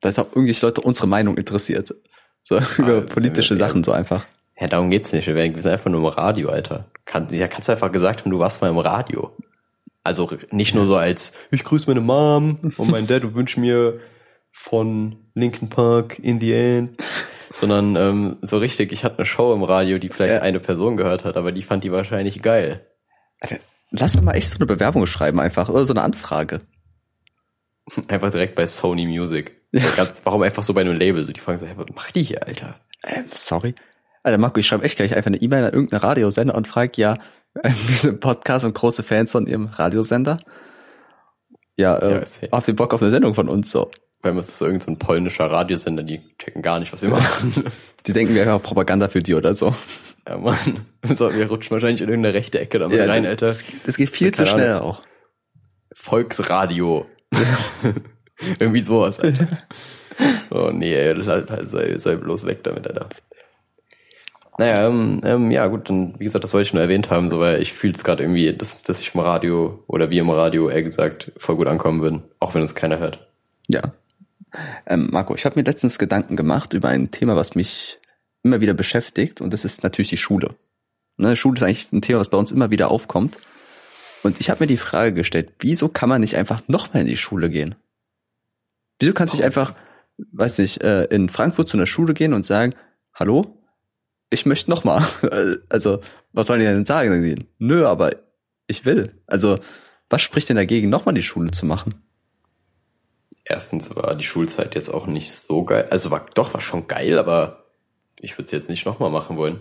Da 0.00 0.08
ist 0.08 0.18
auch 0.18 0.28
irgendwelche 0.28 0.64
Leute 0.66 0.80
unsere 0.80 1.06
Meinung 1.06 1.36
interessiert. 1.36 1.94
So 2.42 2.60
über 2.78 3.02
politische. 3.02 3.56
Sachen 3.56 3.84
so 3.84 3.92
einfach. 3.92 4.26
Ja, 4.58 4.66
darum 4.68 4.90
geht's 4.90 5.12
nicht. 5.12 5.26
Wir 5.26 5.34
wir 5.34 5.62
sind 5.62 5.72
einfach 5.72 5.90
nur 5.90 6.00
im 6.00 6.06
Radio, 6.06 6.50
Alter. 6.50 6.90
Kann, 7.04 7.28
ja, 7.30 7.48
kannst 7.48 7.68
du 7.68 7.72
einfach 7.72 7.90
gesagt 7.90 8.20
haben, 8.20 8.30
du 8.30 8.38
warst 8.38 8.62
mal 8.62 8.70
im 8.70 8.78
Radio. 8.78 9.36
Also 10.04 10.30
nicht 10.50 10.74
nur 10.74 10.86
so 10.86 10.96
als, 10.96 11.34
ich 11.50 11.62
grüße 11.64 11.86
meine 11.88 12.00
Mom 12.00 12.72
und 12.76 12.90
mein 12.90 13.06
Dad 13.06 13.24
und 13.24 13.34
wünsche 13.34 13.60
mir 13.60 14.00
von 14.50 15.16
Linkin 15.34 15.68
Park 15.68 16.18
in 16.18 16.40
the 16.40 16.52
end, 16.52 17.02
sondern 17.54 17.96
ähm, 17.96 18.36
so 18.42 18.58
richtig, 18.58 18.92
ich 18.92 19.04
hatte 19.04 19.18
eine 19.18 19.26
Show 19.26 19.54
im 19.54 19.62
Radio, 19.62 19.98
die 19.98 20.08
vielleicht 20.08 20.34
Ja. 20.34 20.42
eine 20.42 20.60
Person 20.60 20.96
gehört 20.96 21.24
hat, 21.24 21.36
aber 21.36 21.52
die 21.52 21.62
fand 21.62 21.84
die 21.84 21.92
wahrscheinlich 21.92 22.42
geil. 22.42 22.86
Alter, 23.40 23.56
lass 23.90 24.14
doch 24.14 24.22
mal 24.22 24.34
echt 24.34 24.50
so 24.50 24.56
eine 24.56 24.66
Bewerbung 24.66 25.06
schreiben 25.06 25.40
einfach 25.40 25.68
oder 25.68 25.86
so 25.86 25.92
eine 25.92 26.02
Anfrage. 26.02 26.60
Einfach 28.08 28.30
direkt 28.30 28.54
bei 28.54 28.66
Sony 28.66 29.06
Music. 29.06 29.60
So 29.72 29.82
Ganz, 29.96 30.22
warum 30.24 30.42
einfach 30.42 30.62
so 30.62 30.72
bei 30.74 30.82
einem 30.82 30.96
Label? 30.96 31.24
So, 31.24 31.32
die 31.32 31.40
fragen 31.40 31.58
so, 31.58 31.66
hey, 31.66 31.76
was 31.76 31.86
macht 31.94 32.14
die 32.14 32.22
hier, 32.22 32.46
Alter? 32.46 32.78
Ähm, 33.04 33.24
sorry. 33.32 33.74
Alter, 34.22 34.38
Marco, 34.38 34.60
ich 34.60 34.66
schreibe 34.66 34.84
echt 34.84 34.96
gleich 34.96 35.16
einfach 35.16 35.26
eine 35.28 35.38
E-Mail 35.38 35.64
an 35.64 35.72
irgendeinen 35.72 36.00
Radiosender 36.00 36.54
und 36.54 36.68
frage, 36.68 36.92
ja, 36.96 37.18
wir 37.54 37.70
sind 37.96 38.20
Podcast 38.20 38.64
und 38.64 38.74
große 38.74 39.02
Fans 39.02 39.32
von 39.32 39.46
ihrem 39.46 39.66
Radiosender. 39.66 40.38
Ja, 41.76 41.96
äh, 41.98 42.12
Ja, 42.12 42.26
safe. 42.26 42.48
habt 42.52 42.68
ihr 42.68 42.76
Bock 42.76 42.94
auf 42.94 43.02
eine 43.02 43.10
Sendung 43.10 43.34
von 43.34 43.48
uns 43.48 43.70
so? 43.70 43.90
Weil 44.20 44.36
es 44.38 44.48
ist 44.48 44.58
so 44.58 44.66
irgendein 44.66 44.94
so 44.94 44.98
polnischer 45.06 45.50
Radiosender, 45.50 46.02
die 46.04 46.20
checken 46.38 46.62
gar 46.62 46.78
nicht, 46.78 46.92
was 46.92 47.02
wir 47.02 47.08
machen. 47.10 47.64
Die 48.06 48.12
denken, 48.12 48.34
wir 48.34 48.46
haben 48.46 48.62
Propaganda 48.62 49.08
für 49.08 49.22
die 49.22 49.34
oder 49.34 49.54
so. 49.54 49.74
ja, 50.28 50.36
Mann. 50.38 50.86
So, 51.04 51.34
wir 51.34 51.48
rutschen 51.48 51.72
wahrscheinlich 51.72 52.02
in 52.02 52.08
irgendeine 52.08 52.34
rechte 52.34 52.60
Ecke 52.60 52.78
damit 52.78 53.00
rein, 53.00 53.26
Alter. 53.26 53.46
Das, 53.46 53.64
das 53.84 53.96
geht 53.96 54.10
viel 54.10 54.32
zu 54.32 54.46
schnell 54.46 54.72
Ahnung. 54.76 54.90
auch. 54.90 55.02
Volksradio. 55.94 57.06
Irgendwie 58.58 58.80
sowas, 58.80 59.18
Alter. 59.20 59.46
Oh 60.50 60.70
nee, 60.72 60.94
ey, 60.94 61.14
das- 61.14 61.46
das- 61.46 61.70
sei, 61.70 61.96
sei 61.98 62.16
bloß 62.16 62.46
weg 62.46 62.62
damit, 62.64 62.86
Alter. 62.86 63.08
Naja, 64.58 64.86
ähm, 64.86 65.20
ähm, 65.24 65.50
ja 65.50 65.66
gut, 65.66 65.88
dann 65.88 66.14
wie 66.18 66.24
gesagt, 66.24 66.44
das 66.44 66.52
wollte 66.52 66.68
ich 66.68 66.74
nur 66.74 66.82
erwähnt 66.82 67.10
haben, 67.10 67.30
so 67.30 67.40
weil 67.40 67.62
ich 67.62 67.72
fühle 67.72 67.94
es 67.94 68.04
gerade 68.04 68.22
irgendwie, 68.22 68.52
dass, 68.54 68.82
dass 68.82 69.00
ich 69.00 69.14
im 69.14 69.20
Radio 69.20 69.82
oder 69.86 70.10
wir 70.10 70.20
im 70.20 70.30
Radio 70.30 70.68
eher 70.68 70.82
gesagt 70.82 71.32
voll 71.38 71.56
gut 71.56 71.66
ankommen 71.66 72.02
würden, 72.02 72.22
auch 72.38 72.54
wenn 72.54 72.62
uns 72.62 72.74
keiner 72.74 72.98
hört. 72.98 73.26
Ja. 73.68 73.94
Ähm, 74.86 75.08
Marco, 75.10 75.34
ich 75.34 75.46
habe 75.46 75.58
mir 75.58 75.64
letztens 75.64 75.98
Gedanken 75.98 76.36
gemacht 76.36 76.74
über 76.74 76.88
ein 76.88 77.10
Thema, 77.10 77.34
was 77.34 77.54
mich 77.54 77.98
immer 78.42 78.60
wieder 78.60 78.74
beschäftigt 78.74 79.40
und 79.40 79.52
das 79.52 79.64
ist 79.64 79.82
natürlich 79.82 80.10
die 80.10 80.18
Schule. 80.18 80.54
Ne, 81.16 81.36
Schule 81.36 81.56
ist 81.56 81.62
eigentlich 81.62 81.90
ein 81.92 82.02
Thema, 82.02 82.20
was 82.20 82.28
bei 82.28 82.38
uns 82.38 82.52
immer 82.52 82.70
wieder 82.70 82.90
aufkommt. 82.90 83.38
Und 84.22 84.40
ich 84.40 84.50
habe 84.50 84.64
mir 84.64 84.68
die 84.68 84.76
Frage 84.76 85.14
gestellt, 85.14 85.52
wieso 85.58 85.88
kann 85.88 86.08
man 86.08 86.20
nicht 86.20 86.36
einfach 86.36 86.62
nochmal 86.68 87.02
in 87.02 87.08
die 87.08 87.16
Schule 87.16 87.50
gehen? 87.50 87.74
Wieso 88.98 89.12
kannst 89.12 89.34
du 89.34 89.38
nicht 89.38 89.44
einfach, 89.44 89.74
weiß 90.32 90.58
nicht, 90.58 90.80
äh, 90.82 91.04
in 91.04 91.28
Frankfurt 91.28 91.68
zu 91.68 91.76
einer 91.76 91.86
Schule 91.86 92.14
gehen 92.14 92.34
und 92.34 92.46
sagen, 92.46 92.74
hallo, 93.14 93.61
ich 94.32 94.46
möchte 94.46 94.70
nochmal. 94.70 95.06
Also, 95.68 96.00
was 96.32 96.46
sollen 96.46 96.60
die 96.60 96.66
denn 96.66 96.86
sagen? 96.86 97.10
Sagen 97.10 97.22
die, 97.22 97.46
nö, 97.58 97.86
aber 97.86 98.12
ich 98.66 98.84
will. 98.84 99.14
Also, 99.26 99.58
was 100.08 100.22
spricht 100.22 100.48
denn 100.48 100.56
dagegen, 100.56 100.88
nochmal 100.90 101.14
die 101.14 101.22
Schule 101.22 101.50
zu 101.50 101.66
machen? 101.66 102.02
Erstens 103.44 103.94
war 103.94 104.14
die 104.14 104.24
Schulzeit 104.24 104.74
jetzt 104.74 104.88
auch 104.88 105.06
nicht 105.06 105.30
so 105.30 105.64
geil, 105.64 105.88
also 105.90 106.10
war 106.10 106.26
doch 106.34 106.54
war 106.54 106.60
schon 106.60 106.86
geil, 106.86 107.18
aber 107.18 107.64
ich 108.20 108.34
würde 108.34 108.44
es 108.44 108.52
jetzt 108.52 108.68
nicht 108.68 108.86
nochmal 108.86 109.10
machen 109.10 109.36
wollen. 109.36 109.60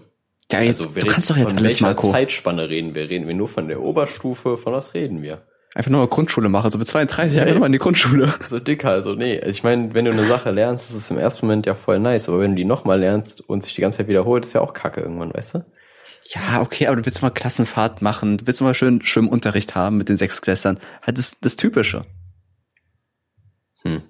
Ja, 0.52 0.62
jetzt, 0.62 0.82
also 0.82 1.00
du 1.00 1.08
kannst 1.08 1.30
doch 1.30 1.38
jetzt 1.38 1.50
von 1.50 1.58
alles, 1.58 1.70
welcher 1.70 1.86
Marco. 1.86 2.12
Zeitspanne 2.12 2.70
reden 2.70 2.94
wir? 2.94 3.10
Reden 3.10 3.28
wir 3.28 3.34
nur 3.34 3.48
von 3.48 3.68
der 3.68 3.82
Oberstufe? 3.82 4.58
Von 4.58 4.74
was 4.74 4.94
reden 4.94 5.22
wir? 5.22 5.48
Einfach 5.74 5.90
nur 5.90 6.02
mal 6.02 6.08
Grundschule 6.08 6.50
machen, 6.50 6.70
so 6.70 6.78
mit 6.78 6.88
32 6.88 7.36
Jahren 7.38 7.46
Hey. 7.46 7.54
nochmal 7.54 7.68
in 7.68 7.74
die 7.74 7.80
Grundschule. 7.80 8.34
So 8.50 8.60
dicker, 8.60 8.90
also 8.90 9.14
nee. 9.14 9.40
Ich 9.46 9.64
meine, 9.64 9.94
wenn 9.94 10.06
du 10.06 10.12
eine 10.12 10.26
Sache 10.26 10.52
lernst, 10.52 10.90
ist 10.90 10.98
es 10.98 11.12
im 11.12 11.18
ersten 11.18 11.46
Moment 11.46 11.66
ja 11.66 11.76
voll 11.76 12.00
nice, 12.00 12.28
aber 12.28 12.40
wenn 12.40 12.52
du 12.52 12.58
die 12.58 12.66
nochmal 12.66 13.00
lernst 13.00 13.42
und 13.48 13.64
sich 13.64 13.74
die 13.76 13.82
ganze 13.82 14.00
Zeit 14.00 14.08
wiederholt, 14.10 14.46
ist 14.46 14.54
ja 14.54 14.62
auch 14.62 14.74
kacke 14.74 15.00
irgendwann, 15.02 15.34
weißt 15.34 15.56
du? 15.56 15.66
Ja, 16.26 16.62
okay, 16.62 16.88
aber 16.88 16.98
du 16.98 17.06
willst 17.06 17.22
mal 17.22 17.30
Klassenfahrt 17.30 18.02
machen, 18.02 18.38
du 18.38 18.48
willst 18.48 18.62
mal 18.62 18.74
schön 18.74 19.02
Schwimmunterricht 19.02 19.76
haben 19.76 19.98
mit 19.98 20.10
den 20.10 20.18
Sechsklässlern. 20.18 20.80
Halt 21.06 21.18
das, 21.18 21.38
das 21.40 21.56
Typische. 21.56 22.06
Hm. 23.84 24.04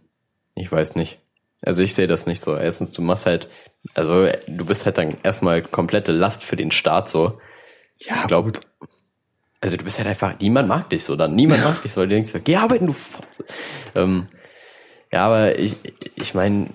Ich 0.56 0.72
weiß 0.72 0.96
nicht. 0.96 1.20
Also 1.64 1.84
ich 1.84 1.94
sehe 1.94 2.08
das 2.08 2.26
nicht 2.26 2.44
so. 2.44 2.56
Erstens, 2.58 2.92
du 2.92 3.02
machst 3.04 3.26
halt, 3.28 3.50
also 3.94 4.28
du 4.48 4.66
bist 4.66 4.86
halt 4.86 4.98
dann 4.98 5.18
erstmal 5.24 5.62
komplette 5.62 6.12
Last 6.12 6.44
für 6.44 6.56
den 6.56 6.72
Staat 6.72 7.08
so. 7.10 7.40
Ja, 8.00 8.22
Ich 8.22 8.28
glaube, 8.28 8.54
also 9.62 9.78
du 9.78 9.84
bist 9.84 10.00
halt 10.00 10.08
einfach, 10.08 10.40
niemand 10.40 10.68
mag 10.68 10.90
dich 10.90 11.04
so 11.04 11.16
dann. 11.16 11.36
Niemand 11.36 11.64
mag 11.64 11.82
dich 11.84 11.94
so. 11.94 12.02
Du 12.02 12.08
denkst, 12.08 12.32
geh 12.44 12.56
arbeiten, 12.56 12.88
du 12.88 12.94
Fotze. 12.94 13.46
Ähm, 13.96 14.28
ja, 15.12 15.28
aber 15.28 15.60
ich, 15.60 15.76
ich 16.16 16.34
meine, 16.34 16.68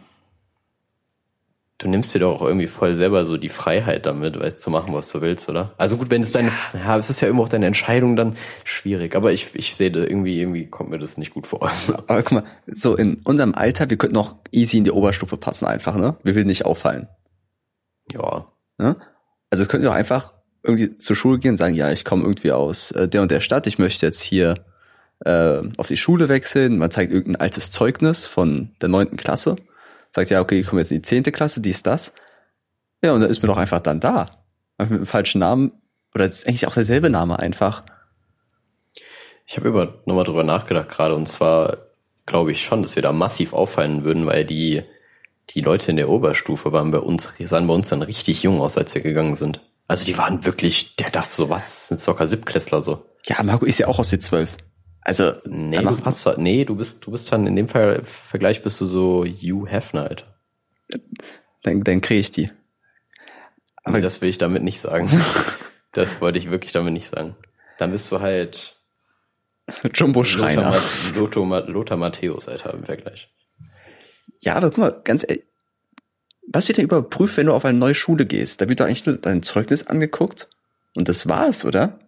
du 1.79 1.88
nimmst 1.88 2.14
dir 2.14 2.20
doch 2.20 2.40
auch 2.40 2.46
irgendwie 2.46 2.68
voll 2.68 2.94
selber 2.94 3.27
so 3.27 3.37
die 3.37 3.49
Freiheit 3.49 4.07
damit, 4.07 4.38
weißt 4.38 4.61
zu 4.61 4.70
machen, 4.70 4.94
was 4.94 5.11
du 5.11 5.20
willst, 5.20 5.49
oder? 5.49 5.75
Also 5.79 5.96
gut, 5.96 6.11
wenn 6.11 6.22
es 6.22 6.31
deine, 6.31 6.53
ja, 6.75 6.96
es 6.96 7.11
ist 7.11 7.20
ja 7.20 7.29
immer 7.29 7.42
auch 7.42 7.49
deine 7.49 7.66
Entscheidung, 7.66 8.14
dann 8.14 8.37
schwierig. 8.62 9.16
Aber 9.16 9.33
ich, 9.33 9.55
ich 9.55 9.75
sehe 9.75 9.90
da 9.90 10.01
irgendwie, 10.01 10.40
irgendwie 10.40 10.68
kommt 10.70 10.90
mir 10.90 10.99
das 11.01 11.18
nicht 11.18 11.35
gut 11.35 11.49
vor. 11.49 11.70
Aber 12.07 12.22
guck 12.22 12.33
mal, 12.33 12.44
so 12.66 12.94
in 12.94 13.16
unserem 13.25 13.55
Alter, 13.55 13.90
wir 13.90 13.96
könnten 13.96 14.16
auch 14.16 14.37
easy 14.53 14.79
in 14.79 14.85
die 14.85 14.92
Oberstufe 14.92 15.37
passen 15.37 15.66
einfach, 15.66 15.96
ne? 15.96 16.16
Wir 16.22 16.37
würden 16.37 16.46
nicht 16.46 16.64
auffallen. 16.64 17.09
ja, 18.12 18.46
Ne? 18.79 18.96
Also 19.51 19.64
wir 19.64 19.68
könnten 19.68 19.87
auch 19.87 19.92
einfach 19.92 20.35
irgendwie 20.67 20.97
zur 20.97 21.17
Schule 21.17 21.39
gehen 21.39 21.53
und 21.53 21.57
sagen, 21.57 21.75
ja, 21.75 21.91
ich 21.93 22.05
komme 22.05 22.23
irgendwie 22.25 22.53
aus 22.53 22.91
äh, 22.93 23.09
der 23.09 23.23
und 23.23 23.31
der 23.31 23.41
Stadt, 23.41 23.67
ich 23.67 23.79
möchte 23.79 24.05
jetzt 24.05 24.23
hier 24.23 24.57
äh, 25.25 25.63
auf 25.77 25.87
die 25.87 25.97
Schule 25.97 26.29
wechseln. 26.29 26.79
Man 26.79 26.91
zeigt 26.91 27.13
irgendein 27.13 27.41
altes 27.41 27.71
Zeugnis 27.71 28.27
von 28.27 28.71
der 28.81 28.89
neunten 28.89 29.17
Klasse. 29.17 29.57
Sagt, 30.11 30.31
ja, 30.31 30.41
okay, 30.41 30.61
ich 30.61 30.67
komme 30.67 30.81
jetzt 30.81 30.91
in 30.91 30.99
die 30.99 31.09
zehnte 31.09 31.33
Klasse, 31.33 31.61
dies, 31.61 31.83
das. 31.83 32.13
Ja, 33.03 33.13
und 33.13 33.21
dann 33.21 33.31
ist 33.31 33.43
mir 33.43 33.49
doch 33.49 33.57
einfach 33.57 33.81
dann 33.81 34.01
da. 34.01 34.27
Einfach 34.79 34.93
mit 34.93 35.01
dem 35.01 35.07
falschen 35.07 35.39
Namen. 35.39 35.73
Oder 36.15 36.25
ist 36.25 36.47
eigentlich 36.47 36.67
auch 36.67 36.75
derselbe 36.75 37.11
Name 37.11 37.39
einfach. 37.39 37.83
Ich 39.47 39.57
habe 39.57 39.69
über 39.69 40.01
nochmal 40.07 40.25
drüber 40.25 40.43
nachgedacht 40.43 40.89
gerade 40.89 41.15
und 41.15 41.29
zwar 41.29 41.79
glaube 42.25 42.51
ich 42.51 42.63
schon, 42.63 42.83
dass 42.83 42.97
wir 42.97 43.03
da 43.03 43.13
massiv 43.13 43.53
auffallen 43.53 44.03
würden, 44.03 44.27
weil 44.27 44.45
die 44.45 44.83
die 45.51 45.61
Leute 45.61 45.91
in 45.91 45.97
der 45.97 46.09
Oberstufe 46.09 46.73
waren 46.73 46.91
bei 46.91 46.99
uns 46.99 47.33
sahen 47.39 47.69
bei 47.69 47.75
uns 47.75 47.89
dann 47.89 48.03
richtig 48.03 48.43
jung 48.43 48.61
aus, 48.61 48.77
als 48.77 48.95
wir 48.95 49.03
gegangen 49.03 49.37
sind. 49.37 49.61
Also 49.88 50.05
die 50.05 50.18
waren 50.18 50.44
wirklich, 50.44 50.94
der 50.96 51.11
das 51.11 51.37
so 51.37 51.49
was, 51.49 51.88
sind 51.88 52.01
sogar 52.01 52.27
Siebklässler 52.27 52.81
so. 52.83 53.07
Ja, 53.25 53.42
Marco 53.42 53.64
ist 53.64 53.79
ja 53.79 53.87
auch 53.88 53.99
aus 53.99 54.11
den 54.11 54.20
zwölf. 54.20 54.57
Also, 55.01 55.35
Nee, 55.44 55.77
du 55.79 55.96
passt 55.99 56.27
da- 56.27 56.35
nee, 56.37 56.64
du 56.64 56.75
bist 56.75 57.07
du 57.07 57.12
bist 57.12 57.31
dann 57.33 57.46
in 57.46 57.55
dem 57.55 57.68
Fall 57.68 58.05
Vergleich 58.05 58.62
bist 58.64 58.81
du 58.81 58.87
so 58.87 59.25
Hugh 59.25 59.66
Hefner, 59.68 60.09
Alter. 60.11 60.27
dann, 61.62 61.85
dann 61.85 62.01
kriege 62.01 62.20
ich 62.20 62.33
die. 62.33 62.51
Aber 63.85 64.01
das 64.01 64.20
will 64.20 64.29
ich 64.29 64.38
damit 64.38 64.64
nicht 64.64 64.81
sagen. 64.81 65.09
das 65.92 66.20
wollte 66.20 66.38
ich 66.40 66.51
wirklich 66.51 66.72
damit 66.72 66.92
nicht 66.92 67.07
sagen. 67.09 67.37
Dann 67.79 67.92
bist 67.92 68.11
du 68.11 68.18
halt 68.20 68.77
Jumbo 69.94 70.20
Lothar, 70.22 70.33
Schreiner. 70.33 70.83
Lothar, 71.14 71.44
Ma- 71.44 71.59
Lothar 71.61 71.96
Matthäus, 71.96 72.49
Alter, 72.49 72.75
im 72.75 72.85
Vergleich. 72.85 73.29
Ja, 74.40 74.55
aber 74.57 74.70
guck 74.70 74.79
mal, 74.79 75.01
ganz 75.05 75.25
ehrlich, 75.29 75.44
was 76.49 76.69
wird 76.69 76.79
denn 76.79 76.85
überprüft, 76.85 77.37
wenn 77.37 77.47
du 77.47 77.53
auf 77.55 77.65
eine 77.65 77.79
neue 77.79 77.95
Schule 77.95 78.27
gehst? 78.27 78.61
Da 78.61 78.69
wird 78.69 78.81
doch 78.81 78.87
eigentlich 78.87 79.07
nur 79.07 79.17
dein 79.17 79.43
Zeugnis 79.43 79.87
angeguckt 79.87 80.49
und 80.95 81.09
das 81.09 81.29
war's, 81.29 81.65
oder? 81.65 81.99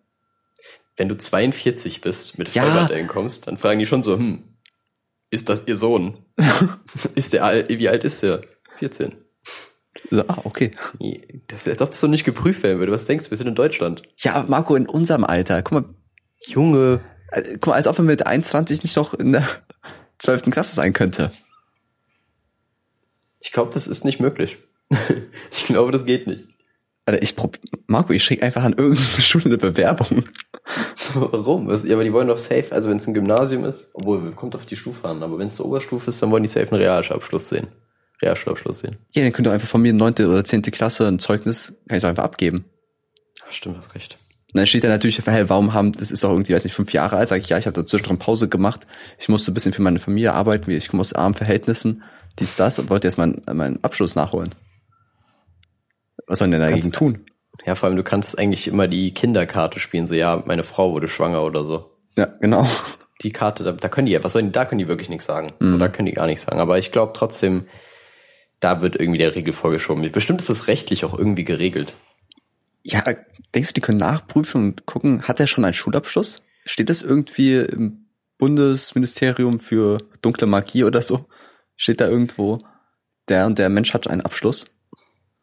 Wenn 0.96 1.08
du 1.08 1.16
42 1.16 2.00
bist, 2.00 2.38
mit 2.38 2.54
Ja. 2.54 2.62
Vollbart-Einkommst, 2.64 3.46
dann 3.46 3.56
fragen 3.56 3.78
die 3.78 3.86
schon 3.86 4.02
so, 4.02 4.16
hm, 4.16 4.42
ist 5.30 5.48
das 5.48 5.66
ihr 5.68 5.76
Sohn? 5.76 6.18
ist 7.14 7.32
der 7.32 7.44
alt, 7.44 7.68
wie 7.68 7.88
alt 7.88 8.04
ist 8.04 8.22
der? 8.22 8.42
14. 8.78 9.14
So, 10.10 10.22
ah, 10.28 10.40
okay. 10.44 10.70
Das 11.48 11.60
ist, 11.66 11.68
als 11.68 11.82
ob 11.82 11.90
das 11.90 12.00
so 12.00 12.06
nicht 12.06 12.24
geprüft 12.24 12.62
werden 12.62 12.78
würde. 12.78 12.92
Was 12.92 13.04
denkst 13.04 13.26
du, 13.26 13.30
wir 13.30 13.36
sind 13.36 13.48
in 13.48 13.54
Deutschland? 13.54 14.02
Ja, 14.16 14.44
Marco, 14.48 14.74
in 14.76 14.86
unserem 14.88 15.24
Alter, 15.24 15.62
guck 15.62 15.72
mal, 15.72 15.94
Junge. 16.46 17.00
äh, 17.32 17.42
guck 17.54 17.66
mal, 17.68 17.72
als 17.74 17.86
ob 17.86 17.98
man 17.98 18.06
mit 18.06 18.26
21 18.26 18.82
nicht 18.84 18.96
noch 18.96 19.14
in 19.14 19.32
der 19.32 19.46
12. 20.18 20.44
Klasse 20.50 20.74
sein 20.74 20.92
könnte. 20.92 21.30
Ich 23.40 23.52
glaube, 23.52 23.72
das 23.72 23.86
ist 23.86 24.04
nicht 24.04 24.20
möglich. 24.20 24.58
ich 25.50 25.66
glaube, 25.66 25.92
das 25.92 26.06
geht 26.06 26.26
nicht. 26.26 26.44
Alter, 27.08 27.22
ich 27.22 27.36
prob 27.36 27.58
Marco, 27.86 28.12
ich 28.12 28.22
schicke 28.22 28.44
einfach 28.44 28.62
an 28.62 28.74
irgendeine 28.74 29.22
Schule 29.22 29.46
eine 29.46 29.56
Bewerbung. 29.56 30.24
Warum? 31.14 31.66
Was, 31.66 31.84
ja, 31.84 31.94
aber 31.94 32.04
die 32.04 32.12
wollen 32.12 32.28
doch 32.28 32.38
safe, 32.38 32.66
also 32.70 32.90
wenn 32.90 32.98
es 32.98 33.06
ein 33.06 33.14
Gymnasium 33.14 33.64
ist, 33.64 33.90
obwohl, 33.94 34.32
kommt 34.32 34.54
auf 34.54 34.66
die 34.66 34.76
Stufe 34.76 35.08
an, 35.08 35.22
aber 35.22 35.38
wenn 35.38 35.48
es 35.48 35.58
eine 35.58 35.68
Oberstufe 35.68 36.10
ist, 36.10 36.22
dann 36.22 36.30
wollen 36.30 36.42
die 36.42 36.48
safe 36.48 36.70
einen 36.70 36.82
Realschulabschluss 36.82 37.48
sehen. 37.48 37.68
Realschulabschluss 38.20 38.80
sehen. 38.80 38.96
Ja, 39.12 39.22
dann 39.22 39.32
könnt 39.32 39.48
ihr 39.48 39.52
einfach 39.52 39.68
von 39.68 39.80
mir 39.80 39.94
9. 39.94 40.14
oder 40.26 40.44
10. 40.44 40.62
Klasse 40.62 41.06
ein 41.06 41.18
Zeugnis, 41.18 41.74
kann 41.88 41.96
ich 41.96 42.02
doch 42.02 42.10
einfach 42.10 42.24
abgeben. 42.24 42.66
Ach, 43.48 43.52
stimmt, 43.52 43.78
hast 43.78 43.94
recht. 43.94 44.18
Und 44.52 44.58
dann 44.58 44.66
steht 44.66 44.84
da 44.84 44.88
natürlich, 44.88 45.20
hey, 45.24 45.48
warum 45.48 45.72
haben, 45.74 45.92
das 45.92 46.10
ist 46.10 46.24
doch 46.24 46.30
irgendwie, 46.30 46.54
weiß 46.54 46.64
nicht, 46.64 46.74
fünf 46.74 46.92
Jahre 46.92 47.16
alt, 47.16 47.28
sage 47.28 47.42
ich, 47.42 47.48
ja, 47.48 47.58
ich 47.58 47.66
habe 47.66 47.74
dazwischen 47.74 48.18
Pause 48.18 48.48
gemacht, 48.48 48.86
ich 49.18 49.28
musste 49.28 49.50
ein 49.50 49.54
bisschen 49.54 49.72
für 49.72 49.82
meine 49.82 49.98
Familie 49.98 50.32
arbeiten, 50.32 50.70
ich 50.70 50.88
komme 50.88 51.02
aus 51.02 51.12
armen 51.12 51.34
Verhältnissen, 51.34 52.02
dies, 52.38 52.56
das, 52.56 52.78
und 52.78 52.90
wollte 52.90 53.06
jetzt 53.06 53.18
meinen, 53.18 53.42
meinen 53.52 53.82
Abschluss 53.82 54.14
nachholen. 54.14 54.54
Was 56.26 56.38
sollen 56.38 56.50
denn 56.50 56.60
dagegen 56.60 56.82
Kannst- 56.82 56.96
tun? 56.96 57.24
Ja, 57.66 57.74
vor 57.74 57.88
allem, 57.88 57.96
du 57.96 58.04
kannst 58.04 58.38
eigentlich 58.38 58.68
immer 58.68 58.86
die 58.86 59.12
Kinderkarte 59.12 59.80
spielen, 59.80 60.06
so 60.06 60.14
ja, 60.14 60.42
meine 60.46 60.62
Frau 60.62 60.92
wurde 60.92 61.08
schwanger 61.08 61.42
oder 61.42 61.64
so. 61.64 61.90
Ja, 62.16 62.26
genau. 62.40 62.66
Die 63.22 63.32
Karte, 63.32 63.64
da, 63.64 63.72
da 63.72 63.88
können 63.88 64.06
die, 64.06 64.22
was 64.22 64.32
sollen 64.32 64.46
die, 64.46 64.52
da 64.52 64.64
können 64.64 64.78
die 64.78 64.86
wirklich 64.88 65.08
nichts 65.08 65.26
sagen. 65.26 65.52
So, 65.58 65.76
da 65.76 65.88
können 65.88 66.06
die 66.06 66.12
gar 66.12 66.26
nichts 66.26 66.44
sagen. 66.44 66.60
Aber 66.60 66.78
ich 66.78 66.92
glaube 66.92 67.14
trotzdem, 67.14 67.66
da 68.60 68.80
wird 68.80 68.94
irgendwie 69.00 69.18
der 69.18 69.34
Regel 69.34 69.52
vorgeschoben. 69.52 70.10
Bestimmt 70.12 70.40
ist 70.40 70.50
das 70.50 70.68
rechtlich 70.68 71.04
auch 71.04 71.18
irgendwie 71.18 71.44
geregelt. 71.44 71.94
Ja, 72.84 73.02
denkst 73.54 73.70
du, 73.70 73.74
die 73.74 73.80
können 73.80 73.98
nachprüfen 73.98 74.64
und 74.64 74.86
gucken, 74.86 75.22
hat 75.22 75.40
er 75.40 75.48
schon 75.48 75.64
einen 75.64 75.74
Schulabschluss? 75.74 76.42
Steht 76.64 76.90
das 76.90 77.02
irgendwie 77.02 77.56
im 77.56 78.06
Bundesministerium 78.38 79.58
für 79.58 79.98
dunkle 80.22 80.46
Magie 80.46 80.84
oder 80.84 81.02
so? 81.02 81.26
Steht 81.78 82.00
da 82.00 82.08
irgendwo, 82.08 82.58
der 83.28 83.46
und 83.46 83.56
der 83.58 83.68
Mensch 83.68 83.94
hat 83.94 84.08
einen 84.08 84.20
Abschluss? 84.20 84.66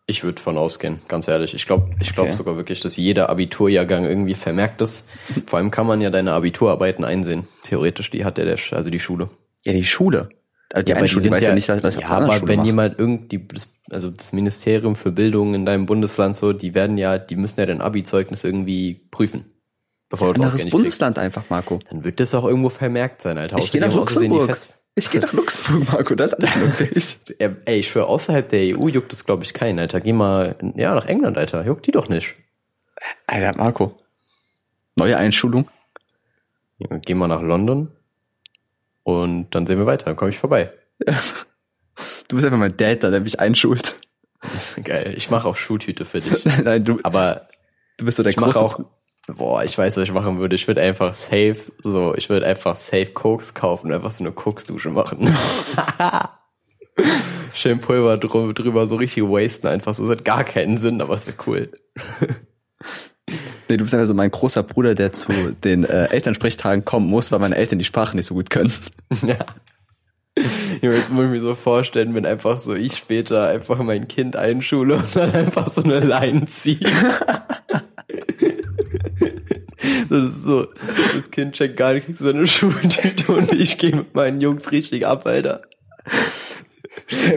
Ich 0.05 0.23
würde 0.23 0.39
von 0.41 0.57
ausgehen, 0.57 0.99
ganz 1.07 1.27
ehrlich. 1.27 1.55
Ich 1.55 1.65
glaube 1.65 1.95
ich 1.99 2.13
glaub 2.13 2.27
Okay. 2.27 2.36
sogar 2.36 2.57
wirklich, 2.57 2.79
dass 2.81 2.95
jeder 2.97 3.29
Abiturjahrgang 3.29 4.05
irgendwie 4.05 4.36
vermerkt 4.36 4.81
ist. 4.81 5.07
Vor 5.45 5.57
allem 5.57 5.71
kann 5.71 5.88
man 5.88 6.01
ja 6.01 6.09
deine 6.11 6.33
Abiturarbeiten 6.33 7.03
einsehen. 7.05 7.47
Theoretisch, 7.63 8.11
die 8.11 8.25
hat 8.25 8.38
ja 8.38 8.45
der, 8.45 8.59
also 8.71 8.89
die 8.91 8.99
Schule. 8.99 9.29
Ja, 9.63 9.73
die 9.73 9.86
Schule. 9.86 10.29
Also 10.73 10.83
die 10.86 10.91
Ja, 10.91 10.97
eine 10.97 11.03
aber 11.03 11.07
die 11.07 11.09
Schule 11.13 11.21
sind 11.21 11.31
weiß 11.31 11.41
ja, 11.41 11.53
nicht, 11.55 11.69
was 11.69 11.95
ja, 11.95 12.07
aber 12.07 12.33
Schule 12.36 12.47
wenn 12.49 12.57
mache. 12.57 12.65
jemand 12.67 12.99
irgendwie, 12.99 13.47
also 13.89 14.11
das 14.11 14.33
Ministerium 14.33 14.95
für 14.95 15.11
Bildung 15.11 15.55
in 15.55 15.65
deinem 15.65 15.86
Bundesland 15.86 16.36
so, 16.36 16.53
die 16.53 16.75
werden 16.75 16.97
ja, 16.97 17.17
die 17.17 17.36
müssen 17.38 17.59
ja 17.61 17.65
dein 17.65 17.81
Abi-Zeugnis 17.81 18.43
irgendwie 18.43 19.07
prüfen. 19.09 19.45
Bevor 20.09 20.27
du 20.27 20.33
das 20.33 20.39
Anderes 20.41 20.53
ausgehend 20.53 20.71
kriegst. 20.71 20.71
Bundesland 20.83 21.17
einfach, 21.17 21.49
Marco. 21.49 21.79
Dann 21.89 22.03
wird 22.03 22.19
das 22.19 22.36
auch 22.36 22.43
irgendwo 22.45 22.69
vermerkt 22.69 23.21
sein, 23.23 23.38
Alter. 23.39 23.57
Ich 23.57 23.71
gehe 23.71 23.81
nach 23.81 23.89
die 23.89 23.95
Luxemburg. 23.95 24.55
Ich 24.95 25.11
gehe 25.11 25.19
nach 25.19 25.33
Luxemburg, 25.33 25.91
Marco, 25.91 26.15
das 26.15 26.31
ist 26.31 26.39
alles 26.39 26.55
möglich. 26.55 27.17
Ja, 27.39 27.49
Ey, 27.65 27.79
ich 27.79 27.89
schwöre, 27.89 28.07
außerhalb 28.07 28.47
der 28.47 28.77
EU 28.77 28.87
juckt 28.87 29.11
es, 29.11 29.25
glaube 29.25 29.43
ich, 29.43 29.53
keinen, 29.53 29.79
Alter. 29.79 29.99
Geh 29.99 30.13
mal, 30.13 30.55
ja, 30.75 30.95
nach 30.95 31.05
England, 31.05 31.37
Alter. 31.37 31.65
Juckt 31.65 31.85
die 31.85 31.91
doch 31.91 32.07
nicht. 32.07 32.35
Alter, 33.27 33.57
Marco. 33.57 33.97
Neue 34.95 35.17
Einschulung? 35.17 35.69
Ja, 36.77 36.97
Geh 36.97 37.13
mal 37.13 37.27
nach 37.27 37.41
London 37.41 37.91
und 39.03 39.53
dann 39.53 39.67
sehen 39.67 39.79
wir 39.79 39.85
weiter. 39.85 40.05
Dann 40.05 40.15
komme 40.15 40.29
ich 40.29 40.37
vorbei. 40.37 40.71
Du 42.27 42.35
bist 42.35 42.45
einfach 42.45 42.57
mein 42.57 42.75
Dad, 42.75 43.03
da, 43.03 43.09
der 43.09 43.21
mich 43.21 43.39
einschult. 43.39 43.95
Geil. 44.83 45.13
Ich 45.15 45.29
mache 45.29 45.47
auch 45.47 45.55
Schuhtüte 45.55 46.05
für 46.05 46.21
dich. 46.21 46.43
Nein, 46.63 46.83
du, 46.83 46.99
Aber 47.03 47.47
du 47.97 48.05
bist 48.05 48.17
so 48.17 48.23
der 48.23 48.31
ich 48.31 48.37
mache 48.37 48.51
große 48.51 48.65
auch, 48.65 48.79
boah, 49.28 49.63
ich 49.63 49.78
weiß, 49.78 49.95
was 49.97 50.03
ich 50.03 50.11
machen 50.11 50.39
würde. 50.39 50.55
Ich 50.55 50.67
würde 50.67 50.82
einfach 50.82 51.13
safe, 51.13 51.57
so, 51.84 52.13
ich 52.15 52.30
würde 52.30 52.45
einfach 52.45 52.76
safe 52.76 53.07
Koks 53.07 53.53
kaufen 53.53 53.88
und 53.88 53.93
einfach 53.93 54.11
so 54.11 54.23
eine 54.23 54.34
Koksdusche 54.34 54.89
machen. 54.89 55.34
Schön 57.53 57.80
Pulver 57.80 58.15
drü- 58.15 58.53
drüber, 58.53 58.88
so 58.88 58.95
richtig 58.95 59.23
wasten 59.23 59.67
einfach. 59.67 59.93
So, 59.95 60.03
das 60.03 60.11
hat 60.17 60.26
gar 60.26 60.43
keinen 60.43 60.78
Sinn, 60.78 61.01
aber 61.01 61.15
es 61.15 61.26
wäre 61.28 61.38
cool. 61.47 61.71
Nee, 63.67 63.78
du 63.78 63.84
bist 63.84 63.93
einfach 63.93 64.07
so 64.07 64.13
mein 64.13 64.30
großer 64.32 64.63
Bruder, 64.63 64.93
der 64.93 65.11
zu 65.11 65.32
den 65.63 65.84
äh, 65.86 66.05
Elternsprechtagen 66.09 66.86
kommen 66.86 67.07
muss, 67.07 67.32
weil 67.32 67.39
meine 67.39 67.55
Eltern 67.55 67.80
die 67.80 67.86
Sprache 67.86 68.15
nicht 68.15 68.28
so 68.28 68.36
gut 68.36 68.49
können. 68.49 68.73
Ja. 69.26 69.38
Junge, 70.82 70.97
Jetzt 70.97 71.13
muss 71.13 71.23
ich 71.26 71.32
mir 71.32 71.41
so 71.41 71.55
vorstellen, 71.55 72.13
wenn 72.13 72.26
einfach 72.26 72.59
so 72.59 72.76
ich 72.76 72.97
später 72.97 73.47
einfach 73.47 73.78
mein 73.80 74.09
Kind 74.09 74.36
einschule 74.36 74.95
und 74.95 75.15
dann 75.15 75.32
einfach 75.34 75.67
so 75.67 75.82
eine 75.82 76.01
Line 76.01 76.45
ziehe. 76.47 76.80
so, 80.10 80.20
das 80.20 80.28
ist 80.30 80.43
so, 80.43 80.68
das 81.16 81.32
Kind 81.32 81.53
checkt 81.53 81.78
gar 81.78 81.93
nicht, 81.93 82.06
kriegt 82.06 82.20
so 82.20 82.30
eine 82.30 82.47
Schultüte 82.47 83.32
und 83.32 83.51
ich 83.51 83.78
gehe 83.78 83.95
mit 83.95 84.16
meinen 84.16 84.41
Jungs 84.41 84.72
richtig 84.72 85.06
ab, 85.06 85.26
Alter. 85.26 85.62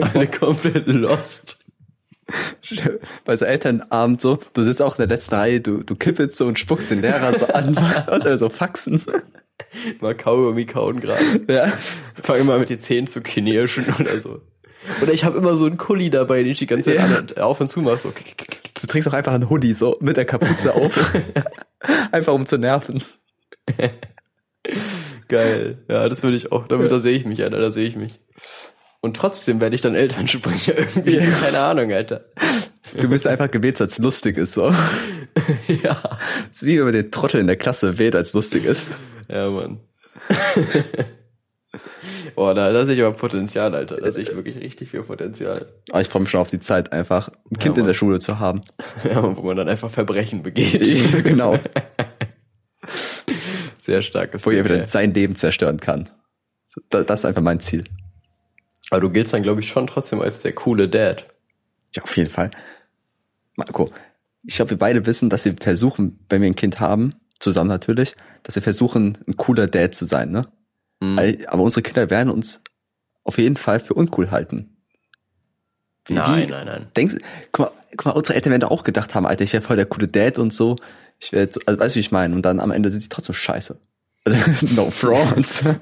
Alle 0.01 0.27
komplett 0.29 0.87
lost. 0.87 1.65
Bei 3.25 3.37
so 3.37 3.45
Elternabend 3.45 4.21
so, 4.21 4.39
du 4.53 4.63
sitzt 4.63 4.83
auch 4.83 4.99
in 4.99 5.09
der 5.09 5.17
letzten 5.17 5.35
Reihe, 5.35 5.61
du, 5.61 5.83
du 5.83 5.97
kippelst 5.97 6.37
so 6.37 6.47
und 6.47 6.59
spuckst 6.59 6.91
den 6.91 7.01
Lehrer 7.01 7.39
so 7.39 7.47
an, 7.47 7.75
was 8.07 8.25
er 8.25 8.39
so 8.39 8.49
Faxen. 8.51 9.03
Mal 10.01 10.15
Kaugummi 10.15 10.67
kauen 10.67 11.01
gerade. 11.01 11.41
Ja. 11.49 11.73
Fang 12.23 12.41
immer 12.41 12.59
mit 12.59 12.71
den 12.71 12.81
Zähnen 12.81 13.07
zu 13.07 13.23
knirschen 13.23 13.87
oder 13.99 14.21
so. 14.21 14.43
Oder 15.03 15.13
ich 15.13 15.25
habe 15.25 15.37
immer 15.39 15.55
so 15.55 15.67
einen 15.67 15.77
Kuli 15.77 16.11
dabei, 16.11 16.43
den 16.43 16.53
ich 16.53 16.59
die 16.59 16.67
ganze 16.67 16.91
Zeit 16.91 16.97
Ja. 16.97 17.05
an 17.05 17.17
und 17.17 17.41
auf 17.41 17.61
und 17.61 17.69
zu 17.69 17.81
mache. 17.81 17.99
So. 17.99 18.13
Du 18.81 18.87
trägst 18.87 19.09
auch 19.09 19.13
einfach 19.13 19.33
einen 19.33 19.51
Hoodie 19.51 19.75
so 19.75 19.97
mit 20.01 20.17
der 20.17 20.25
Kapuze 20.25 20.75
auf. 20.75 20.99
einfach 22.13 22.33
um 22.33 22.47
zu 22.47 22.59
nerven. 22.59 23.03
Geil. 25.29 25.79
Ja, 25.89 26.09
das 26.09 26.23
würde 26.23 26.37
ich 26.37 26.53
auch. 26.53 26.69
Damit, 26.69 26.91
da 26.91 27.01
sehe 27.01 27.17
ich 27.17 27.25
mich, 27.27 27.43
Alter, 27.43 27.59
da 27.59 27.71
sehe 27.73 27.87
ich 27.87 27.97
mich. 27.97 28.21
Und 29.01 29.17
trotzdem 29.17 29.61
werde 29.61 29.75
ich 29.75 29.81
dann 29.81 29.95
Elternsprecher 29.95 30.77
irgendwie. 30.79 31.21
So, 31.21 31.31
keine 31.41 31.61
Ahnung, 31.61 31.93
Alter. 31.93 32.25
Du 32.99 33.09
bist 33.09 33.27
einfach 33.27 33.51
gewählt, 33.51 33.81
als 33.81 33.99
lustig 33.99 34.37
ist 34.39 34.55
so. 34.55 34.73
Ja. 35.85 35.95
Das 36.49 36.63
ist 36.63 36.63
wie 36.65 36.79
wenn 36.79 36.85
man 36.87 36.95
den 36.95 37.11
Trottel 37.13 37.41
in 37.41 37.47
der 37.47 37.57
Klasse 37.57 37.99
wählt, 37.99 38.17
als 38.17 38.33
lustig 38.33 38.65
ist. 38.65 38.91
Ja, 39.29 39.49
Mann. 39.51 39.81
Boah, 42.35 42.55
da, 42.55 42.73
da 42.73 42.85
sehe 42.87 42.95
ich 42.97 43.03
aber 43.03 43.17
Potenzial, 43.17 43.75
Alter. 43.75 43.99
Da 44.01 44.11
sehe 44.13 44.23
ich 44.25 44.35
wirklich 44.35 44.57
richtig 44.59 44.91
viel 44.91 45.03
Potenzial. 45.03 45.67
Aber 45.91 46.01
ich 46.01 46.09
freue 46.09 46.23
mich 46.23 46.31
schon 46.31 46.41
auf 46.41 46.51
die 46.51 46.61
Zeit, 46.61 46.93
einfach 46.93 47.29
ein 47.51 47.59
Kind 47.59 47.77
Ja, 47.77 47.83
in 47.83 47.87
der. 47.87 47.95
Schule 47.95 48.21
zu 48.21 48.39
haben. 48.39 48.61
Ja, 49.09 49.37
wo 49.37 49.43
man 49.43 49.57
dann 49.57 49.69
einfach 49.69 49.91
Verbrechen 49.91 50.43
begeht. 50.43 50.81
genau. 51.25 51.59
Sehr 53.79 54.03
starkes 54.03 54.45
Wo 54.47 54.51
er 54.51 54.65
ey. 54.67 54.87
sein 54.87 55.15
Leben 55.15 55.35
zerstören 55.35 55.81
kann. 55.81 56.09
So, 56.67 56.81
da- 56.91 57.03
Das 57.03 57.21
ist 57.21 57.25
einfach 57.27 57.43
mein 57.43 57.61
Ziel. 57.61 57.85
Aber 58.91 59.01
du 59.01 59.11
giltst 59.11 59.35
dann, 59.35 59.43
glaube 59.43 59.61
ich, 59.61 59.69
schon 59.69 59.87
trotzdem 59.87 60.21
als 60.21 60.43
der 60.43 60.53
coole 60.53 60.89
Dad. 60.89 61.27
Ja, 61.95 62.03
auf 62.03 62.17
jeden 62.17 62.31
Fall. 62.31 62.51
Marco, 63.57 63.91
ich 64.45 64.57
glaube, 64.57 64.71
wir 64.71 64.79
beide 64.79 65.05
wissen, 65.07 65.31
dass 65.31 65.45
wir 65.45 65.55
versuchen, 65.61 66.19
wenn 66.29 66.43
wir 66.43 66.49
ein 66.49 66.57
Kind 66.57 66.81
haben, 66.81 67.15
zusammen 67.39 67.69
natürlich, 67.69 68.15
dass 68.43 68.55
wir 68.55 68.63
versuchen, 68.63 69.19
ein 69.27 69.37
cooler 69.37 69.67
Dad 69.67 69.95
zu 69.95 70.05
sein, 70.05 70.31
ne? 70.31 70.49
Hm. 71.03 71.17
Weil- 71.17 71.47
Aber 71.49 71.63
unsere 71.63 71.83
Kinder 71.83 72.11
werden 72.11 72.31
uns 72.31 72.61
auf 73.25 73.39
jeden 73.39 73.57
Fall 73.57 73.81
für 73.81 73.95
uncool 73.95 74.31
halten. 74.31 74.77
Wie- 76.07 76.15
Nein, 76.15 76.49
nein, 76.49 76.67
nein. 76.67 76.87
Denkst, 76.97 77.17
guck 77.53 77.67
mal, 77.67 77.73
guck 77.93 78.07
mal, 78.07 78.11
unsere 78.13 78.35
Eltern 78.35 78.51
werden 78.51 78.61
da 78.63 78.69
auch 78.69 78.85
gedacht 78.85 79.15
haben, 79.15 79.27
Alter, 79.27 79.45
ich 79.45 79.53
wäre 79.53 79.63
voll 79.63 79.77
der 79.77 79.87
coole 79.87 80.09
Dad 80.09 80.39
und 80.39 80.53
so. 80.55 80.77
Ich 81.21 81.33
werde, 81.33 81.53
so, 81.53 81.61
also 81.67 81.79
weißt 81.79 81.95
du, 81.95 81.97
wie 81.97 82.01
ich 82.01 82.13
meine? 82.13 82.35
Und 82.35 82.43
dann 82.43 82.61
am 82.61 82.71
Ende 82.71 82.91
sind 82.91 83.03
die 83.03 83.09
trotzdem 83.09 83.35
scheiße. 83.35 83.79
Also, 84.25 84.39
no 84.77 84.91
front. 84.91 85.63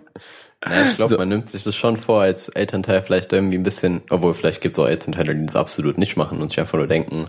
Naja, 0.64 0.88
ich 0.90 0.96
glaube, 0.96 1.12
So. 1.12 1.18
man 1.18 1.28
nimmt 1.28 1.50
sich 1.50 1.64
das 1.64 1.76
schon 1.76 1.98
vor, 1.98 2.22
als 2.22 2.48
Elternteil 2.48 3.02
vielleicht 3.02 3.30
irgendwie 3.30 3.58
ein 3.58 3.62
bisschen, 3.62 4.00
obwohl 4.08 4.32
vielleicht 4.32 4.62
gibt 4.62 4.74
es 4.74 4.78
auch 4.78 4.88
Elternteile, 4.88 5.36
die 5.36 5.44
das 5.44 5.54
absolut 5.54 5.98
nicht 5.98 6.16
machen 6.16 6.40
und 6.40 6.48
sich 6.48 6.58
einfach 6.58 6.78
nur 6.78 6.86
denken, 6.86 7.28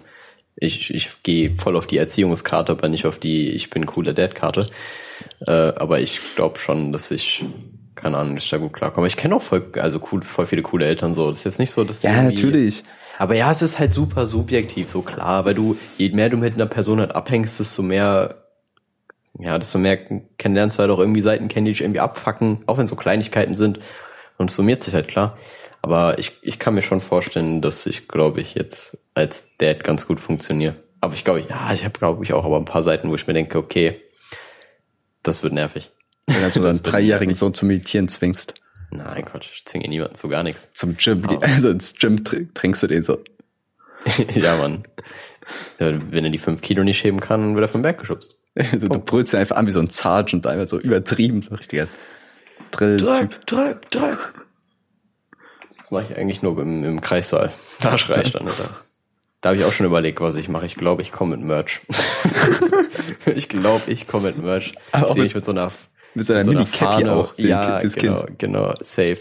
ich, 0.55 0.93
ich 0.93 1.21
gehe 1.23 1.53
voll 1.57 1.75
auf 1.75 1.85
die 1.87 1.97
Erziehungskarte, 1.97 2.71
aber 2.71 2.87
nicht 2.87 3.05
auf 3.05 3.19
die 3.19 3.49
Ich 3.49 3.69
bin 3.69 3.85
cooler 3.85 4.13
Dad-Karte. 4.13 4.69
Äh, 5.45 5.51
aber 5.51 5.99
ich 5.99 6.21
glaube 6.37 6.57
schon, 6.57 6.93
dass 6.93 7.11
ich, 7.11 7.43
keine 7.97 8.17
Ahnung, 8.17 8.37
ich 8.37 8.49
da 8.49 8.57
gut 8.57 8.73
klarkomme. 8.73 9.07
Ich 9.07 9.17
kenne 9.17 9.35
auch 9.35 9.41
voll, 9.41 9.65
also 9.73 9.99
cool, 10.11 10.21
voll 10.21 10.45
viele 10.45 10.61
coole 10.61 10.85
Eltern 10.85 11.13
so. 11.13 11.29
Das 11.29 11.39
ist 11.39 11.43
jetzt 11.43 11.59
nicht 11.59 11.71
so, 11.71 11.83
dass 11.83 12.01
die 12.01 12.07
ja, 12.07 12.21
natürlich. 12.21 12.83
Aber 13.17 13.35
ja, 13.35 13.51
es 13.51 13.61
ist 13.61 13.79
halt 13.79 13.93
super 13.93 14.27
subjektiv, 14.27 14.89
so 14.89 15.01
klar, 15.01 15.43
weil 15.43 15.55
du, 15.55 15.75
je 15.97 16.09
mehr 16.09 16.29
du 16.29 16.37
mit 16.37 16.53
einer 16.53 16.67
Person 16.67 16.99
halt 16.99 17.15
abhängst, 17.15 17.59
desto 17.59 17.81
mehr, 17.81 18.43
ja, 19.39 19.57
desto 19.57 19.79
mehr 19.79 19.97
kennenlernst 20.37 20.77
du 20.77 20.81
halt 20.81 20.91
auch 20.91 20.99
irgendwie 20.99 21.21
Seiten 21.21 21.47
kennen, 21.47 21.65
die 21.65 21.73
dich 21.73 21.81
irgendwie 21.81 21.99
abfacken, 21.99 22.63
auch 22.67 22.77
wenn 22.77 22.87
so 22.87 22.95
Kleinigkeiten 22.95 23.55
sind. 23.55 23.79
Und 24.37 24.51
es 24.51 24.55
summiert 24.55 24.83
sich 24.83 24.93
halt 24.93 25.07
klar. 25.07 25.37
Aber 25.81 26.19
ich, 26.19 26.37
ich 26.41 26.59
kann 26.59 26.75
mir 26.75 26.83
schon 26.83 27.01
vorstellen, 27.01 27.61
dass 27.61 27.85
ich, 27.87 28.07
glaube 28.07 28.41
ich, 28.41 28.53
jetzt 28.53 28.97
als 29.15 29.57
Dad 29.57 29.83
ganz 29.83 30.05
gut 30.05 30.19
funktioniere. 30.19 30.75
Aber 31.01 31.13
ich 31.13 31.23
glaube, 31.23 31.45
ja, 31.47 31.73
ich 31.73 31.83
habe, 31.83 31.97
glaube 31.97 32.23
ich, 32.23 32.33
auch 32.33 32.45
aber 32.45 32.57
ein 32.57 32.65
paar 32.65 32.83
Seiten, 32.83 33.09
wo 33.09 33.15
ich 33.15 33.27
mir 33.27 33.33
denke, 33.33 33.57
okay, 33.57 34.01
das 35.23 35.43
wird 35.43 35.53
nervig. 35.53 35.91
Wenn 36.27 36.41
du 36.43 36.51
so 36.51 36.61
Das 36.61 36.81
deinen 36.81 36.91
dreijährigen. 36.91 37.35
Sohn 37.35 37.53
zum 37.53 37.69
Meditieren 37.69 38.07
zwingst. 38.09 38.53
Nein, 38.91 39.25
Quatsch, 39.25 39.49
ich 39.53 39.65
zwinge 39.65 39.87
niemanden 39.89 40.15
zu 40.15 40.29
gar 40.29 40.43
nichts. 40.43 40.69
Zum 40.73 40.95
Gym. 40.97 41.23
Aber- 41.25 41.41
Also 41.45 41.69
ins 41.69 41.95
Gym 41.95 42.17
tr- 42.17 42.47
trinkst 42.53 42.83
du 42.83 42.87
den 42.87 43.03
so. 43.03 43.19
ja, 44.33 44.55
Mann. 44.57 44.83
Wenn 45.77 46.25
er 46.25 46.29
die 46.31 46.37
fünf 46.37 46.61
Kilo 46.61 46.83
nicht 46.83 47.03
heben 47.03 47.19
kann, 47.19 47.41
dann 47.41 47.55
wird 47.55 47.65
er 47.65 47.69
vom 47.69 47.81
Berg 47.81 47.99
geschubst. 47.99 48.35
Du, 48.71 48.87
du 48.89 48.99
brüllst 48.99 49.33
ihn 49.33 49.39
einfach 49.39 49.55
an 49.55 49.67
wie 49.67 49.71
so 49.71 49.79
ein 49.79 49.89
Sergeant, 49.89 50.47
einfach 50.47 50.67
so 50.67 50.79
übertrieben, 50.79 51.41
so 51.43 51.51
ein 51.51 51.57
richtiger 51.57 51.87
drill 52.71 52.97
Drück, 52.97 53.45
drück, 53.45 53.89
drück. 53.91 54.45
Das 55.77 55.91
mache 55.91 56.05
ich 56.09 56.17
eigentlich 56.17 56.41
nur 56.41 56.59
im, 56.59 56.83
im 56.83 57.01
Kreissaal. 57.01 57.51
Da 57.81 57.97
schrei 57.99 58.23
ich 58.23 58.31
dann, 58.31 58.43
oder? 58.47 58.69
Da 59.41 59.49
habe 59.49 59.57
ich 59.59 59.63
auch 59.65 59.71
schon 59.73 59.85
überlegt, 59.85 60.19
was 60.21 60.35
ich 60.35 60.49
mache. 60.49 60.65
Ich 60.65 60.75
glaube, 60.75 61.03
ich 61.03 61.11
komme 61.11 61.37
mit 61.37 61.45
Merch. 61.45 61.81
ich 63.27 63.47
glaube, 63.47 63.91
ich 63.91 64.07
komme 64.07 64.29
mit 64.31 64.37
Merch. 64.43 64.73
Aber 64.91 65.07
Ich 65.09 65.13
sehe 65.13 65.23
mich 65.23 65.35
mit 65.35 65.45
so 65.45 65.51
einer, 65.51 65.71
mit 66.17 66.25
so 66.27 66.33
einer 66.33 66.45
Mini-Cappy 66.45 67.07
auch 67.07 67.33
Ja, 67.37 67.81
das 67.81 67.95
genau, 67.95 68.23
Kind. 68.23 68.39
genau, 68.39 68.73
safe. 68.81 69.19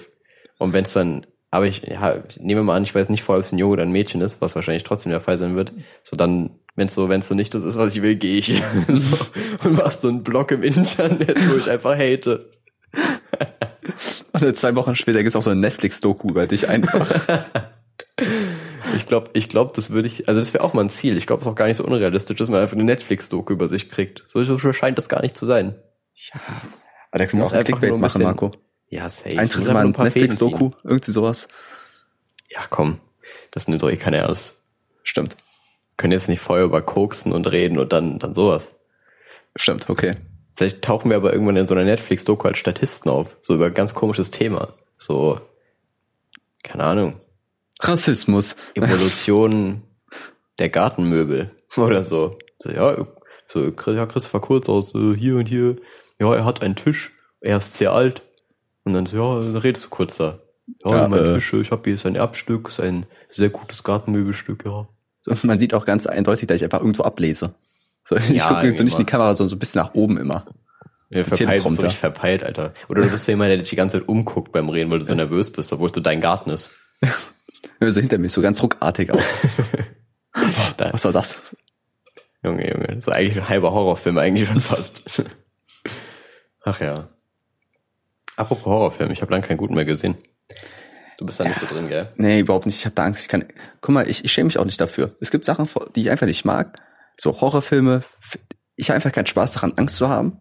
Und 0.59 0.72
wenn 0.72 0.84
es 0.84 0.92
dann, 0.92 1.26
aber 1.51 1.66
ich 1.66 1.82
ja, 1.82 2.16
ich 2.28 2.40
nehme 2.40 2.62
mal 2.62 2.76
an, 2.76 2.82
ich 2.82 2.94
weiß 2.94 3.09
nicht 3.09 3.22
vorher, 3.22 3.40
ob 3.40 3.44
es 3.47 3.53
ein 3.53 3.59
Junge 3.59 3.74
oder 3.74 3.82
ein 3.82 3.92
Mädchen 3.92 4.20
ist, 4.20 4.40
was 4.40 4.55
wahrscheinlich 4.57 4.84
trotzdem 4.84 5.11
der 5.11 5.20
Fall 5.20 5.38
sein 5.38 5.55
wird. 5.57 5.72
So 6.03 6.16
dann, 6.16 6.51
wenn 6.74 6.88
es 6.88 6.94
so, 6.94 7.09
wenn 7.09 7.20
es 7.20 7.28
so 7.28 7.34
nicht 7.34 7.55
das 7.55 7.64
ist, 7.64 7.76
was 7.78 7.94
ich 7.94 8.03
will, 8.03 8.16
gehe 8.16 8.38
ich 8.38 8.47
so, 8.88 9.16
und 9.68 9.76
mach 9.76 9.90
so 9.90 10.09
einen 10.09 10.22
Blog 10.24 10.51
im 10.51 10.62
Internet, 10.62 11.36
wo 11.51 11.57
ich 11.57 11.70
einfach 11.70 11.97
hate. 11.97 12.51
Und 14.32 14.42
dann 14.42 14.55
zwei 14.55 14.74
Wochen 14.74 14.97
später 14.97 15.22
gibt's 15.22 15.36
auch 15.36 15.42
so 15.42 15.51
eine 15.51 15.61
Netflix-Doku 15.61 16.28
über 16.30 16.47
dich 16.47 16.68
einfach. 16.68 17.07
Ich 18.97 19.05
glaube, 19.07 19.30
ich 19.34 19.49
glaube, 19.49 19.72
das 19.74 19.90
würde 19.90 20.09
ich, 20.09 20.28
also 20.28 20.40
das 20.40 20.55
wäre 20.55 20.64
auch 20.64 20.72
mal 20.72 20.80
ein 20.82 20.90
Ziel. 20.90 21.16
Ich 21.16 21.26
glaube, 21.26 21.40
es 21.40 21.47
ist 21.47 21.53
auch 21.53 21.57
gar 21.57 21.66
nicht 21.66 21.76
so 21.76 21.84
unrealistisch, 21.84 22.36
dass 22.38 22.49
man 22.49 22.61
einfach 22.62 22.74
eine 22.74 22.84
Netflix-Doku 22.84 23.53
über 23.53 23.68
sich 23.68 23.88
kriegt. 23.88 24.24
So, 24.26 24.42
so 24.42 24.59
scheint 24.72 24.97
das 24.97 25.09
gar 25.09 25.20
nicht 25.22 25.36
zu 25.36 25.44
sein. 25.44 25.74
Ja. 26.14 26.40
Aber 27.16 27.26
können 27.26 27.42
wir 27.42 27.46
auch 27.46 27.52
ein 27.52 27.64
Clickbait 27.64 27.96
machen, 27.96 28.22
Marco. 28.22 28.52
Ja, 28.88 29.08
safe. 29.08 29.38
Eintritt 29.38 29.66
mal 29.66 29.86
ein 29.86 29.90
Netflix-Doku, 29.90 30.72
irgendwie 30.84 31.12
sowas. 31.12 31.48
Ja, 32.50 32.60
komm. 32.68 33.00
Das 33.50 33.68
nimmt 33.68 33.82
doch 33.82 33.90
eh 33.90 33.96
keiner 33.96 34.18
ernst. 34.18 34.62
Stimmt. 35.02 35.36
Können 35.96 36.12
jetzt 36.12 36.28
nicht 36.28 36.40
vorher 36.40 36.66
über 36.66 36.82
koksen 36.82 37.32
und 37.32 37.50
reden 37.50 37.78
und 37.78 37.92
dann, 37.92 38.18
dann 38.18 38.34
sowas. 38.34 38.68
Stimmt, 39.56 39.88
okay. 39.88 40.16
Vielleicht 40.56 40.82
tauchen 40.82 41.10
wir 41.10 41.16
aber 41.16 41.32
irgendwann 41.32 41.56
in 41.56 41.66
so 41.66 41.74
einer 41.74 41.84
Netflix-Doku 41.84 42.48
als 42.48 42.58
Statisten 42.58 43.10
auf. 43.10 43.36
So 43.40 43.54
über 43.54 43.66
ein 43.66 43.74
ganz 43.74 43.94
komisches 43.94 44.30
Thema. 44.30 44.74
So, 44.96 45.40
keine 46.62 46.84
Ahnung. 46.84 47.20
Rassismus. 47.80 48.56
Evolution 48.74 49.82
der 50.58 50.68
Gartenmöbel 50.68 51.50
oder 51.76 52.04
so. 52.04 52.36
so 52.58 52.70
ja, 52.70 53.06
so, 53.48 53.72
ja, 53.92 54.06
Christopher 54.06 54.40
Kurz 54.40 54.68
aus 54.68 54.94
äh, 54.94 55.14
hier 55.16 55.36
und 55.36 55.46
hier. 55.46 55.76
Ja, 56.18 56.34
er 56.34 56.44
hat 56.44 56.62
einen 56.62 56.76
Tisch. 56.76 57.12
Er 57.40 57.58
ist 57.58 57.76
sehr 57.76 57.92
alt. 57.92 58.22
Und 58.84 58.94
dann 58.94 59.06
so, 59.06 59.16
ja, 59.16 59.42
dann 59.42 59.56
redest 59.56 59.86
du 59.86 59.88
kurz 59.90 60.16
da. 60.16 60.38
Ja, 60.84 61.02
ja 61.02 61.08
mein 61.08 61.24
äh, 61.24 61.34
Tisch, 61.34 61.52
ich 61.54 61.70
habe 61.70 61.82
hier 61.84 61.98
sein 61.98 62.14
Erbstück, 62.14 62.70
sein 62.70 63.06
sehr 63.28 63.50
gutes 63.50 63.82
Gartenmöbelstück, 63.82 64.64
ja. 64.64 64.88
So, 65.20 65.34
man 65.42 65.58
sieht 65.58 65.74
auch 65.74 65.84
ganz 65.84 66.06
eindeutig, 66.06 66.46
dass 66.46 66.56
ich 66.56 66.64
einfach 66.64 66.80
irgendwo 66.80 67.02
ablese. 67.02 67.54
So, 68.04 68.16
ich 68.28 68.36
ja, 68.36 68.48
gucke 68.48 68.76
so 68.76 68.84
nicht 68.84 68.94
in 68.94 69.00
die 69.00 69.04
Kamera, 69.04 69.34
sondern 69.34 69.50
so 69.50 69.56
ein 69.56 69.58
bisschen 69.58 69.80
nach 69.80 69.94
oben 69.94 70.18
immer. 70.18 70.46
Ja, 71.10 71.22
verpeilt 71.22 71.62
bist 71.62 71.82
du 71.82 71.90
verpeilt, 71.90 72.42
Alter. 72.42 72.74
Oder 72.88 73.02
du 73.02 73.10
bist 73.10 73.26
so 73.26 73.32
jemand, 73.32 73.50
der 73.50 73.58
dich 73.58 73.70
die 73.70 73.76
ganze 73.76 73.98
Zeit 73.98 74.08
umguckt 74.08 74.50
beim 74.52 74.68
Reden, 74.68 74.90
weil 74.90 74.98
du 74.98 75.04
so 75.04 75.14
nervös 75.14 75.52
bist, 75.52 75.72
obwohl 75.72 75.90
du 75.90 76.00
dein 76.00 76.20
Garten 76.20 76.50
ist. 76.50 76.70
Ja, 77.80 77.90
so 77.90 78.00
hinter 78.00 78.16
mir, 78.16 78.28
so 78.30 78.40
ganz 78.40 78.62
ruckartig 78.62 79.10
auch. 79.10 79.20
Was 80.92 81.04
war 81.04 81.12
das? 81.12 81.42
Junge, 82.42 82.70
Junge, 82.70 82.86
das 82.86 82.98
ist 82.98 83.08
eigentlich 83.10 83.36
ein 83.36 83.48
halber 83.48 83.72
Horrorfilm, 83.72 84.16
eigentlich 84.16 84.48
schon 84.48 84.60
fast. 84.62 85.22
Ach 86.66 86.80
ja. 86.80 87.06
Apropos 88.36 88.66
Horrorfilm, 88.66 89.12
ich 89.12 89.22
habe 89.22 89.30
lange 89.30 89.46
keinen 89.46 89.56
guten 89.56 89.74
mehr 89.74 89.84
gesehen. 89.84 90.16
Du 91.16 91.24
bist 91.24 91.38
da 91.38 91.44
ja. 91.44 91.50
nicht 91.50 91.60
so 91.60 91.66
drin, 91.66 91.88
gell? 91.88 92.12
Nee, 92.16 92.40
überhaupt 92.40 92.66
nicht. 92.66 92.76
Ich 92.76 92.84
habe 92.84 92.94
da 92.94 93.04
Angst. 93.04 93.22
Ich 93.22 93.28
kann. 93.28 93.44
Guck 93.80 93.94
mal, 93.94 94.10
ich, 94.10 94.24
ich 94.24 94.32
schäme 94.32 94.46
mich 94.46 94.58
auch 94.58 94.64
nicht 94.64 94.80
dafür. 94.80 95.14
Es 95.20 95.30
gibt 95.30 95.44
Sachen, 95.44 95.68
die 95.94 96.02
ich 96.02 96.10
einfach 96.10 96.26
nicht 96.26 96.44
mag. 96.44 96.78
So 97.16 97.40
Horrorfilme. 97.40 98.02
Ich 98.74 98.90
habe 98.90 98.96
einfach 98.96 99.12
keinen 99.12 99.26
Spaß 99.26 99.52
daran, 99.52 99.74
Angst 99.76 99.96
zu 99.96 100.08
haben. 100.08 100.40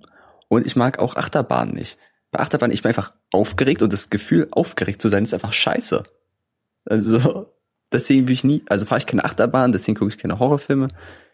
Und 0.49 0.65
ich 0.65 0.75
mag 0.75 0.97
auch 0.97 1.15
Achterbahn 1.15 1.69
nicht. 1.69 1.99
Bei 2.31 2.39
Achterbahn, 2.39 2.71
ich 2.71 2.81
bin 2.81 2.89
einfach 2.89 3.13
aufgeregt 3.31 3.83
und 3.83 3.93
das 3.93 4.09
Gefühl, 4.09 4.47
aufgeregt 4.51 5.03
zu 5.03 5.09
sein, 5.09 5.23
ist 5.23 5.33
einfach 5.33 5.53
scheiße. 5.53 6.03
Also, 6.85 7.53
deswegen 7.93 8.27
will 8.27 8.33
ich 8.33 8.43
nie, 8.43 8.63
also 8.67 8.87
fahre 8.87 8.99
ich 8.99 9.05
keine 9.05 9.23
Achterbahn, 9.23 9.71
deswegen 9.71 9.95
gucke 9.95 10.09
ich 10.09 10.17
keine 10.17 10.39
Horrorfilme. 10.39 10.87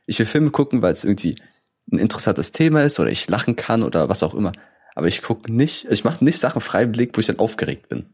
Ich 0.06 0.20
will 0.20 0.26
Filme 0.26 0.52
gucken, 0.52 0.82
weil 0.82 0.94
es 0.94 1.06
irgendwie 1.06 1.38
ein 1.92 1.98
interessantes 1.98 2.52
Thema 2.52 2.84
ist 2.84 3.00
oder 3.00 3.10
ich 3.10 3.30
lachen 3.30 3.56
kann 3.56 3.84
oder 3.84 4.10
was 4.10 4.22
auch 4.22 4.34
immer. 4.34 4.52
Aber 4.96 5.08
ich 5.08 5.22
gucke 5.22 5.52
nicht, 5.52 5.86
ich 5.90 6.04
mache 6.04 6.24
nicht 6.24 6.40
Sachen 6.40 6.62
freiwillig, 6.62 7.12
wo 7.14 7.20
ich 7.20 7.28
dann 7.28 7.40
aufgeregt 7.40 7.90
bin. 7.90 8.06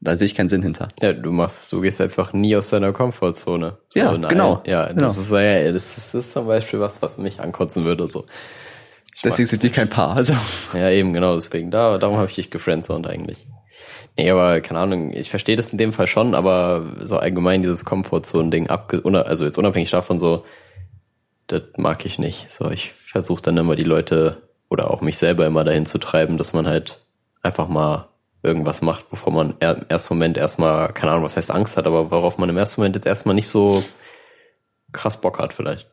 Da 0.00 0.16
sehe 0.16 0.26
ich 0.26 0.34
keinen 0.34 0.48
Sinn 0.48 0.62
hinter. 0.62 0.88
Ja, 1.00 1.12
du 1.12 1.30
machst, 1.30 1.72
du 1.72 1.80
gehst 1.80 2.00
einfach 2.00 2.32
nie 2.32 2.56
aus 2.56 2.70
deiner 2.70 2.92
Komfortzone. 2.92 3.78
So, 3.88 4.00
ja, 4.00 4.10
nein. 4.18 4.30
genau. 4.30 4.62
Ja, 4.66 4.88
genau. 4.88 5.02
das 5.02 5.16
ist 5.16 5.30
ja, 5.30 5.70
das 5.70 5.86
ist, 5.86 5.96
das 5.96 6.14
ist 6.14 6.32
zum 6.32 6.48
Beispiel 6.48 6.80
was, 6.80 7.02
was 7.02 7.18
mich 7.18 7.40
ankotzen 7.40 7.84
würde. 7.84 8.08
So. 8.08 8.26
Ich 9.14 9.22
deswegen 9.22 9.48
sind 9.48 9.62
wir 9.62 9.70
kein 9.70 9.88
Paar. 9.88 10.16
Also. 10.16 10.34
Ja, 10.74 10.90
eben 10.90 11.12
genau. 11.12 11.36
Deswegen 11.36 11.70
da, 11.70 11.98
darum 11.98 12.16
habe 12.16 12.28
ich 12.28 12.34
dich 12.34 12.50
gefriendzoned 12.50 13.06
eigentlich. 13.06 13.46
Nee, 14.16 14.30
aber 14.30 14.60
keine 14.60 14.80
Ahnung. 14.80 15.12
Ich 15.12 15.30
verstehe 15.30 15.56
das 15.56 15.68
in 15.68 15.78
dem 15.78 15.92
Fall 15.92 16.08
schon, 16.08 16.34
aber 16.34 16.96
so 17.00 17.18
allgemein 17.18 17.62
dieses 17.62 17.84
Komfortzone-Ding 17.84 18.68
abge, 18.70 19.02
also 19.04 19.44
jetzt 19.44 19.58
unabhängig 19.58 19.90
davon 19.90 20.18
so, 20.18 20.44
das 21.46 21.62
mag 21.76 22.04
ich 22.04 22.18
nicht. 22.18 22.50
So, 22.50 22.70
ich 22.70 22.92
versuche 22.92 23.42
dann 23.42 23.56
immer 23.56 23.76
die 23.76 23.84
Leute 23.84 24.42
oder 24.72 24.90
auch 24.90 25.02
mich 25.02 25.18
selber 25.18 25.44
immer 25.44 25.64
dahin 25.64 25.84
zu 25.84 25.98
treiben, 25.98 26.38
dass 26.38 26.54
man 26.54 26.66
halt 26.66 27.02
einfach 27.42 27.68
mal 27.68 28.08
irgendwas 28.42 28.80
macht, 28.80 29.10
bevor 29.10 29.30
man 29.30 29.54
im 29.60 29.76
ersten 29.88 30.14
Moment 30.14 30.38
erstmal, 30.38 30.92
keine 30.94 31.12
Ahnung, 31.12 31.24
was 31.24 31.36
heißt 31.36 31.50
Angst 31.50 31.76
hat, 31.76 31.86
aber 31.86 32.10
worauf 32.10 32.38
man 32.38 32.48
im 32.48 32.56
ersten 32.56 32.80
Moment 32.80 32.96
jetzt 32.96 33.06
erstmal 33.06 33.34
nicht 33.34 33.48
so 33.48 33.84
krass 34.92 35.20
Bock 35.20 35.38
hat 35.38 35.52
vielleicht. 35.52 35.88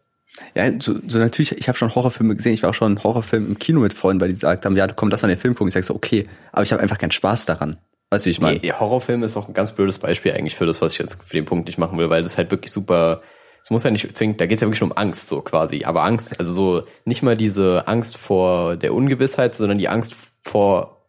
Ja, 0.55 0.71
so, 0.79 0.95
so 1.05 1.19
natürlich, 1.19 1.51
ich 1.57 1.67
habe 1.67 1.77
schon 1.77 1.93
Horrorfilme 1.93 2.37
gesehen, 2.37 2.53
ich 2.53 2.63
war 2.63 2.69
auch 2.69 2.75
schon 2.75 3.03
Horrorfilm 3.03 3.47
im 3.47 3.59
Kino 3.59 3.81
mit 3.81 3.93
Freunden, 3.93 4.21
weil 4.21 4.29
die 4.29 4.35
gesagt 4.35 4.65
haben, 4.65 4.77
ja, 4.77 4.87
komm, 4.87 5.09
lass 5.09 5.21
mal 5.21 5.27
den 5.27 5.37
Film 5.37 5.55
gucken. 5.55 5.67
Ich 5.67 5.73
sag 5.73 5.83
so, 5.83 5.93
okay, 5.93 6.29
aber 6.53 6.63
ich 6.63 6.71
habe 6.71 6.81
einfach 6.81 6.97
keinen 6.97 7.11
Spaß 7.11 7.45
daran. 7.45 7.77
Weißt 8.09 8.25
du, 8.25 8.27
wie 8.27 8.31
ich 8.31 8.39
meine? 8.39 8.59
Nee, 8.59 8.71
Horrorfilm 8.71 9.23
ist 9.23 9.35
auch 9.35 9.49
ein 9.49 9.53
ganz 9.53 9.73
blödes 9.73 9.99
Beispiel 9.99 10.31
eigentlich 10.31 10.55
für 10.55 10.65
das, 10.65 10.81
was 10.81 10.93
ich 10.93 10.99
jetzt 10.99 11.21
für 11.21 11.33
den 11.33 11.45
Punkt 11.45 11.67
nicht 11.67 11.77
machen 11.77 11.97
will, 11.97 12.09
weil 12.09 12.23
das 12.23 12.37
halt 12.37 12.49
wirklich 12.49 12.71
super, 12.71 13.21
es 13.63 13.69
muss 13.69 13.83
ja 13.83 13.91
nicht 13.91 14.15
zwingend, 14.17 14.41
da 14.41 14.45
geht's 14.45 14.61
ja 14.61 14.67
wirklich 14.67 14.79
schon 14.79 14.91
um 14.91 14.97
Angst 14.97 15.29
so 15.29 15.41
quasi, 15.41 15.83
aber 15.83 16.03
Angst, 16.03 16.39
also 16.39 16.53
so 16.53 16.83
nicht 17.05 17.23
mal 17.23 17.37
diese 17.37 17.87
Angst 17.87 18.17
vor 18.17 18.77
der 18.77 18.93
Ungewissheit, 18.93 19.55
sondern 19.55 19.77
die 19.77 19.89
Angst 19.89 20.15
vor 20.41 20.99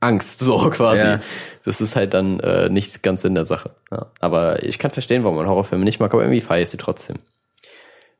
Angst, 0.00 0.40
so 0.40 0.70
quasi. 0.70 1.04
Ja. 1.04 1.20
Das 1.64 1.80
ist 1.80 1.94
halt 1.94 2.12
dann 2.12 2.40
äh, 2.40 2.68
nicht 2.68 3.02
ganz 3.02 3.24
in 3.24 3.34
der 3.34 3.46
Sache. 3.46 3.70
Ja. 3.90 4.06
Aber 4.20 4.62
ich 4.64 4.78
kann 4.78 4.90
verstehen, 4.90 5.22
warum 5.22 5.36
man 5.36 5.46
Horrorfilme 5.46 5.84
nicht 5.84 6.00
mag, 6.00 6.12
aber 6.12 6.22
irgendwie 6.22 6.40
feiere 6.40 6.62
ich 6.62 6.70
sie 6.70 6.76
trotzdem. 6.76 7.16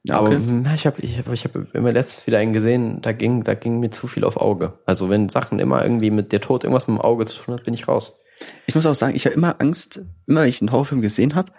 Okay. 0.08 0.16
Aber 0.16 0.74
ich 0.74 0.86
habe 0.86 1.00
ich 1.00 1.18
hab, 1.18 1.32
ich 1.32 1.44
hab 1.44 1.74
immer 1.74 1.92
letztes 1.92 2.26
wieder 2.26 2.38
einen 2.38 2.52
gesehen, 2.52 3.00
da 3.02 3.12
ging, 3.12 3.44
da 3.44 3.54
ging 3.54 3.78
mir 3.78 3.90
zu 3.90 4.08
viel 4.08 4.24
auf 4.24 4.36
Auge. 4.36 4.74
Also 4.84 5.10
wenn 5.10 5.28
Sachen 5.28 5.60
immer 5.60 5.82
irgendwie 5.82 6.10
mit 6.10 6.32
der 6.32 6.40
Tod 6.40 6.64
irgendwas 6.64 6.88
mit 6.88 6.98
dem 6.98 7.00
Auge 7.00 7.24
zu 7.24 7.40
tun 7.40 7.54
hat, 7.54 7.64
bin 7.64 7.74
ich 7.74 7.86
raus. 7.86 8.18
Ich 8.66 8.74
muss 8.74 8.86
auch 8.86 8.94
sagen, 8.94 9.14
ich 9.14 9.26
habe 9.26 9.36
immer 9.36 9.60
Angst, 9.60 10.00
immer 10.26 10.42
wenn 10.42 10.48
ich 10.48 10.60
einen 10.60 10.72
Horrorfilm 10.72 11.02
gesehen 11.02 11.36
habe, 11.36 11.52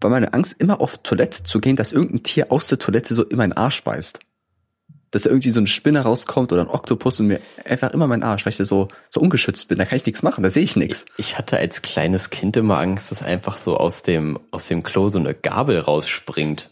war 0.00 0.10
meine 0.10 0.32
Angst, 0.34 0.56
immer 0.58 0.80
auf 0.80 0.98
Toilette 0.98 1.42
zu 1.44 1.60
gehen, 1.60 1.76
dass 1.76 1.92
irgendein 1.92 2.22
Tier 2.22 2.52
aus 2.52 2.68
der 2.68 2.78
Toilette 2.78 3.14
so 3.14 3.24
in 3.24 3.36
meinen 3.36 3.52
Arsch 3.52 3.82
beißt 3.82 4.20
dass 5.10 5.22
da 5.22 5.30
irgendwie 5.30 5.50
so 5.50 5.60
eine 5.60 5.66
Spinne 5.66 6.00
rauskommt 6.00 6.52
oder 6.52 6.62
ein 6.62 6.68
Oktopus 6.68 7.20
und 7.20 7.28
mir 7.28 7.40
einfach 7.64 7.92
immer 7.92 8.06
mein 8.06 8.22
Arsch, 8.22 8.44
weil 8.44 8.50
ich 8.50 8.58
da 8.58 8.64
so, 8.64 8.88
so 9.08 9.20
ungeschützt 9.20 9.68
bin. 9.68 9.78
Da 9.78 9.84
kann 9.84 9.96
ich 9.96 10.06
nichts 10.06 10.22
machen, 10.22 10.42
da 10.42 10.50
sehe 10.50 10.62
ich 10.62 10.76
nichts. 10.76 11.06
Ich 11.16 11.38
hatte 11.38 11.56
als 11.56 11.82
kleines 11.82 12.30
Kind 12.30 12.56
immer 12.56 12.78
Angst, 12.78 13.10
dass 13.10 13.22
einfach 13.22 13.56
so 13.56 13.76
aus 13.76 14.02
dem, 14.02 14.38
aus 14.50 14.68
dem 14.68 14.82
Klo 14.82 15.08
so 15.08 15.18
eine 15.18 15.34
Gabel 15.34 15.80
rausspringt. 15.80 16.70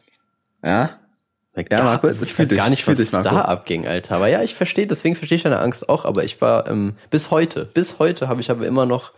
Ja? 0.62 0.98
Ja, 1.70 1.84
Marco, 1.84 2.10
ich 2.10 2.38
weiß 2.38 2.50
gar 2.50 2.68
nicht, 2.68 2.86
was 2.86 2.98
dich, 2.98 3.10
da 3.10 3.22
abging, 3.22 3.86
Alter. 3.86 4.16
Aber 4.16 4.28
ja, 4.28 4.42
ich 4.42 4.54
verstehe, 4.54 4.86
deswegen 4.86 5.16
verstehe 5.16 5.36
ich 5.36 5.42
deine 5.42 5.58
Angst 5.58 5.88
auch, 5.88 6.04
aber 6.04 6.22
ich 6.22 6.42
war, 6.42 6.68
ähm, 6.68 6.96
bis 7.08 7.30
heute, 7.30 7.64
bis 7.64 7.98
heute 7.98 8.28
habe 8.28 8.42
ich 8.42 8.50
aber 8.50 8.66
immer 8.66 8.84
noch, 8.84 9.12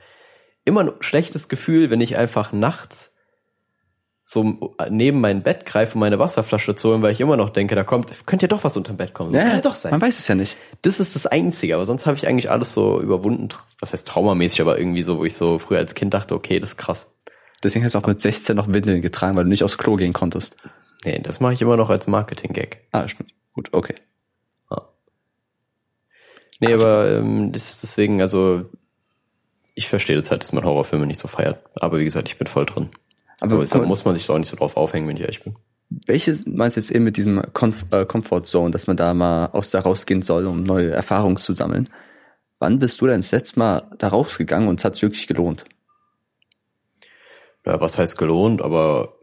immer 0.64 0.82
ein 0.82 0.92
schlechtes 1.00 1.48
Gefühl, 1.48 1.90
wenn 1.90 2.00
ich 2.00 2.16
einfach 2.16 2.52
nachts 2.52 3.16
so 4.30 4.74
neben 4.90 5.22
mein 5.22 5.42
Bett 5.42 5.64
greife, 5.64 5.94
um 5.94 6.00
meine 6.00 6.18
Wasserflasche 6.18 6.74
zu 6.74 6.90
holen, 6.90 7.00
weil 7.00 7.12
ich 7.12 7.20
immer 7.22 7.38
noch 7.38 7.48
denke, 7.48 7.74
da 7.74 7.82
kommt, 7.82 8.12
könnte 8.26 8.44
ja 8.44 8.48
doch 8.48 8.62
was 8.62 8.76
unterm 8.76 8.98
Bett 8.98 9.14
kommen. 9.14 9.32
Das 9.32 9.42
ja, 9.42 9.48
kann 9.48 9.56
ja 9.56 9.62
doch 9.62 9.74
sein. 9.74 9.90
Man 9.90 10.02
weiß 10.02 10.18
es 10.18 10.28
ja 10.28 10.34
nicht. 10.34 10.58
Das 10.82 11.00
ist 11.00 11.14
das 11.14 11.24
Einzige, 11.24 11.74
aber 11.74 11.86
sonst 11.86 12.04
habe 12.04 12.18
ich 12.18 12.28
eigentlich 12.28 12.50
alles 12.50 12.74
so 12.74 13.00
überwunden, 13.00 13.48
was 13.80 13.94
heißt 13.94 14.06
traumamäßig, 14.06 14.60
aber 14.60 14.78
irgendwie 14.78 15.02
so, 15.02 15.16
wo 15.16 15.24
ich 15.24 15.34
so 15.34 15.58
früher 15.58 15.78
als 15.78 15.94
Kind 15.94 16.12
dachte, 16.12 16.34
okay, 16.34 16.60
das 16.60 16.72
ist 16.72 16.76
krass. 16.76 17.06
Deswegen 17.62 17.86
hast 17.86 17.94
du 17.94 17.98
auch 18.00 18.06
mit 18.06 18.20
16 18.20 18.54
noch 18.54 18.68
Windeln 18.70 19.00
getragen, 19.00 19.34
weil 19.34 19.44
du 19.44 19.48
nicht 19.48 19.64
aufs 19.64 19.78
Klo 19.78 19.96
gehen 19.96 20.12
konntest. 20.12 20.58
Nee, 21.06 21.20
das 21.20 21.40
mache 21.40 21.54
ich 21.54 21.62
immer 21.62 21.78
noch 21.78 21.88
als 21.88 22.06
Marketing-Gag. 22.06 22.86
Ah, 22.92 23.08
stimmt. 23.08 23.32
Gut, 23.54 23.70
okay. 23.72 23.94
Ja. 24.70 24.88
Nee, 26.60 26.74
aber 26.74 27.12
ähm, 27.12 27.50
das, 27.52 27.80
deswegen, 27.80 28.20
also 28.20 28.66
ich 29.74 29.88
verstehe 29.88 30.16
das 30.20 30.30
halt, 30.30 30.42
dass 30.42 30.52
man 30.52 30.64
Horrorfilme 30.64 31.06
nicht 31.06 31.18
so 31.18 31.28
feiert. 31.28 31.64
Aber 31.76 31.98
wie 31.98 32.04
gesagt, 32.04 32.28
ich 32.28 32.36
bin 32.36 32.46
voll 32.46 32.66
drin. 32.66 32.90
Aber, 33.40 33.54
Aber 33.54 33.62
deshalb 33.62 33.86
muss 33.86 34.04
man 34.04 34.14
sich 34.14 34.28
auch 34.30 34.38
nicht 34.38 34.48
so 34.48 34.56
drauf 34.56 34.76
aufhängen, 34.76 35.08
wenn 35.08 35.16
ich 35.16 35.22
ehrlich 35.22 35.42
bin. 35.42 35.56
Welche 36.06 36.38
meinst 36.44 36.76
du 36.76 36.80
jetzt 36.80 36.90
eben 36.90 37.04
mit 37.04 37.16
diesem 37.16 37.42
Comf 37.52 37.86
äh, 37.90 38.04
Comfort 38.04 38.42
Zone, 38.42 38.70
dass 38.70 38.86
man 38.86 38.96
da 38.96 39.14
mal 39.14 39.46
aus 39.46 39.70
da 39.70 39.80
rausgehen 39.80 40.22
soll, 40.22 40.46
um 40.46 40.62
neue 40.62 40.90
Erfahrungen 40.90 41.36
zu 41.36 41.52
sammeln? 41.52 41.88
Wann 42.58 42.78
bist 42.78 43.00
du 43.00 43.06
denn 43.06 43.20
das 43.20 43.30
letzte 43.30 43.58
Mal 43.58 43.90
da 43.98 44.08
rausgegangen 44.08 44.68
und 44.68 44.80
es 44.80 44.84
hat 44.84 44.94
sich 44.94 45.02
wirklich 45.02 45.26
gelohnt? 45.26 45.64
Ja, 47.64 47.80
was 47.80 47.96
heißt 47.96 48.18
gelohnt, 48.18 48.60
aber 48.60 49.14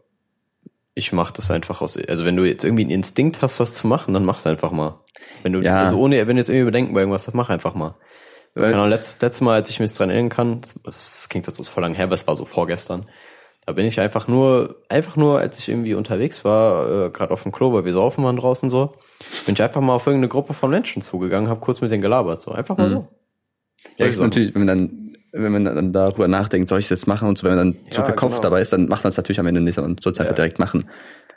ich 0.94 1.12
mach 1.12 1.30
das 1.30 1.50
einfach 1.50 1.82
aus. 1.82 1.96
Also 2.08 2.24
wenn 2.24 2.36
du 2.36 2.44
jetzt 2.44 2.64
irgendwie 2.64 2.84
einen 2.84 2.90
Instinkt 2.90 3.42
hast, 3.42 3.60
was 3.60 3.74
zu 3.74 3.86
machen, 3.86 4.14
dann 4.14 4.24
mach's 4.24 4.46
einfach 4.46 4.72
mal. 4.72 5.00
Wenn 5.42 5.52
du 5.52 5.60
ja. 5.60 5.82
also 5.82 5.98
ohne, 5.98 6.26
wenn 6.26 6.36
du 6.36 6.40
jetzt 6.40 6.48
irgendwie 6.48 6.64
bedenken 6.64 6.94
bei 6.94 7.00
irgendwas, 7.00 7.32
mach 7.34 7.50
einfach 7.50 7.74
mal. 7.74 7.96
So, 8.54 8.62
genau, 8.62 8.86
letztes, 8.86 9.20
letztes 9.20 9.42
Mal, 9.42 9.54
als 9.54 9.68
ich 9.68 9.80
mich 9.80 9.92
dran 9.92 10.08
erinnern 10.08 10.30
kann, 10.30 10.60
das, 10.62 10.80
das 10.82 11.28
klingt 11.28 11.46
jetzt 11.46 11.56
so 11.56 11.62
voll 11.64 11.82
lang 11.82 11.94
her, 11.94 12.04
aber 12.04 12.14
es 12.14 12.26
war 12.26 12.34
so 12.34 12.46
vorgestern. 12.46 13.06
Da 13.66 13.72
bin 13.72 13.84
ich 13.84 13.98
einfach 13.98 14.28
nur, 14.28 14.76
einfach 14.88 15.16
nur, 15.16 15.40
als 15.40 15.58
ich 15.58 15.68
irgendwie 15.68 15.94
unterwegs 15.94 16.44
war, 16.44 17.06
äh, 17.06 17.10
gerade 17.10 17.32
auf 17.32 17.42
dem 17.42 17.50
Klo, 17.50 17.72
weil 17.72 17.84
wir 17.84 17.92
saufen 17.92 18.22
waren 18.22 18.36
draußen 18.36 18.70
so, 18.70 18.92
bin 19.44 19.54
ich 19.54 19.62
einfach 19.62 19.80
mal 19.80 19.94
auf 19.94 20.06
irgendeine 20.06 20.28
Gruppe 20.28 20.54
von 20.54 20.70
Menschen 20.70 21.02
zugegangen, 21.02 21.50
habe 21.50 21.60
kurz 21.60 21.80
mit 21.80 21.90
denen 21.90 22.00
gelabert, 22.00 22.40
so 22.40 22.52
einfach 22.52 22.76
mal 22.78 22.88
mhm. 22.88 22.92
so. 22.92 23.08
Ja, 23.98 24.06
ist 24.06 24.20
natürlich, 24.20 24.54
wenn 24.54 24.64
man 24.64 24.68
dann, 24.68 25.12
wenn 25.32 25.52
man 25.52 25.64
dann 25.64 25.92
darüber 25.92 26.28
nachdenkt, 26.28 26.68
soll 26.68 26.78
ich 26.78 26.86
das 26.86 27.00
jetzt 27.00 27.06
machen 27.08 27.28
und 27.28 27.38
so, 27.38 27.44
wenn 27.44 27.56
man 27.56 27.72
dann 27.72 27.82
ja, 27.86 27.96
so 27.96 28.04
viel 28.04 28.14
Kopf 28.14 28.32
genau. 28.34 28.42
dabei 28.42 28.62
ist, 28.62 28.72
dann 28.72 28.86
macht 28.86 29.02
man 29.02 29.10
es 29.10 29.16
natürlich 29.16 29.40
am 29.40 29.46
Ende 29.46 29.60
nicht 29.60 29.78
und 29.78 30.00
soll 30.00 30.12
es 30.12 30.20
einfach 30.20 30.32
ja. 30.32 30.36
direkt 30.36 30.60
machen. 30.60 30.88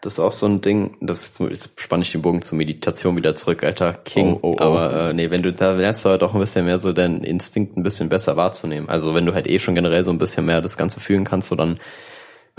Das 0.01 0.13
ist 0.13 0.19
auch 0.19 0.31
so 0.31 0.45
ein 0.45 0.61
Ding, 0.61 0.97
das 1.01 1.39
ist, 1.39 1.81
spanne 1.81 2.03
ich 2.03 2.11
den 2.11 2.21
Bogen 2.21 2.41
zur 2.41 2.57
Meditation 2.57 3.17
wieder 3.17 3.35
zurück, 3.35 3.63
Alter, 3.63 3.93
King. 3.93 4.35
Oh, 4.35 4.39
oh, 4.49 4.55
oh. 4.57 4.63
Aber 4.63 5.09
äh, 5.09 5.13
nee, 5.13 5.29
wenn 5.29 5.41
du 5.41 5.51
da 5.51 5.73
lernst 5.73 6.05
du 6.05 6.09
halt 6.09 6.23
auch 6.23 6.33
ein 6.33 6.39
bisschen 6.39 6.65
mehr 6.65 6.79
so 6.79 6.93
deinen 6.93 7.23
Instinkt 7.23 7.75
ein 7.75 7.83
bisschen 7.83 8.07
besser 8.07 8.37
wahrzunehmen. 8.37 8.87
Also 8.87 9.13
wenn 9.13 9.25
du 9.25 9.33
halt 9.33 9.49
eh 9.49 9.59
schon 9.59 9.75
generell 9.75 10.03
so 10.05 10.11
ein 10.11 10.19
bisschen 10.19 10.45
mehr 10.45 10.61
das 10.61 10.77
Ganze 10.77 11.01
fühlen 11.01 11.25
kannst, 11.25 11.49
so 11.49 11.55
dann 11.55 11.79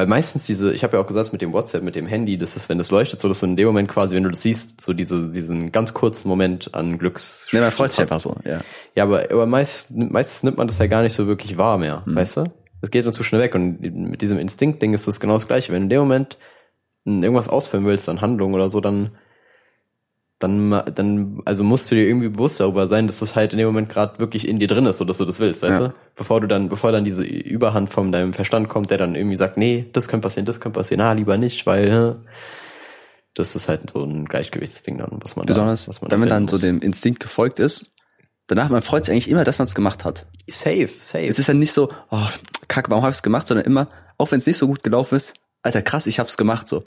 Weil 0.00 0.06
meistens 0.06 0.46
diese, 0.46 0.72
ich 0.72 0.82
habe 0.82 0.96
ja 0.96 1.02
auch 1.02 1.06
gesagt, 1.06 1.30
mit 1.34 1.42
dem 1.42 1.52
WhatsApp, 1.52 1.82
mit 1.82 1.94
dem 1.94 2.06
Handy, 2.06 2.38
das 2.38 2.56
ist, 2.56 2.70
wenn 2.70 2.78
das 2.78 2.90
leuchtet, 2.90 3.20
so 3.20 3.28
dass 3.28 3.40
du 3.40 3.44
in 3.46 3.56
dem 3.56 3.66
Moment 3.66 3.86
quasi, 3.86 4.16
wenn 4.16 4.22
du 4.22 4.30
das 4.30 4.40
siehst, 4.40 4.80
so 4.80 4.94
diese, 4.94 5.28
diesen 5.28 5.72
ganz 5.72 5.92
kurzen 5.92 6.26
Moment 6.26 6.74
an 6.74 6.96
Glücks. 6.96 7.46
Ne, 7.52 7.60
man 7.60 7.70
freut 7.70 7.90
sich 7.90 8.00
einfach 8.00 8.18
so, 8.18 8.34
ja. 8.46 8.62
Ja, 8.94 9.04
aber, 9.04 9.24
aber 9.30 9.44
meist, 9.44 9.90
meistens 9.90 10.42
nimmt 10.42 10.56
man 10.56 10.68
das 10.68 10.78
ja 10.78 10.86
gar 10.86 11.02
nicht 11.02 11.12
so 11.12 11.26
wirklich 11.26 11.58
wahr 11.58 11.76
mehr, 11.76 12.02
Mhm. 12.06 12.16
weißt 12.16 12.38
du? 12.38 12.44
Das 12.80 12.90
geht 12.90 13.04
dann 13.04 13.12
zu 13.12 13.22
schnell 13.22 13.42
weg 13.42 13.54
und 13.54 13.82
mit 13.82 14.22
diesem 14.22 14.38
Instinkt-Ding 14.38 14.94
ist 14.94 15.06
das 15.06 15.20
genau 15.20 15.34
das 15.34 15.46
gleiche. 15.46 15.70
Wenn 15.70 15.82
du 15.82 15.84
in 15.84 15.90
dem 15.90 16.00
Moment 16.00 16.38
irgendwas 17.04 17.50
ausführen 17.50 17.84
willst 17.84 18.08
an 18.08 18.22
Handlung 18.22 18.54
oder 18.54 18.70
so, 18.70 18.80
dann, 18.80 19.10
dann, 20.40 20.82
dann, 20.94 21.40
also 21.44 21.62
musst 21.62 21.90
du 21.90 21.94
dir 21.94 22.08
irgendwie 22.08 22.30
bewusst 22.30 22.58
darüber 22.60 22.88
sein, 22.88 23.06
dass 23.06 23.20
das 23.20 23.36
halt 23.36 23.52
in 23.52 23.58
dem 23.58 23.66
Moment 23.66 23.88
gerade 23.90 24.18
wirklich 24.18 24.48
in 24.48 24.58
dir 24.58 24.68
drin 24.68 24.86
ist, 24.86 24.96
so 24.98 25.04
dass 25.04 25.18
du 25.18 25.24
das 25.26 25.38
willst, 25.38 25.62
weißt 25.62 25.80
Ja. 25.80 25.88
du? 25.88 25.94
Bevor 26.16 26.40
du 26.40 26.48
dann, 26.48 26.68
bevor 26.70 26.92
dann 26.92 27.04
diese 27.04 27.22
Überhand 27.24 27.90
von 27.90 28.10
deinem 28.10 28.32
Verstand 28.32 28.68
kommt, 28.70 28.90
der 28.90 28.96
dann 28.98 29.14
irgendwie 29.14 29.36
sagt, 29.36 29.58
nee, 29.58 29.86
das 29.92 30.08
könnte 30.08 30.26
passieren, 30.26 30.46
das 30.46 30.58
könnte 30.58 30.78
passieren, 30.78 31.02
ah, 31.02 31.12
lieber 31.12 31.36
nicht, 31.36 31.66
weil, 31.66 31.88
äh, 31.88 32.26
das 33.34 33.54
ist 33.54 33.68
halt 33.68 33.90
so 33.90 34.02
ein 34.02 34.24
Gleichgewichtsding 34.24 34.98
dann, 34.98 35.18
was 35.22 35.36
man 35.36 35.46
Besonders, 35.46 35.84
da, 35.84 35.88
was 35.90 36.00
man 36.02 36.10
wenn 36.10 36.20
man 36.20 36.28
da 36.28 36.34
dann 36.36 36.48
finden 36.48 36.56
so 36.60 36.66
dem 36.66 36.80
Instinkt 36.80 37.20
gefolgt 37.20 37.58
ist. 37.60 37.86
Danach, 38.46 38.70
man 38.70 38.82
freut 38.82 39.04
sich 39.04 39.12
eigentlich 39.12 39.30
immer, 39.30 39.44
dass 39.44 39.58
man 39.58 39.68
es 39.68 39.74
gemacht 39.74 40.04
hat. 40.04 40.26
muss. 40.46 40.58
Safe, 40.58 40.88
safe. 40.88 41.26
Es 41.26 41.38
ist 41.38 41.48
dann 41.48 41.58
nicht 41.60 41.72
so, 41.72 41.90
oh, 42.10 42.26
kacke, 42.66 42.90
warum 42.90 43.04
habe 43.04 43.12
ich 43.12 43.18
es 43.18 43.22
gemacht, 43.22 43.46
sondern 43.46 43.64
immer, 43.66 43.88
auch 44.18 44.30
wenn 44.32 44.40
es 44.40 44.46
nicht 44.46 44.56
so 44.56 44.66
gut 44.66 44.82
gelaufen 44.82 45.14
ist, 45.16 45.34
alter 45.62 45.82
krass, 45.82 46.06
ich 46.06 46.18
hab's 46.18 46.36
gemacht 46.36 46.66
so. 46.66 46.82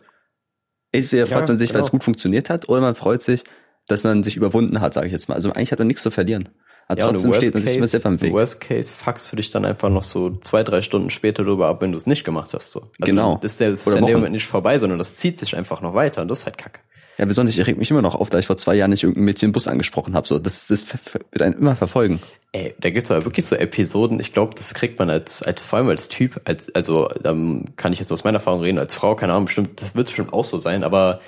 Entweder 0.93 1.25
Ja, 1.27 1.37
freut 1.37 1.47
man 1.49 1.57
sich, 1.57 1.73
weil 1.73 1.81
es 1.81 1.87
genau. 1.87 1.91
gut 1.91 2.03
funktioniert 2.05 2.49
hat, 2.49 2.69
oder 2.69 2.79
man 2.79 2.95
freut 2.95 3.21
sich, 3.21 3.43
dass 3.87 4.03
man 4.05 4.23
sich 4.23 4.37
überwunden 4.37 4.79
hat, 4.79 4.93
sage 4.93 5.07
ich 5.07 5.13
jetzt 5.13 5.27
mal. 5.27 5.35
Also 5.35 5.51
eigentlich 5.51 5.71
hat 5.73 5.79
man 5.79 5.87
nichts 5.89 6.03
zu 6.03 6.11
verlieren. 6.11 6.47
Aber 6.87 6.99
Ja, 6.99 7.07
trotzdem 7.09 7.33
steht 7.33 7.53
man 7.53 7.63
sich 7.63 7.75
immer 7.77 7.87
selber 7.87 8.09
im 8.09 8.21
Weg. 8.21 8.33
Worst 8.33 8.61
Case 8.61 8.91
fuckst 8.91 9.31
du 9.31 9.35
dich 9.37 9.49
dann 9.49 9.65
einfach 9.65 9.89
noch 9.89 10.03
so 10.03 10.37
zwei, 10.41 10.63
drei 10.63 10.81
Stunden 10.81 11.09
später 11.09 11.43
drüber 11.43 11.67
ab, 11.67 11.81
wenn 11.81 11.91
du 11.91 11.97
es 11.97 12.05
nicht 12.05 12.23
gemacht 12.23 12.53
hast. 12.53 12.71
So. 12.71 12.81
Also 12.81 12.91
Genau. 13.01 13.37
Das 13.41 13.53
ist, 13.53 13.59
ja- 13.61 13.69
das 13.69 13.79
ist 13.87 13.93
ja 13.93 13.99
in 13.99 14.05
dem. 14.05 14.15
Moment 14.17 14.33
nicht 14.33 14.45
vorbei, 14.47 14.77
sondern 14.79 14.99
das 14.99 15.15
zieht 15.15 15.39
sich 15.39 15.55
einfach 15.55 15.81
noch 15.81 15.93
weiter 15.95 16.21
und 16.21 16.27
das 16.27 16.39
ist 16.39 16.45
halt 16.45 16.57
kacke. 16.57 16.79
Ja, 17.17 17.25
besonders, 17.25 17.55
ich 17.57 17.65
reg 17.67 17.77
mich 17.77 17.91
immer 17.91 18.01
noch 18.01 18.15
auf, 18.15 18.29
da 18.29 18.39
ich 18.39 18.47
vor 18.47 18.57
zwei 18.57 18.73
Jahren 18.75 18.89
nicht 18.89 19.03
irgendein 19.03 19.25
Mädchen 19.25 19.47
im 19.49 19.51
Bus 19.51 19.67
angesprochen 19.67 20.15
habe. 20.15 20.27
So, 20.27 20.39
das, 20.39 20.67
das 20.67 20.83
wird 21.31 21.41
einen 21.41 21.53
immer 21.55 21.75
verfolgen. 21.75 22.19
Ey, 22.53 22.73
da 22.79 22.89
gibt's 22.89 23.11
aber 23.11 23.25
wirklich 23.25 23.45
so 23.45 23.55
Episoden, 23.55 24.19
ich 24.19 24.31
glaube, 24.33 24.55
das 24.55 24.73
kriegt 24.73 24.97
man 24.99 25.09
als, 25.09 25.41
als 25.43 25.61
vor 25.61 25.79
allem 25.79 25.89
als 25.89 26.07
Typ, 26.07 26.41
als, 26.45 26.73
also 26.73 27.09
ähm, 27.23 27.65
kann 27.75 27.93
ich 27.93 27.99
jetzt 27.99 28.11
aus 28.11 28.23
meiner 28.23 28.37
Erfahrung 28.37 28.61
reden, 28.61 28.77
als 28.79 28.93
Frau, 28.93 29.15
keine 29.15 29.33
Ahnung, 29.33 29.45
bestimmt, 29.45 29.81
das 29.81 29.95
wird 29.95 30.07
bestimmt 30.07 30.33
auch 30.33 30.45
so 30.45 30.57
sein, 30.57 30.83
aber 30.83 31.19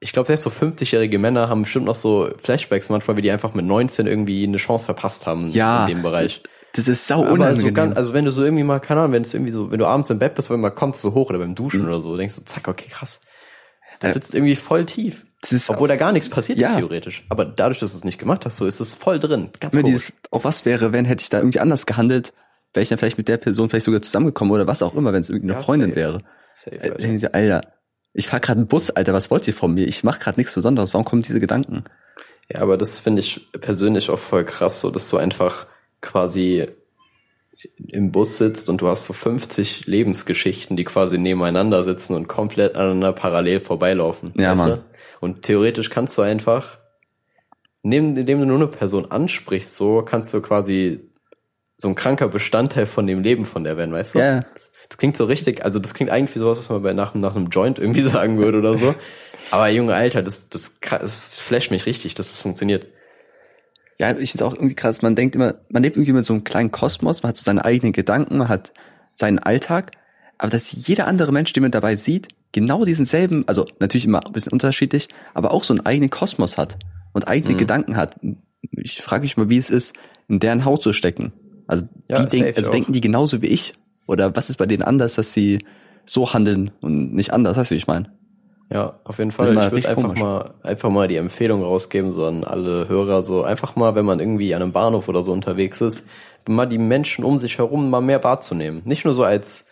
ich 0.00 0.12
glaube, 0.12 0.26
selbst 0.26 0.42
so 0.42 0.50
50-jährige 0.50 1.18
Männer 1.18 1.48
haben 1.48 1.62
bestimmt 1.62 1.86
noch 1.86 1.94
so 1.94 2.30
Flashbacks 2.42 2.88
manchmal, 2.88 3.16
wie 3.16 3.22
die 3.22 3.30
einfach 3.30 3.54
mit 3.54 3.64
19 3.64 4.06
irgendwie 4.06 4.44
eine 4.44 4.56
Chance 4.56 4.84
verpasst 4.86 5.26
haben 5.26 5.50
Ja. 5.52 5.86
in 5.86 5.94
dem 5.94 6.02
Bereich. 6.02 6.42
Das 6.74 6.88
ist 6.88 7.06
sau 7.06 7.20
Aber 7.22 7.32
unangenehm. 7.32 7.60
so 7.68 7.72
ganz, 7.72 7.96
also 7.96 8.12
wenn 8.14 8.24
du 8.24 8.32
so 8.32 8.42
irgendwie 8.42 8.64
mal, 8.64 8.80
keine 8.80 9.00
Ahnung, 9.00 9.12
wenn 9.12 9.22
es 9.22 9.32
irgendwie 9.32 9.52
so, 9.52 9.70
wenn 9.70 9.78
du 9.78 9.86
abends 9.86 10.10
im 10.10 10.18
Bett 10.18 10.34
bist, 10.34 10.50
wenn 10.50 10.60
man 10.60 10.74
kommt 10.74 10.96
so 10.96 11.14
hoch 11.14 11.28
oder 11.30 11.38
beim 11.38 11.50
Mhm. 11.50 11.54
Duschen 11.54 11.86
oder 11.86 12.00
so, 12.02 12.16
denkst 12.16 12.34
du, 12.36 12.44
zack, 12.44 12.66
okay, 12.66 12.88
krass. 12.90 13.20
Das 14.02 14.10
Ja. 14.10 14.12
sitzt 14.14 14.34
irgendwie 14.34 14.56
voll 14.56 14.84
tief. 14.86 15.24
Obwohl 15.68 15.88
da 15.88 15.96
gar 15.96 16.12
nichts 16.12 16.28
passiert 16.28 16.58
Ja. 16.58 16.70
ist 16.70 16.76
theoretisch. 16.76 17.24
Aber 17.28 17.44
dadurch, 17.44 17.78
dass 17.80 17.92
du 17.92 17.98
es 17.98 18.04
nicht 18.04 18.18
gemacht 18.18 18.44
hast, 18.46 18.56
so 18.58 18.66
ist 18.66 18.80
es 18.80 18.92
voll 18.94 19.18
drin. 19.18 19.50
Ganz 19.58 19.74
immer 19.74 19.82
dieses, 19.82 20.12
auch 20.30 20.44
was 20.44 20.64
wäre, 20.64 20.92
wenn 20.92 21.04
hätte 21.04 21.22
ich 21.22 21.30
da 21.30 21.38
irgendwie 21.38 21.58
anders 21.60 21.86
gehandelt, 21.86 22.32
wäre 22.74 22.82
ich 22.82 22.88
dann 22.88 22.98
vielleicht 22.98 23.18
mit 23.18 23.28
der 23.28 23.38
Person 23.38 23.68
vielleicht 23.68 23.86
sogar 23.86 24.02
zusammengekommen 24.02 24.52
oder 24.52 24.66
was 24.66 24.82
auch 24.82 24.94
immer, 24.94 25.12
wenn 25.12 25.22
es 25.22 25.28
irgendeine 25.30 25.58
Ja, 25.58 25.62
Freundin 25.64 25.90
safe. 25.90 25.96
wäre. 26.00 26.22
Safe, 26.52 26.76
Äh, 26.76 26.90
Alter. 26.90 27.18
sie, 27.18 27.34
Alter, 27.34 27.60
ich 28.14 28.28
fahr 28.28 28.40
gerade 28.40 28.58
einen 28.60 28.68
Bus, 28.68 28.90
Alter, 28.90 29.12
was 29.14 29.30
wollt 29.30 29.46
ihr 29.48 29.54
von 29.54 29.74
mir? 29.74 29.88
Ich 29.88 30.04
mache 30.04 30.20
gerade 30.20 30.38
nichts 30.38 30.54
Besonderes. 30.54 30.94
Warum 30.94 31.04
kommen 31.04 31.22
diese 31.22 31.40
Gedanken? 31.40 31.84
Ja, 32.52 32.60
aber 32.60 32.76
das 32.76 33.00
finde 33.00 33.20
ich 33.20 33.50
persönlich 33.60 34.10
auch 34.10 34.18
voll 34.18 34.44
krass, 34.44 34.80
so 34.80 34.90
dass 34.90 35.08
du 35.10 35.16
einfach 35.16 35.66
quasi 36.00 36.68
im 37.88 38.12
Bus 38.12 38.38
sitzt 38.38 38.68
und 38.68 38.80
du 38.80 38.88
hast 38.88 39.06
so 39.06 39.12
50 39.12 39.86
Lebensgeschichten, 39.86 40.76
die 40.76 40.84
quasi 40.84 41.18
nebeneinander 41.18 41.84
sitzen 41.84 42.14
und 42.14 42.28
komplett 42.28 42.74
aneinander 42.74 43.12
parallel 43.12 43.60
vorbeilaufen. 43.60 44.32
Ja, 44.36 44.52
weißt 44.52 44.64
du? 44.64 44.70
Mann. 44.70 44.84
Und 45.20 45.42
theoretisch 45.42 45.90
kannst 45.90 46.16
du 46.18 46.22
einfach, 46.22 46.78
neben, 47.82 48.16
indem 48.16 48.40
du 48.40 48.46
nur 48.46 48.56
eine 48.56 48.66
Person 48.66 49.10
ansprichst, 49.10 49.76
so 49.76 50.02
kannst 50.02 50.34
du 50.34 50.40
quasi 50.40 51.08
so 51.78 51.88
ein 51.88 51.94
kranker 51.94 52.28
Bestandteil 52.28 52.86
von 52.86 53.06
dem 53.06 53.22
Leben 53.22 53.44
von 53.44 53.64
der 53.64 53.76
werden, 53.76 53.92
weißt 53.92 54.14
du? 54.14 54.18
Ja. 54.18 54.44
Das 54.88 54.98
klingt 54.98 55.16
so 55.16 55.24
richtig, 55.24 55.64
also 55.64 55.78
das 55.78 55.94
klingt 55.94 56.10
eigentlich 56.10 56.34
wie 56.34 56.40
sowas, 56.40 56.58
was 56.58 56.68
man 56.68 56.82
bei 56.82 56.92
nach, 56.92 57.14
nach 57.14 57.34
einem 57.34 57.46
Joint 57.46 57.78
irgendwie 57.78 58.00
sagen 58.02 58.38
würde 58.38 58.58
oder 58.58 58.76
so. 58.76 58.94
Aber 59.50 59.68
Junge, 59.68 59.94
Alter, 59.94 60.22
das, 60.22 60.48
das, 60.48 60.76
das 60.80 61.38
flasht 61.38 61.70
mich 61.70 61.86
richtig, 61.86 62.14
dass 62.14 62.30
das 62.30 62.40
funktioniert. 62.40 62.86
Ja, 64.02 64.18
ich 64.18 64.32
finde 64.32 64.46
auch 64.46 64.54
irgendwie 64.54 64.74
krass, 64.74 65.00
man 65.00 65.14
denkt 65.14 65.36
immer, 65.36 65.54
man 65.68 65.84
lebt 65.84 65.94
irgendwie 65.94 66.12
mit 66.12 66.24
so 66.24 66.32
einem 66.32 66.42
kleinen 66.42 66.72
Kosmos, 66.72 67.22
man 67.22 67.28
hat 67.28 67.36
so 67.36 67.44
seine 67.44 67.64
eigenen 67.64 67.92
Gedanken, 67.92 68.36
man 68.36 68.48
hat 68.48 68.72
seinen 69.14 69.38
Alltag, 69.38 69.92
aber 70.38 70.50
dass 70.50 70.72
jeder 70.72 71.06
andere 71.06 71.30
Mensch, 71.30 71.52
den 71.52 71.62
man 71.62 71.70
dabei 71.70 71.94
sieht, 71.94 72.26
genau 72.50 72.84
diesen 72.84 73.06
selben, 73.06 73.46
also 73.46 73.64
natürlich 73.78 74.04
immer 74.06 74.26
ein 74.26 74.32
bisschen 74.32 74.50
unterschiedlich, 74.50 75.06
aber 75.34 75.52
auch 75.52 75.62
so 75.62 75.72
einen 75.72 75.86
eigenen 75.86 76.10
Kosmos 76.10 76.58
hat 76.58 76.78
und 77.12 77.28
eigene 77.28 77.54
Mhm. 77.54 77.58
Gedanken 77.58 77.96
hat. 77.96 78.16
Ich 78.72 79.00
frage 79.02 79.22
mich 79.22 79.36
mal, 79.36 79.48
wie 79.48 79.58
es 79.58 79.70
ist, 79.70 79.94
in 80.26 80.40
deren 80.40 80.64
Haut 80.64 80.82
zu 80.82 80.92
stecken. 80.92 81.32
Also, 81.68 81.84
Ja, 82.08 82.24
wie 82.24 82.26
denk, 82.26 82.56
also 82.56 82.72
denken 82.72 82.92
die 82.92 83.00
genauso 83.00 83.40
wie 83.40 83.46
ich? 83.46 83.74
Oder 84.08 84.34
was 84.34 84.50
ist 84.50 84.56
bei 84.56 84.66
denen 84.66 84.82
anders, 84.82 85.14
dass 85.14 85.32
sie 85.32 85.64
so 86.06 86.34
handeln 86.34 86.72
und 86.80 87.14
nicht 87.14 87.32
anders, 87.32 87.56
weißt 87.56 87.70
du, 87.70 87.74
wie 87.76 87.78
ich 87.78 87.86
meine? 87.86 88.10
Ja, 88.72 88.94
auf 89.04 89.18
jeden 89.18 89.30
Fall. 89.30 89.50
Ich 89.50 89.70
würde 89.70 89.88
einfach 89.88 90.02
komisch. 90.02 90.20
mal, 90.20 90.54
einfach 90.62 90.90
mal 90.90 91.08
die 91.08 91.16
Empfehlung 91.16 91.62
rausgeben, 91.62 92.12
so 92.12 92.26
an 92.26 92.44
alle 92.44 92.88
Hörer, 92.88 93.22
so 93.22 93.42
einfach 93.42 93.76
mal, 93.76 93.94
wenn 93.94 94.06
man 94.06 94.18
irgendwie 94.18 94.54
an 94.54 94.62
einem 94.62 94.72
Bahnhof 94.72 95.08
oder 95.08 95.22
so 95.22 95.32
unterwegs 95.32 95.80
ist, 95.80 96.06
mal 96.48 96.66
die 96.66 96.78
Menschen 96.78 97.24
um 97.24 97.38
sich 97.38 97.58
herum 97.58 97.90
mal 97.90 98.00
mehr 98.00 98.24
wahrzunehmen. 98.24 98.82
Nicht 98.84 99.04
nur 99.04 99.14
so 99.14 99.24
als 99.24 99.66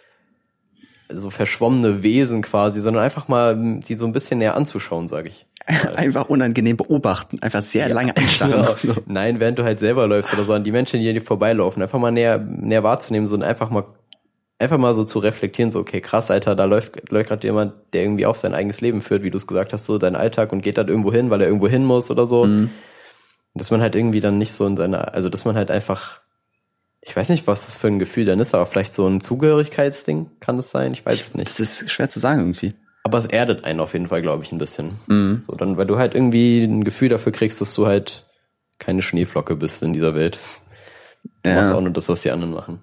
so 1.12 1.30
verschwommene 1.30 2.02
Wesen 2.02 2.42
quasi, 2.42 2.80
sondern 2.80 3.02
einfach 3.02 3.28
mal 3.28 3.80
die 3.88 3.96
so 3.96 4.06
ein 4.06 4.12
bisschen 4.12 4.38
näher 4.38 4.54
anzuschauen, 4.54 5.08
sage 5.08 5.28
ich. 5.28 5.46
Einfach 5.96 6.28
unangenehm 6.28 6.76
beobachten, 6.76 7.38
einfach 7.42 7.62
sehr 7.62 7.88
lange 7.90 8.16
anstarren. 8.16 8.66
Genau. 8.80 8.94
Nein, 9.06 9.38
während 9.38 9.58
du 9.58 9.62
halt 9.62 9.78
selber 9.78 10.06
läufst 10.06 10.32
oder 10.32 10.44
so, 10.44 10.54
an 10.54 10.64
die 10.64 10.72
Menschen, 10.72 11.00
die 11.00 11.12
dir 11.12 11.20
vorbeilaufen, 11.20 11.82
einfach 11.82 11.98
mal 11.98 12.10
näher, 12.10 12.38
näher 12.38 12.82
wahrzunehmen, 12.82 13.28
so 13.28 13.36
und 13.36 13.42
einfach 13.42 13.70
mal, 13.70 13.84
einfach 14.60 14.78
mal 14.78 14.94
so 14.94 15.04
zu 15.04 15.18
reflektieren, 15.18 15.70
so, 15.72 15.80
okay, 15.80 16.00
krass, 16.00 16.30
Alter, 16.30 16.54
da 16.54 16.66
läuft, 16.66 17.10
läuft 17.10 17.28
gerade 17.28 17.46
jemand, 17.46 17.72
der 17.92 18.02
irgendwie 18.02 18.26
auch 18.26 18.34
sein 18.34 18.54
eigenes 18.54 18.80
Leben 18.80 19.00
führt, 19.00 19.22
wie 19.22 19.30
du 19.30 19.36
es 19.38 19.46
gesagt 19.46 19.72
hast, 19.72 19.86
so 19.86 19.98
dein 19.98 20.14
Alltag 20.14 20.52
und 20.52 20.60
geht 20.62 20.76
dann 20.78 20.88
irgendwo 20.88 21.12
hin, 21.12 21.30
weil 21.30 21.40
er 21.40 21.46
irgendwo 21.46 21.66
hin 21.68 21.84
muss 21.84 22.10
oder 22.10 22.26
so. 22.26 22.44
Mhm. 22.44 22.70
Dass 23.54 23.70
man 23.70 23.80
halt 23.80 23.94
irgendwie 23.96 24.20
dann 24.20 24.38
nicht 24.38 24.52
so 24.52 24.66
in 24.66 24.76
seiner, 24.76 25.14
also 25.14 25.28
dass 25.28 25.44
man 25.44 25.56
halt 25.56 25.70
einfach, 25.70 26.20
ich 27.00 27.16
weiß 27.16 27.30
nicht, 27.30 27.46
was 27.46 27.66
das 27.66 27.76
für 27.76 27.88
ein 27.88 27.98
Gefühl 27.98 28.26
dann 28.26 28.38
ist, 28.38 28.54
aber 28.54 28.66
vielleicht 28.66 28.94
so 28.94 29.06
ein 29.06 29.20
Zugehörigkeitsding 29.20 30.30
kann 30.40 30.58
es 30.58 30.70
sein, 30.70 30.92
ich 30.92 31.04
weiß 31.04 31.20
es 31.20 31.34
nicht. 31.34 31.48
Das 31.48 31.58
ist 31.58 31.90
schwer 31.90 32.10
zu 32.10 32.20
sagen 32.20 32.40
irgendwie. 32.40 32.74
Aber 33.02 33.16
es 33.16 33.24
erdet 33.24 33.64
einen 33.64 33.80
auf 33.80 33.94
jeden 33.94 34.08
Fall, 34.08 34.20
glaube 34.20 34.44
ich, 34.44 34.52
ein 34.52 34.58
bisschen. 34.58 34.92
Mhm. 35.06 35.40
So, 35.40 35.54
dann, 35.54 35.78
weil 35.78 35.86
du 35.86 35.96
halt 35.96 36.14
irgendwie 36.14 36.62
ein 36.62 36.84
Gefühl 36.84 37.08
dafür 37.08 37.32
kriegst, 37.32 37.60
dass 37.60 37.74
du 37.74 37.86
halt 37.86 38.26
keine 38.78 39.00
Schneeflocke 39.00 39.56
bist 39.56 39.82
in 39.82 39.94
dieser 39.94 40.14
Welt. 40.14 40.38
Du 41.42 41.48
Ja. 41.50 41.56
machst 41.56 41.72
auch 41.72 41.80
nur 41.80 41.90
das, 41.90 42.08
was 42.10 42.20
die 42.22 42.30
anderen 42.30 42.52
machen. 42.52 42.80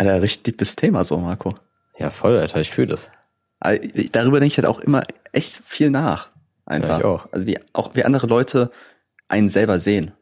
Alter, 0.00 0.22
richtig 0.22 0.44
dickes 0.44 0.76
Thema 0.76 1.04
so, 1.04 1.18
Marco. 1.18 1.54
Ja, 1.98 2.10
voll, 2.10 2.38
Alter, 2.38 2.60
ich 2.60 2.70
fühle 2.70 2.88
das. 2.88 3.10
Aber 3.58 3.82
ich- 3.82 4.10
Darüber 4.12 4.40
denke 4.40 4.52
ich 4.52 4.58
halt 4.58 4.66
auch 4.66 4.80
immer 4.80 5.02
echt 5.32 5.60
viel 5.66 5.90
nach. 5.90 6.30
Einfach. 6.64 6.88
Ja, 6.90 6.98
ich 6.98 7.04
auch. 7.04 7.28
Also 7.32 7.46
wie 7.46 7.58
auch 7.74 7.94
wie 7.94 8.04
andere 8.04 8.26
Leute 8.26 8.70
einen 9.28 9.50
selber 9.50 9.78
sehen. 9.78 10.12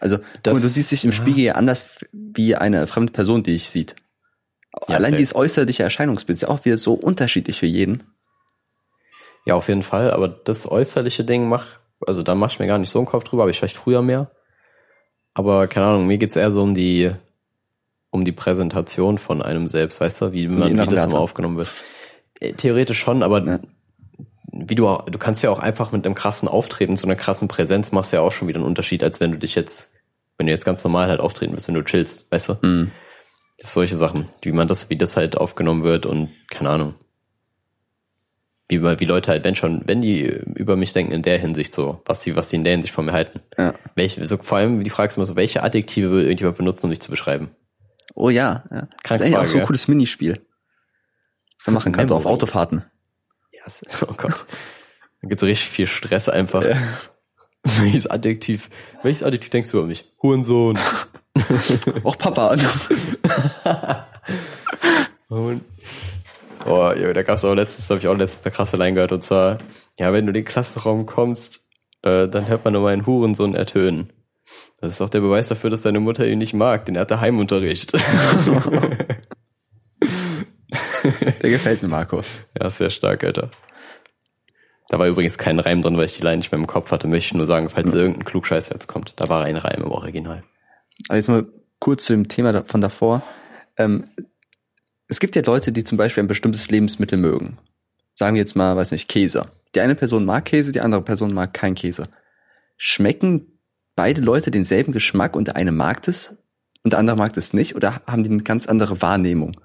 Also 0.00 0.18
Das- 0.42 0.60
du 0.60 0.68
siehst 0.68 0.90
dich 0.90 1.04
im 1.04 1.10
ja. 1.10 1.16
Spiegel 1.16 1.44
ja 1.44 1.52
anders 1.54 1.86
wie 2.12 2.56
eine 2.56 2.86
fremde 2.86 3.12
Person, 3.12 3.42
die 3.42 3.52
dich 3.52 3.70
sieht. 3.70 3.94
Ja, 4.88 4.96
Allein 4.96 5.14
dieses 5.14 5.34
äußerliche 5.34 5.82
Erscheinungsbild 5.84 6.36
ist 6.36 6.42
ja 6.42 6.48
auch 6.48 6.64
wieder 6.64 6.76
so 6.78 6.94
unterschiedlich 6.94 7.60
für 7.60 7.66
jeden. 7.66 8.02
Ja, 9.46 9.54
auf 9.54 9.68
jeden 9.68 9.82
Fall, 9.84 10.10
aber 10.10 10.28
das 10.28 10.68
äußerliche 10.70 11.24
Ding 11.24 11.48
mach, 11.48 11.66
also 12.06 12.22
da 12.22 12.34
mach 12.34 12.50
ich 12.50 12.58
mir 12.58 12.66
gar 12.66 12.78
nicht 12.78 12.90
so 12.90 12.98
einen 12.98 13.06
Kopf 13.06 13.24
drüber, 13.24 13.44
aber 13.44 13.50
ich 13.50 13.58
vielleicht 13.58 13.76
früher 13.76 14.02
mehr. 14.02 14.30
Aber 15.34 15.68
keine 15.68 15.86
Ahnung, 15.86 16.06
mir 16.08 16.18
geht's 16.18 16.36
eher 16.36 16.50
so 16.50 16.62
um 16.62 16.74
die, 16.74 17.12
um 18.16 18.24
die 18.24 18.32
Präsentation 18.32 19.18
von 19.18 19.42
einem 19.42 19.68
selbst, 19.68 20.00
weißt 20.00 20.20
du, 20.22 20.32
wie 20.32 20.48
man, 20.48 20.72
wie 20.78 20.86
das 20.94 21.04
immer 21.04 21.20
aufgenommen 21.20 21.56
wird. 21.56 21.68
Äh, 22.40 22.52
Theoretisch 22.54 22.98
schon, 22.98 23.22
aber 23.22 23.44
Ja. 23.46 23.60
wie 24.52 24.74
du 24.74 24.88
auch, 24.88 25.04
du 25.04 25.18
kannst 25.18 25.42
ja 25.42 25.50
auch 25.50 25.58
einfach 25.60 25.92
mit 25.92 26.04
einem 26.04 26.14
krassen 26.14 26.48
Auftreten, 26.48 26.96
so 26.96 27.06
einer 27.06 27.16
krassen 27.16 27.46
Präsenz 27.48 27.92
machst 27.92 28.12
du 28.12 28.16
ja 28.16 28.22
auch 28.22 28.32
schon 28.32 28.48
wieder 28.48 28.58
einen 28.58 28.66
Unterschied, 28.66 29.04
als 29.04 29.20
wenn 29.20 29.32
du 29.32 29.38
dich 29.38 29.54
jetzt, 29.54 29.92
wenn 30.38 30.46
du 30.46 30.52
jetzt 30.52 30.64
ganz 30.64 30.82
normal 30.82 31.08
halt 31.08 31.20
auftreten 31.20 31.52
willst, 31.52 31.68
wenn 31.68 31.74
du 31.74 31.84
chillst, 31.84 32.30
weißt 32.30 32.48
du? 32.50 32.54
Mhm. 32.62 32.90
Solche 33.58 33.96
Sachen, 33.96 34.28
wie 34.42 34.52
man 34.52 34.68
das, 34.68 34.90
wie 34.90 34.96
das 34.96 35.16
halt 35.16 35.36
aufgenommen 35.38 35.82
wird 35.82 36.04
und 36.04 36.28
keine 36.50 36.68
Ahnung. 36.70 36.94
Wie, 38.68 38.82
wie 38.82 39.04
Leute 39.04 39.30
halt, 39.30 39.44
wenn 39.44 39.54
schon, 39.54 39.82
wenn 39.86 40.02
die 40.02 40.22
über 40.24 40.74
mich 40.74 40.92
denken 40.92 41.12
in 41.12 41.22
der 41.22 41.38
Hinsicht 41.38 41.72
so, 41.72 42.02
was 42.04 42.22
sie, 42.22 42.34
was 42.34 42.50
sie 42.50 42.56
in 42.56 42.64
der 42.64 42.72
Hinsicht 42.72 42.92
von 42.92 43.04
mir 43.04 43.12
halten. 43.12 43.40
Ja. 43.56 43.74
Welche, 43.94 44.26
so, 44.26 44.38
vor 44.38 44.58
allem 44.58 44.82
die 44.82 44.90
Frage 44.90 45.08
ist 45.08 45.16
immer 45.16 45.24
so, 45.24 45.36
welche 45.36 45.62
Adjektive 45.62 46.10
will 46.10 46.24
irgendjemand 46.24 46.58
benutzen, 46.58 46.86
um 46.86 46.90
dich 46.90 47.00
zu 47.00 47.10
beschreiben? 47.10 47.50
Oh 48.16 48.30
ja, 48.30 48.64
ja. 48.70 48.80
Das 48.80 48.88
Kranke 49.02 49.24
ist 49.24 49.28
eigentlich 49.28 49.36
auch 49.36 49.46
so 49.46 49.56
ein 49.56 49.60
ja. 49.60 49.66
cooles 49.66 49.88
Minispiel. 49.88 50.40
Was 51.58 51.66
man 51.66 51.74
machen 51.74 51.92
kann, 51.92 52.08
so 52.08 52.16
auf. 52.16 52.24
Autofahrten. 52.26 52.84
Ja, 53.52 53.60
yes. 53.64 53.84
oh 54.08 54.14
Gott. 54.16 54.46
Da 55.20 55.28
gibt's 55.28 55.40
so 55.40 55.46
richtig 55.46 55.68
viel 55.68 55.86
Stress 55.86 56.28
einfach. 56.28 56.64
Welches 57.62 58.06
Adjektiv, 58.06 58.70
welches 59.02 59.22
Adjektiv 59.22 59.50
denkst 59.50 59.70
du 59.70 59.78
über 59.78 59.86
mich? 59.86 60.10
Hurensohn. 60.22 60.78
Auch 62.04 62.16
Papa. 62.16 62.56
ja, 66.94 67.12
da 67.12 67.22
gab's 67.22 67.44
auch 67.44 67.54
letztens, 67.54 67.90
habe 67.90 68.00
ich 68.00 68.08
auch 68.08 68.16
letztens 68.16 68.46
eine 68.46 68.54
krasse 68.54 68.76
Line 68.76 68.94
gehört 68.94 69.12
und 69.12 69.22
zwar, 69.22 69.58
ja, 69.98 70.12
wenn 70.12 70.26
du 70.26 70.30
in 70.30 70.34
den 70.34 70.44
Klassenraum 70.44 71.06
kommst, 71.06 71.68
äh, 72.02 72.28
dann 72.28 72.48
hört 72.48 72.64
man 72.64 72.72
nur 72.72 72.82
meinen 72.82 73.04
Hurensohn 73.04 73.54
ertönen. 73.54 74.12
Das 74.80 74.92
ist 74.92 75.00
auch 75.00 75.08
der 75.08 75.20
Beweis 75.20 75.48
dafür, 75.48 75.70
dass 75.70 75.82
deine 75.82 76.00
Mutter 76.00 76.26
ihn 76.26 76.38
nicht 76.38 76.54
mag, 76.54 76.84
denn 76.84 76.94
er 76.94 77.02
hatte 77.02 77.20
Heimunterricht. 77.20 77.92
Der 81.42 81.50
gefällt 81.50 81.82
mir, 81.82 81.88
Marco. 81.88 82.22
Ja, 82.58 82.70
sehr 82.70 82.90
stark, 82.90 83.22
Alter. 83.24 83.50
Da 84.88 84.98
war 84.98 85.06
übrigens 85.08 85.38
kein 85.38 85.58
Reim 85.58 85.82
drin, 85.82 85.96
weil 85.96 86.06
ich 86.06 86.16
die 86.16 86.22
Line 86.22 86.38
nicht 86.38 86.52
mehr 86.52 86.60
im 86.60 86.66
Kopf 86.66 86.90
hatte. 86.90 87.08
Möchte 87.08 87.26
ich 87.26 87.34
nur 87.34 87.46
sagen, 87.46 87.70
falls 87.70 87.92
irgendein 87.92 88.24
Klugscheiß 88.24 88.68
jetzt 88.68 88.86
kommt. 88.86 89.14
Da 89.16 89.28
war 89.28 89.44
ein 89.44 89.56
Reim 89.56 89.82
im 89.82 89.90
Original. 89.90 90.44
Aber 91.08 91.16
jetzt 91.16 91.28
mal 91.28 91.46
kurz 91.78 92.04
zu 92.04 92.12
dem 92.12 92.28
Thema 92.28 92.64
von 92.64 92.80
davor. 92.80 93.22
Ähm, 93.76 94.08
es 95.08 95.20
gibt 95.20 95.36
ja 95.36 95.42
Leute, 95.42 95.72
die 95.72 95.84
zum 95.84 95.98
Beispiel 95.98 96.22
ein 96.22 96.28
bestimmtes 96.28 96.70
Lebensmittel 96.70 97.18
mögen. 97.18 97.58
Sagen 98.14 98.34
wir 98.34 98.40
jetzt 98.40 98.56
mal, 98.56 98.76
weiß 98.76 98.92
nicht, 98.92 99.08
Käse. 99.08 99.46
Die 99.74 99.80
eine 99.80 99.94
Person 99.94 100.24
mag 100.24 100.44
Käse, 100.44 100.72
die 100.72 100.80
andere 100.80 101.02
Person 101.02 101.34
mag 101.34 101.52
kein 101.52 101.74
Käse. 101.74 102.08
Schmecken 102.76 103.55
beide 103.96 104.20
Leute 104.20 104.50
denselben 104.50 104.92
Geschmack 104.92 105.34
und 105.34 105.48
der 105.48 105.56
eine 105.56 105.72
mag 105.72 106.06
es 106.06 106.36
und 106.84 106.92
der 106.92 107.00
andere 107.00 107.16
mag 107.16 107.36
es 107.36 107.52
nicht 107.52 107.74
oder 107.74 108.02
haben 108.06 108.22
die 108.22 108.30
eine 108.30 108.42
ganz 108.42 108.66
andere 108.68 109.02
Wahrnehmung? 109.02 109.60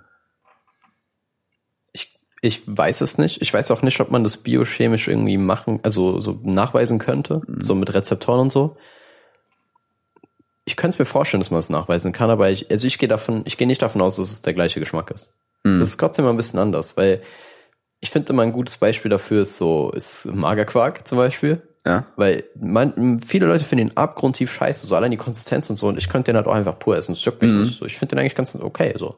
Ich, 1.94 2.18
ich 2.42 2.64
weiß 2.66 3.02
es 3.02 3.18
nicht. 3.20 3.42
Ich 3.42 3.54
weiß 3.54 3.70
auch 3.70 3.84
nicht, 3.84 4.00
ob 4.00 4.10
man 4.10 4.24
das 4.24 4.38
biochemisch 4.38 5.08
irgendwie 5.08 5.38
machen, 5.38 5.80
also 5.84 6.20
so 6.20 6.40
nachweisen 6.44 6.98
könnte, 6.98 7.42
mhm. 7.46 7.64
so 7.64 7.76
mit 7.76 7.94
Rezeptoren 7.94 8.40
und 8.40 8.52
so. 8.52 8.78
Ich 10.64 10.78
könnte 10.78 10.96
es 10.96 11.00
mir 11.00 11.06
vorstellen, 11.06 11.42
dass 11.42 11.52
man 11.52 11.60
es 11.60 11.70
nachweisen 11.70 12.14
kann, 12.14 12.30
aber 12.30 12.50
ich, 12.50 12.72
also 12.72 12.88
ich 12.88 12.98
gehe 12.98 13.10
davon, 13.10 13.42
ich 13.46 13.58
gehe 13.58 13.68
nicht 13.68 13.82
davon 13.82 14.02
aus, 14.02 14.16
dass 14.16 14.32
es 14.32 14.42
der 14.42 14.54
gleiche 14.54 14.80
Geschmack 14.80 15.12
ist. 15.12 15.34
Mhm. 15.64 15.80
Das 15.80 15.90
ist 15.90 16.00
trotzdem 16.00 16.26
mal 16.26 16.32
ein 16.32 16.38
bisschen 16.38 16.60
anders, 16.60 16.96
weil 16.98 17.22
ich 18.00 18.10
finde 18.10 18.34
immer 18.34 18.44
ein 18.44 18.54
gutes 18.54 18.78
Beispiel 18.78 19.10
dafür 19.10 19.44
ist 19.44 19.58
so, 19.58 19.92
ist 19.92 20.26
Magerquark 20.26 21.08
zum 21.08 21.18
Beispiel. 21.18 21.62
Ja. 21.86 22.06
Weil 22.16 22.44
man, 22.60 23.22
viele 23.22 23.48
Leute 23.48 23.66
finden 23.66 23.88
ihn 23.88 23.98
abgrundtief 23.98 24.52
scheiße, 24.52 24.86
so 24.86 24.96
allein 24.96 25.12
die 25.12 25.18
Konsistenz 25.18 25.70
und 25.70 25.78
so, 25.78 25.88
und 25.88 25.98
ich 25.98 26.10
könnte 26.10 26.32
den 26.32 26.38
halt 26.38 26.48
auch 26.48 26.54
einfach 26.54 26.78
pur 26.78 26.96
essen. 26.96 27.14
Das 27.14 27.26
juckt 27.26 27.42
mich 27.42 27.52
mhm. 27.52 27.64
nicht. 27.64 27.80
So, 27.80 27.86
ich 27.86 27.98
finde 27.98 28.16
den 28.16 28.20
eigentlich 28.20 28.36
ganz 28.36 28.56
okay, 28.56 28.94
so. 28.98 29.18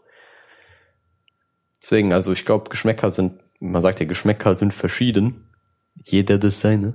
Deswegen, 1.81 2.13
also 2.13 2.31
ich 2.31 2.45
glaube, 2.45 2.69
Geschmäcker 2.69 3.11
sind, 3.11 3.41
man 3.59 3.81
sagt 3.81 3.99
ja, 3.99 4.05
Geschmäcker 4.05 4.55
sind 4.55 4.73
verschieden. 4.73 5.49
Jeder 6.01 6.37
das 6.37 6.61
seine. 6.61 6.93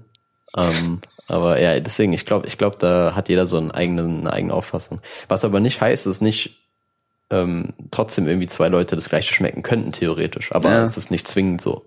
Ähm, 0.57 1.03
aber 1.27 1.61
ja, 1.61 1.79
deswegen, 1.81 2.15
ich 2.15 2.25
glaube, 2.25 2.47
ich 2.47 2.57
glaube, 2.57 2.79
da 2.79 3.15
hat 3.15 3.29
jeder 3.29 3.47
so 3.47 3.59
einen 3.59 3.71
eigenen, 3.71 4.21
eine 4.21 4.33
eigene 4.33 4.55
Auffassung. 4.55 5.01
Was 5.29 5.45
aber 5.45 5.61
nicht 5.61 5.83
heißt, 5.83 6.07
ist 6.07 6.23
nicht 6.23 6.65
ähm, 7.31 7.75
trotzdem 7.91 8.27
irgendwie 8.27 8.47
zwei 8.47 8.69
Leute 8.69 8.97
das 8.97 9.11
gleiche 9.11 9.35
schmecken 9.35 9.63
könnten, 9.63 9.93
theoretisch. 9.93 10.53
Aber 10.53 10.71
ja. 10.71 10.83
es 10.83 10.97
ist 10.97 11.11
nicht 11.11 11.29
zwingend 11.29 11.61
so. 11.61 11.87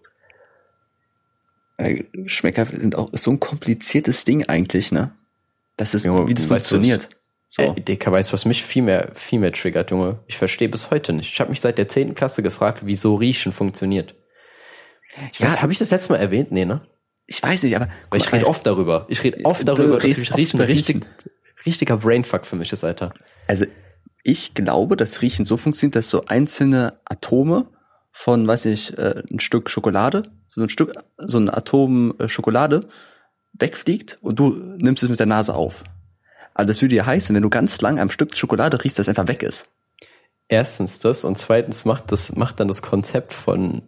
Geschmäcker 1.78 2.66
sind 2.66 2.96
auch 2.96 3.10
so 3.14 3.32
ein 3.32 3.40
kompliziertes 3.40 4.24
Ding 4.24 4.48
eigentlich, 4.48 4.92
ne? 4.92 5.12
Das 5.78 5.94
ist, 5.94 6.06
Junge, 6.06 6.28
wie 6.28 6.34
das 6.34 6.46
funktioniert. 6.46 7.10
So. 7.48 7.64
Ey, 7.64 7.82
Dicker, 7.82 8.12
weißt 8.12 8.32
was 8.32 8.46
mich 8.46 8.64
viel 8.64 8.84
mehr, 8.84 9.12
viel 9.14 9.40
mehr 9.40 9.52
triggert, 9.52 9.92
Junge? 9.92 10.20
Ich 10.28 10.38
verstehe 10.38 10.70
bis 10.70 10.90
heute 10.90 11.12
nicht. 11.12 11.34
Ich 11.34 11.40
habe 11.40 11.50
mich 11.50 11.60
seit 11.60 11.78
der 11.78 11.88
zehnten 11.88 12.16
Klasse 12.16 12.44
gefragt, 12.44 12.84
wieso 12.86 13.16
Riechen 13.16 13.52
funktioniert. 13.52 14.16
Ich 15.34 15.40
ja, 15.40 15.48
weiß, 15.48 15.62
habe 15.62 15.74
ich 15.74 15.80
das 15.80 15.90
letzte 15.90 16.14
Mal 16.14 16.20
erwähnt? 16.20 16.52
Nee, 16.52 16.66
ne? 16.66 16.82
Ich 17.26 17.44
weiß 17.44 17.64
nicht, 17.64 17.76
aber 17.76 17.90
Weil 18.10 18.22
ich 18.22 18.32
rede 18.32 18.48
oft 18.48 18.66
darüber. 18.66 19.06
Ich 19.10 19.24
rede 19.24 19.44
oft 19.44 19.68
darüber, 19.68 20.00
dass 20.00 20.18
mich 20.18 20.36
Riechen 20.36 20.62
richtig, 20.62 21.06
richtiger 21.66 21.98
Brainfuck 21.98 22.46
für 22.46 22.56
mich 22.56 22.72
ist, 22.72 22.84
Alter. 22.84 23.14
Also 23.48 23.66
ich 24.24 24.54
glaube, 24.54 24.96
dass 24.96 25.22
Riechen 25.22 25.46
so 25.46 25.58
funktioniert, 25.58 25.96
dass 25.96 26.10
so 26.10 26.26
einzelne 26.26 27.00
Atome 27.06 27.68
von, 28.12 28.48
weiß 28.48 28.66
ich, 28.66 28.98
äh, 28.98 29.24
ein 29.30 29.40
Stück 29.40 29.70
Schokolade 29.70 30.24
so 30.54 30.62
ein 30.62 30.70
Stück, 30.70 30.94
so 31.18 31.38
ein 31.38 31.50
Atom 31.50 32.14
äh, 32.20 32.28
Schokolade 32.28 32.88
wegfliegt 33.54 34.20
und 34.22 34.40
du 34.40 34.50
nimmst 34.50 35.04
es 35.04 35.10
mit 35.10 35.20
der 35.20 35.26
Nase 35.26 35.56
auf. 35.56 35.84
Aber 36.54 36.66
das 36.66 36.82
würde 36.82 36.96
ja 36.96 37.06
heißen, 37.06 37.34
wenn 37.34 37.44
du 37.44 37.50
ganz 37.50 37.80
lang 37.80 38.00
am 38.00 38.10
Stück 38.10 38.36
Schokolade 38.36 38.84
riechst, 38.84 39.00
das 39.00 39.08
einfach 39.08 39.28
weg 39.28 39.44
ist. 39.44 39.68
Erstens 40.50 41.00
das 41.00 41.24
und 41.24 41.38
zweitens 41.38 41.86
macht 41.86 42.12
das, 42.12 42.36
macht 42.36 42.60
dann 42.60 42.68
das 42.68 42.82
Konzept 42.82 43.32
von 43.32 43.84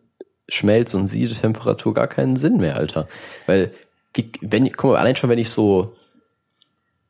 Schmelz- 0.48 0.94
und 0.94 1.08
Siedetemperatur 1.08 1.94
gar 1.94 2.08
keinen 2.08 2.38
Sinn 2.38 2.58
mehr, 2.58 2.78
Alter. 2.78 3.10
Weil, 3.46 3.74
wie, 4.14 4.32
wenn, 4.40 4.72
guck 4.72 4.92
mal, 4.92 5.00
allein 5.00 5.18
schon, 5.18 5.30
wenn 5.30 5.40
ich 5.40 5.50
so 5.50 5.96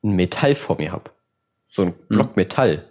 ein 0.03 0.15
Metall 0.15 0.55
vor 0.55 0.77
mir 0.77 0.91
hab, 0.91 1.13
so 1.67 1.83
ein 1.83 1.93
Block 2.07 2.29
hm. 2.29 2.35
Metall, 2.37 2.89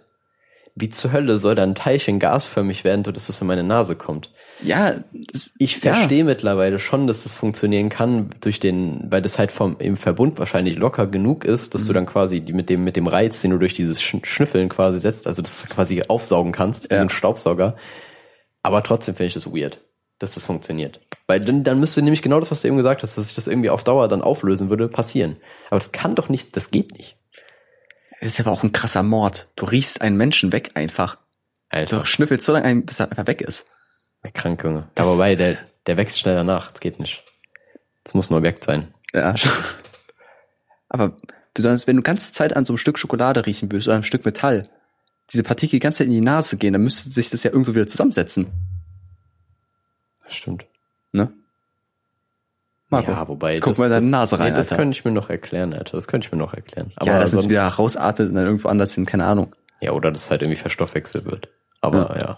wie 0.75 0.89
zur 0.89 1.11
Hölle 1.11 1.37
soll 1.37 1.55
da 1.55 1.63
ein 1.63 1.75
Teilchen 1.75 2.19
gasförmig 2.19 2.83
werden, 2.83 3.05
sodass 3.05 3.29
es 3.29 3.39
in 3.39 3.47
meine 3.47 3.63
Nase 3.63 3.95
kommt? 3.95 4.31
Ja, 4.61 4.95
das, 5.11 5.51
ich 5.57 5.77
verstehe 5.77 6.19
ja. 6.19 6.25
mittlerweile 6.25 6.79
schon, 6.79 7.05
dass 7.05 7.23
das 7.23 7.35
funktionieren 7.35 7.89
kann 7.89 8.29
durch 8.41 8.59
den, 8.59 9.11
weil 9.11 9.21
das 9.21 9.37
halt 9.37 9.51
vom 9.51 9.77
im 9.79 9.97
Verbund 9.97 10.39
wahrscheinlich 10.39 10.77
locker 10.77 11.07
genug 11.07 11.45
ist, 11.45 11.73
dass 11.75 11.83
mhm. 11.83 11.87
du 11.87 11.93
dann 11.93 12.05
quasi 12.05 12.41
die 12.41 12.53
mit 12.53 12.69
dem 12.69 12.83
mit 12.83 12.95
dem 12.95 13.07
Reiz, 13.07 13.41
den 13.41 13.51
du 13.51 13.57
durch 13.57 13.73
dieses 13.73 14.01
Schnüffeln 14.01 14.69
quasi 14.69 14.99
setzt, 14.99 15.27
also 15.27 15.41
das 15.41 15.67
quasi 15.67 16.03
aufsaugen 16.07 16.51
kannst, 16.51 16.89
wie 16.89 16.95
so 16.95 17.01
ein 17.01 17.09
Staubsauger. 17.09 17.75
Aber 18.63 18.81
trotzdem 18.83 19.15
finde 19.15 19.27
ich 19.27 19.33
das 19.33 19.47
weird, 19.47 19.79
dass 20.19 20.35
das 20.35 20.45
funktioniert, 20.45 20.99
weil 21.27 21.39
dann 21.39 21.63
dann 21.63 21.79
müsste 21.79 22.01
nämlich 22.01 22.21
genau 22.21 22.39
das, 22.39 22.49
was 22.49 22.61
du 22.61 22.67
eben 22.67 22.77
gesagt 22.77 23.03
hast, 23.03 23.17
dass 23.17 23.25
sich 23.25 23.35
das 23.35 23.47
irgendwie 23.47 23.69
auf 23.69 23.83
Dauer 23.83 24.07
dann 24.07 24.21
auflösen 24.21 24.69
würde, 24.69 24.87
passieren. 24.87 25.37
Aber 25.69 25.79
das 25.79 25.91
kann 25.91 26.15
doch 26.15 26.29
nicht, 26.29 26.55
das 26.55 26.71
geht 26.71 26.97
nicht. 26.97 27.17
Das 28.23 28.35
ist 28.35 28.39
aber 28.39 28.51
auch 28.51 28.63
ein 28.63 28.71
krasser 28.71 29.03
Mord. 29.03 29.49
Du 29.57 29.65
riechst 29.65 29.99
einen 29.99 30.15
Menschen 30.15 30.53
weg 30.53 30.71
einfach. 30.75 31.17
Alter. 31.67 31.99
Du 31.99 32.05
schnüffelst 32.05 32.45
so 32.45 32.53
lange, 32.53 32.81
bis 32.81 33.01
er 33.01 33.09
einfach 33.09 33.27
weg 33.27 33.41
ist. 33.41 33.67
Der 34.23 34.31
krank, 34.31 34.63
Junge. 34.63 34.87
Das 34.95 35.05
Aber 35.05 35.15
wobei, 35.15 35.35
der, 35.35 35.57
der 35.87 35.97
wächst 35.97 36.19
schneller 36.19 36.45
nach. 36.45 36.71
Das 36.71 36.79
geht 36.79 37.01
nicht. 37.01 37.21
Das 38.05 38.13
muss 38.13 38.29
nur 38.29 38.39
Objekt 38.39 38.63
sein. 38.63 38.93
Ja. 39.13 39.35
Aber 40.87 41.17
besonders, 41.53 41.85
wenn 41.85 41.97
du 41.97 42.01
ganze 42.01 42.31
Zeit 42.31 42.55
an 42.55 42.63
so 42.63 42.71
einem 42.71 42.77
Stück 42.77 42.97
Schokolade 42.97 43.45
riechen 43.45 43.69
würdest 43.69 43.89
oder 43.89 43.95
einem 43.95 44.05
Stück 44.05 44.23
Metall, 44.23 44.63
diese 45.31 45.43
Partikel 45.43 45.75
die 45.75 45.81
ganze 45.81 45.97
Zeit 45.97 46.07
in 46.07 46.13
die 46.13 46.21
Nase 46.21 46.55
gehen, 46.55 46.71
dann 46.71 46.83
müsste 46.83 47.09
sich 47.09 47.29
das 47.29 47.43
ja 47.43 47.51
irgendwo 47.51 47.75
wieder 47.75 47.87
zusammensetzen. 47.87 48.47
Das 50.23 50.33
stimmt. 50.33 50.65
Ne? 51.11 51.33
Marco, 52.93 53.11
ja, 53.11 53.27
wobei. 53.27 53.59
Guck 53.59 53.71
das, 53.71 53.77
mal 53.77 53.89
deine 53.89 54.05
Nase 54.05 54.39
rein. 54.39 54.51
Nee, 54.51 54.55
das 54.55 54.69
könnte 54.69 54.97
ich 54.97 55.05
mir 55.05 55.11
noch 55.11 55.29
erklären, 55.29 55.73
Alter. 55.73 55.97
Das 55.97 56.07
könnte 56.07 56.27
ich 56.27 56.31
mir 56.31 56.37
noch 56.37 56.53
erklären. 56.53 56.91
Aber 56.95 57.11
ja, 57.11 57.19
dass 57.19 57.33
es 57.33 57.49
wieder 57.49 57.67
rausatmet 57.67 58.29
und 58.29 58.35
dann 58.35 58.45
irgendwo 58.45 58.69
anders 58.69 58.93
hin, 58.93 59.05
keine 59.05 59.25
Ahnung. 59.25 59.55
Ja, 59.81 59.91
oder 59.91 60.11
dass 60.11 60.25
es 60.25 60.31
halt 60.31 60.41
irgendwie 60.41 60.59
verstoffwechselt 60.59 61.25
wird. 61.25 61.49
Aber 61.81 62.15
ja. 62.15 62.21
ja. 62.21 62.37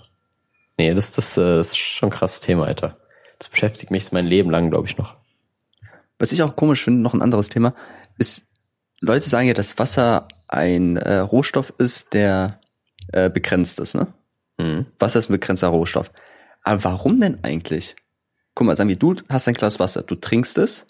Nee, 0.78 0.94
das, 0.94 1.12
das, 1.14 1.38
äh, 1.38 1.58
das 1.58 1.68
ist 1.68 1.78
schon 1.78 2.10
ein 2.10 2.12
krasses 2.12 2.42
Thema, 2.42 2.66
Alter. 2.66 2.98
Das 3.40 3.50
beschäftigt 3.50 3.92
mich 3.92 4.12
mein 4.12 4.26
Leben 4.26 4.50
lang, 4.50 4.70
glaube 4.70 4.88
ich, 4.88 4.98
noch. 4.98 5.16
Was 6.18 6.32
ich 6.32 6.42
auch 6.44 6.56
komisch 6.56 6.84
finde, 6.84 7.02
noch 7.02 7.14
ein 7.14 7.22
anderes 7.22 7.50
Thema, 7.50 7.74
ist, 8.18 8.44
Leute 9.02 9.30
sagen 9.30 9.48
ja, 9.48 9.54
dass 9.54 9.78
Wasser 9.78 10.28
ein 10.48 10.98
äh, 10.98 11.18
Rohstoff 11.18 11.74
ist, 11.78 12.14
der 12.14 12.60
äh, 13.12 13.30
begrenzt 13.30 13.80
ist, 13.80 13.96
ne? 13.96 14.08
Mhm. 14.58 14.86
Wasser 15.00 15.20
ist 15.20 15.30
ein 15.30 15.34
begrenzter 15.34 15.68
Rohstoff. 15.68 16.12
Aber 16.64 16.84
warum 16.84 17.20
denn 17.20 17.44
eigentlich? 17.44 17.96
Guck 18.56 18.68
mal, 18.68 18.78
sagen 18.78 18.90
wir, 18.90 18.96
du 18.96 19.16
hast 19.30 19.48
ein 19.48 19.54
Glas 19.54 19.80
Wasser, 19.80 20.02
du 20.02 20.16
trinkst 20.16 20.58
es 20.58 20.88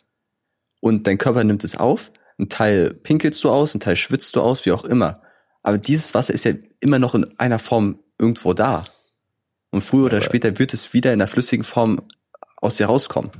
und 0.81 1.07
dein 1.07 1.17
Körper 1.17 1.43
nimmt 1.43 1.63
es 1.63 1.75
auf, 1.75 2.11
ein 2.37 2.47
Teil 2.47 2.93
pinkelst 2.93 3.43
du 3.43 3.49
aus, 3.49 3.73
ein 3.73 3.79
Teil 3.79 3.95
schwitzt 3.95 4.35
du 4.35 4.41
aus, 4.41 4.65
wie 4.65 4.71
auch 4.71 4.83
immer. 4.83 5.21
Aber 5.63 5.79
dieses 5.79 6.13
Wasser 6.13 6.33
ist 6.33 6.45
ja 6.45 6.53
immer 6.79 6.99
noch 6.99 7.15
in 7.15 7.39
einer 7.39 7.59
Form 7.59 7.99
irgendwo 8.19 8.53
da. 8.53 8.85
Und 9.71 9.81
früher 9.81 10.05
oder 10.05 10.21
später 10.21 10.59
wird 10.59 10.73
es 10.73 10.93
wieder 10.93 11.11
in 11.11 11.19
der 11.19 11.27
flüssigen 11.27 11.63
Form 11.63 12.01
aus 12.57 12.77
dir 12.77 12.85
rauskommen. 12.85 13.31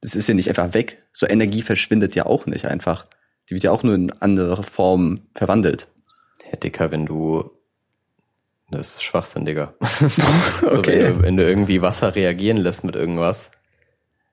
Das 0.00 0.14
ist 0.14 0.28
ja 0.28 0.34
nicht 0.34 0.48
einfach 0.48 0.74
weg. 0.74 1.02
So 1.12 1.26
Energie 1.26 1.62
verschwindet 1.62 2.14
ja 2.14 2.26
auch 2.26 2.46
nicht 2.46 2.66
einfach. 2.66 3.06
Die 3.48 3.54
wird 3.54 3.64
ja 3.64 3.70
auch 3.72 3.82
nur 3.82 3.94
in 3.94 4.10
andere 4.10 4.62
Formen 4.62 5.28
verwandelt. 5.34 5.88
Herr 6.42 6.58
Dicker, 6.58 6.90
wenn 6.90 7.06
du 7.06 7.50
das 8.74 8.94
ist 8.94 9.02
Schwachsinn, 9.02 9.44
Digga. 9.44 9.74
so, 9.80 10.78
okay. 10.78 11.04
Wenn 11.04 11.14
du, 11.14 11.22
wenn 11.22 11.36
du, 11.36 11.48
irgendwie 11.48 11.82
Wasser 11.82 12.14
reagieren 12.14 12.56
lässt 12.56 12.84
mit 12.84 12.96
irgendwas, 12.96 13.50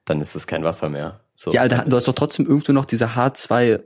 dann 0.05 0.21
ist 0.21 0.35
es 0.35 0.47
kein 0.47 0.63
Wasser 0.63 0.89
mehr. 0.89 1.21
So, 1.35 1.51
ja, 1.51 1.61
Alter, 1.61 1.85
du 1.87 1.95
hast 1.95 2.07
doch 2.07 2.13
trotzdem 2.13 2.45
irgendwo 2.45 2.71
noch 2.71 2.85
diese 2.85 3.09
H2 3.09 3.81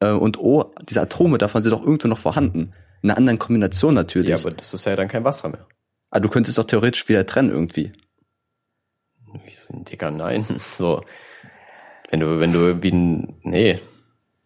äh, 0.00 0.10
und 0.10 0.38
O, 0.38 0.74
diese 0.88 1.00
Atome 1.00 1.38
davon 1.38 1.62
sind 1.62 1.72
doch 1.72 1.82
irgendwo 1.82 2.08
noch 2.08 2.18
vorhanden. 2.18 2.72
In 3.02 3.10
einer 3.10 3.18
anderen 3.18 3.38
Kombination 3.38 3.94
natürlich. 3.94 4.30
Ja, 4.30 4.36
aber 4.36 4.50
das 4.50 4.74
ist 4.74 4.84
ja 4.84 4.96
dann 4.96 5.08
kein 5.08 5.24
Wasser 5.24 5.48
mehr. 5.48 5.66
Ah, 6.10 6.20
du 6.20 6.28
könntest 6.28 6.58
doch 6.58 6.64
theoretisch 6.64 7.08
wieder 7.08 7.26
trennen 7.26 7.50
irgendwie. 7.50 7.92
Digga, 9.70 10.10
nein. 10.10 10.44
So, 10.72 11.02
wenn 12.10 12.20
du, 12.20 12.40
wenn 12.40 12.52
du 12.52 12.58
irgendwie, 12.60 12.92
nee, 13.42 13.80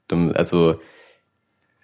du, 0.09 0.31
also, 0.33 0.81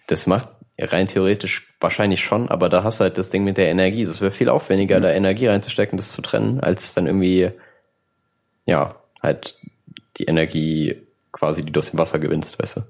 das 0.06 0.26
macht 0.26 0.48
rein 0.78 1.06
theoretisch 1.06 1.69
wahrscheinlich 1.80 2.22
schon, 2.22 2.48
aber 2.48 2.68
da 2.68 2.84
hast 2.84 3.00
du 3.00 3.04
halt 3.04 3.18
das 3.18 3.30
Ding 3.30 3.42
mit 3.42 3.56
der 3.56 3.68
Energie. 3.68 4.02
Es 4.02 4.20
wäre 4.20 4.30
viel 4.30 4.48
aufwendiger, 4.48 4.98
mhm. 4.98 5.02
da 5.02 5.10
Energie 5.10 5.46
reinzustecken, 5.46 5.96
das 5.96 6.12
zu 6.12 6.22
trennen, 6.22 6.60
als 6.60 6.94
dann 6.94 7.06
irgendwie, 7.06 7.50
ja, 8.66 8.96
halt 9.22 9.58
die 10.18 10.24
Energie 10.24 10.96
quasi, 11.32 11.64
die 11.64 11.72
du 11.72 11.80
aus 11.80 11.90
dem 11.90 11.98
Wasser 11.98 12.18
gewinnst, 12.18 12.58
weißt 12.58 12.76
du? 12.76 12.80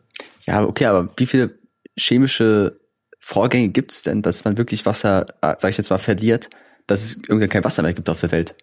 Ja, 0.46 0.64
okay, 0.64 0.86
aber 0.86 1.08
wie 1.16 1.26
viele 1.26 1.54
chemische 1.96 2.76
Vorgänge 3.18 3.68
gibt's 3.68 4.02
denn, 4.02 4.22
dass 4.22 4.44
man 4.44 4.58
wirklich 4.58 4.86
Wasser, 4.86 5.26
äh, 5.42 5.54
sag 5.58 5.70
ich 5.70 5.78
jetzt 5.78 5.90
mal, 5.90 5.98
verliert, 5.98 6.50
dass 6.86 7.02
es 7.02 7.16
irgendwann 7.16 7.48
kein 7.48 7.64
Wasser 7.64 7.82
mehr 7.82 7.92
gibt 7.92 8.08
auf 8.08 8.20
der 8.20 8.32
Welt. 8.32 8.56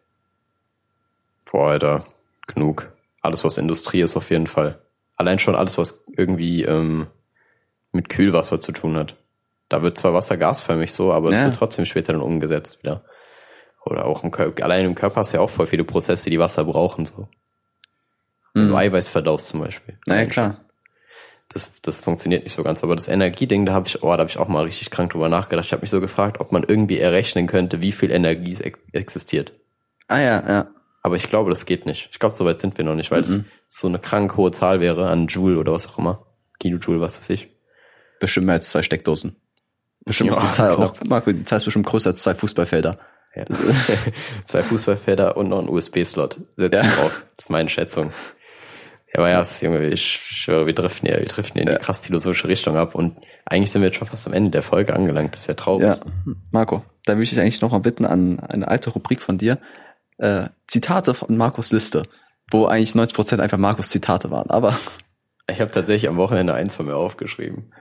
Boah, 1.50 1.70
Alter, 1.72 2.06
genug. 2.48 2.92
Alles, 3.22 3.44
was 3.44 3.58
Industrie 3.58 4.02
ist, 4.02 4.18
auf 4.18 4.30
jeden 4.30 4.48
Fall. 4.48 4.82
Allein 5.16 5.40
schon 5.40 5.56
alles, 5.56 5.78
was 5.78 6.04
irgendwie 6.16 6.64
ähm, 6.64 7.08
mit 7.92 8.10
Kühlwasser 8.10 8.60
zu 8.60 8.72
tun 8.72 8.96
hat. 8.96 9.16
Da 9.70 9.82
wird 9.82 9.98
zwar 9.98 10.14
Wasser 10.14 10.38
gasförmig 10.38 10.94
so, 10.94 11.12
aber 11.12 11.34
es 11.34 11.40
Ja. 11.40 11.48
wird 11.48 11.58
trotzdem 11.58 11.86
später 11.86 12.14
dann 12.14 12.22
umgesetzt 12.22 12.82
wieder. 12.84 13.04
Oder 13.86 14.06
auch 14.06 14.24
im 14.24 14.32
Körper, 14.32 14.64
allein 14.64 14.86
im 14.86 14.96
Körper 14.96 15.18
hast 15.18 15.34
du 15.34 15.38
ja 15.38 15.44
auch 15.44 15.50
voll 15.50 15.66
viele 15.68 15.84
Prozesse, 15.84 16.30
die 16.30 16.40
Wasser 16.40 16.64
brauchen, 16.66 17.06
so. 17.06 17.28
Wenn 18.54 18.70
du 18.70 18.76
Eiweiß 18.76 19.08
verdaust 19.10 19.50
zum 19.50 19.60
Beispiel. 19.60 19.96
Mhm. 19.96 20.00
Naja, 20.14 20.26
klar. 20.26 20.62
Das, 21.50 21.72
das 21.82 22.02
funktioniert 22.02 22.44
nicht 22.44 22.56
so 22.56 22.64
ganz. 22.64 22.84
Aber 22.84 22.96
das 22.96 23.08
Energieding, 23.08 23.66
da 23.66 23.74
habe 23.74 23.88
ich, 23.88 24.02
oh, 24.04 24.08
da 24.12 24.18
habe 24.18 24.30
ich 24.30 24.38
auch 24.40 24.48
mal 24.48 24.64
richtig 24.66 24.90
krank 24.90 25.12
drüber 25.12 25.30
nachgedacht. 25.30 25.66
Ich 25.66 25.72
habe 25.74 25.82
mich 25.82 25.90
so 25.92 26.02
gefragt, 26.02 26.40
ob 26.42 26.52
man 26.52 26.64
irgendwie 26.68 27.00
errechnen 27.00 27.48
könnte, 27.48 27.82
wie 27.82 27.92
viel 27.92 28.12
Energie 28.12 28.52
es 28.52 28.60
ex 28.60 28.80
existiert. 28.94 29.54
Ah 30.08 30.20
ja, 30.20 30.44
ja. 30.48 30.68
Aber 31.04 31.16
ich 31.16 31.30
glaube, 31.30 31.50
das 31.52 31.66
geht 31.66 31.86
nicht. 31.86 32.10
Ich 32.12 32.20
glaube, 32.20 32.36
so 32.36 32.44
weit 32.46 32.60
sind 32.60 32.78
wir 32.78 32.84
noch 32.84 32.96
nicht, 32.96 33.12
weil 33.12 33.22
es 33.22 33.42
so 33.68 33.88
eine 33.88 34.00
krank 34.00 34.36
hohe 34.36 34.52
Zahl 34.52 34.82
wäre 34.82 35.08
an 35.10 35.28
Joule 35.28 35.58
oder 35.60 35.72
was 35.72 35.88
auch 35.88 35.98
immer. 36.00 36.26
Kilojoule, 36.60 37.00
was 37.00 37.20
weiß 37.20 37.30
ich. 37.30 37.48
Bestimmt 38.20 38.48
mehr 38.48 38.56
als 38.56 38.70
zwei 38.72 38.82
Steckdosen. 38.82 39.36
Bestimmt 40.08 40.32
ist 40.32 40.38
Ja, 40.38 40.44
die 40.48 40.52
Zahl 40.52 40.76
knapp. 40.76 40.90
auch, 41.02 41.04
Marco, 41.06 41.32
die 41.32 41.44
Zahl 41.46 41.58
ist 41.58 41.66
bestimmt 41.66 41.86
größer 41.86 42.10
als 42.12 42.22
zwei 42.22 42.34
Fußballfelder. 42.34 42.98
Ja. 43.36 43.44
Zwei 44.46 44.64
Fußballfelder 44.64 45.38
und 45.38 45.50
noch 45.50 45.60
ein 45.60 45.70
USB-Slot. 45.70 46.40
Setz 46.56 46.74
Ja. 46.74 46.82
drauf. 46.82 47.24
Das 47.36 47.46
ist 47.46 47.50
meine 47.52 47.70
Schätzung. 47.70 48.12
Ja, 49.14 49.20
aber 49.20 49.30
ja, 49.30 49.46
Junge, 49.62 49.86
ich 49.90 50.04
schwöre, 50.04 50.66
wir 50.66 50.74
driften 50.74 51.08
hier, 51.08 51.20
wir 51.20 51.28
driften 51.28 51.54
hier 51.62 51.70
in 51.72 51.78
die 51.78 51.84
krass 51.84 52.00
philosophische 52.00 52.48
Richtung 52.48 52.78
ab 52.78 52.96
und 52.96 53.16
eigentlich 53.46 53.72
sind 53.72 53.82
wir 53.84 53.90
jetzt 53.90 53.98
schon 53.98 54.08
fast 54.08 54.26
am 54.26 54.34
Ende 54.34 54.50
der 54.50 54.64
Folge 54.64 54.94
angelangt. 54.96 55.34
Das 55.34 55.42
ist 55.42 55.48
ja 55.48 55.54
traurig. 55.54 55.86
Ja, 55.88 56.00
Marco, 56.52 56.84
da 57.06 57.14
würde 57.14 57.24
ich 57.24 57.30
dich 57.30 57.40
eigentlich 57.40 57.62
noch 57.62 57.72
mal 57.72 57.80
bitten 57.80 58.06
an 58.06 58.40
eine 58.40 58.68
alte 58.68 58.90
Rubrik 58.90 59.22
von 59.22 59.38
dir. 59.38 59.60
Äh, 60.18 60.48
Zitate 60.66 61.14
von 61.14 61.38
Markus 61.38 61.72
Liste, 61.72 62.04
wo 62.50 62.66
eigentlich 62.66 62.96
90 62.96 63.16
Prozent 63.16 63.42
einfach 63.42 63.60
Markus 63.60 63.90
Zitate 63.90 64.32
waren. 64.32 64.50
Aber 64.50 64.78
Ich 65.50 65.62
habe 65.62 65.70
tatsächlich 65.72 66.10
am 66.10 66.18
Wochenende 66.18 66.54
eins 66.56 66.74
von 66.76 66.88
mir 66.88 66.96
aufgeschrieben. 66.96 67.72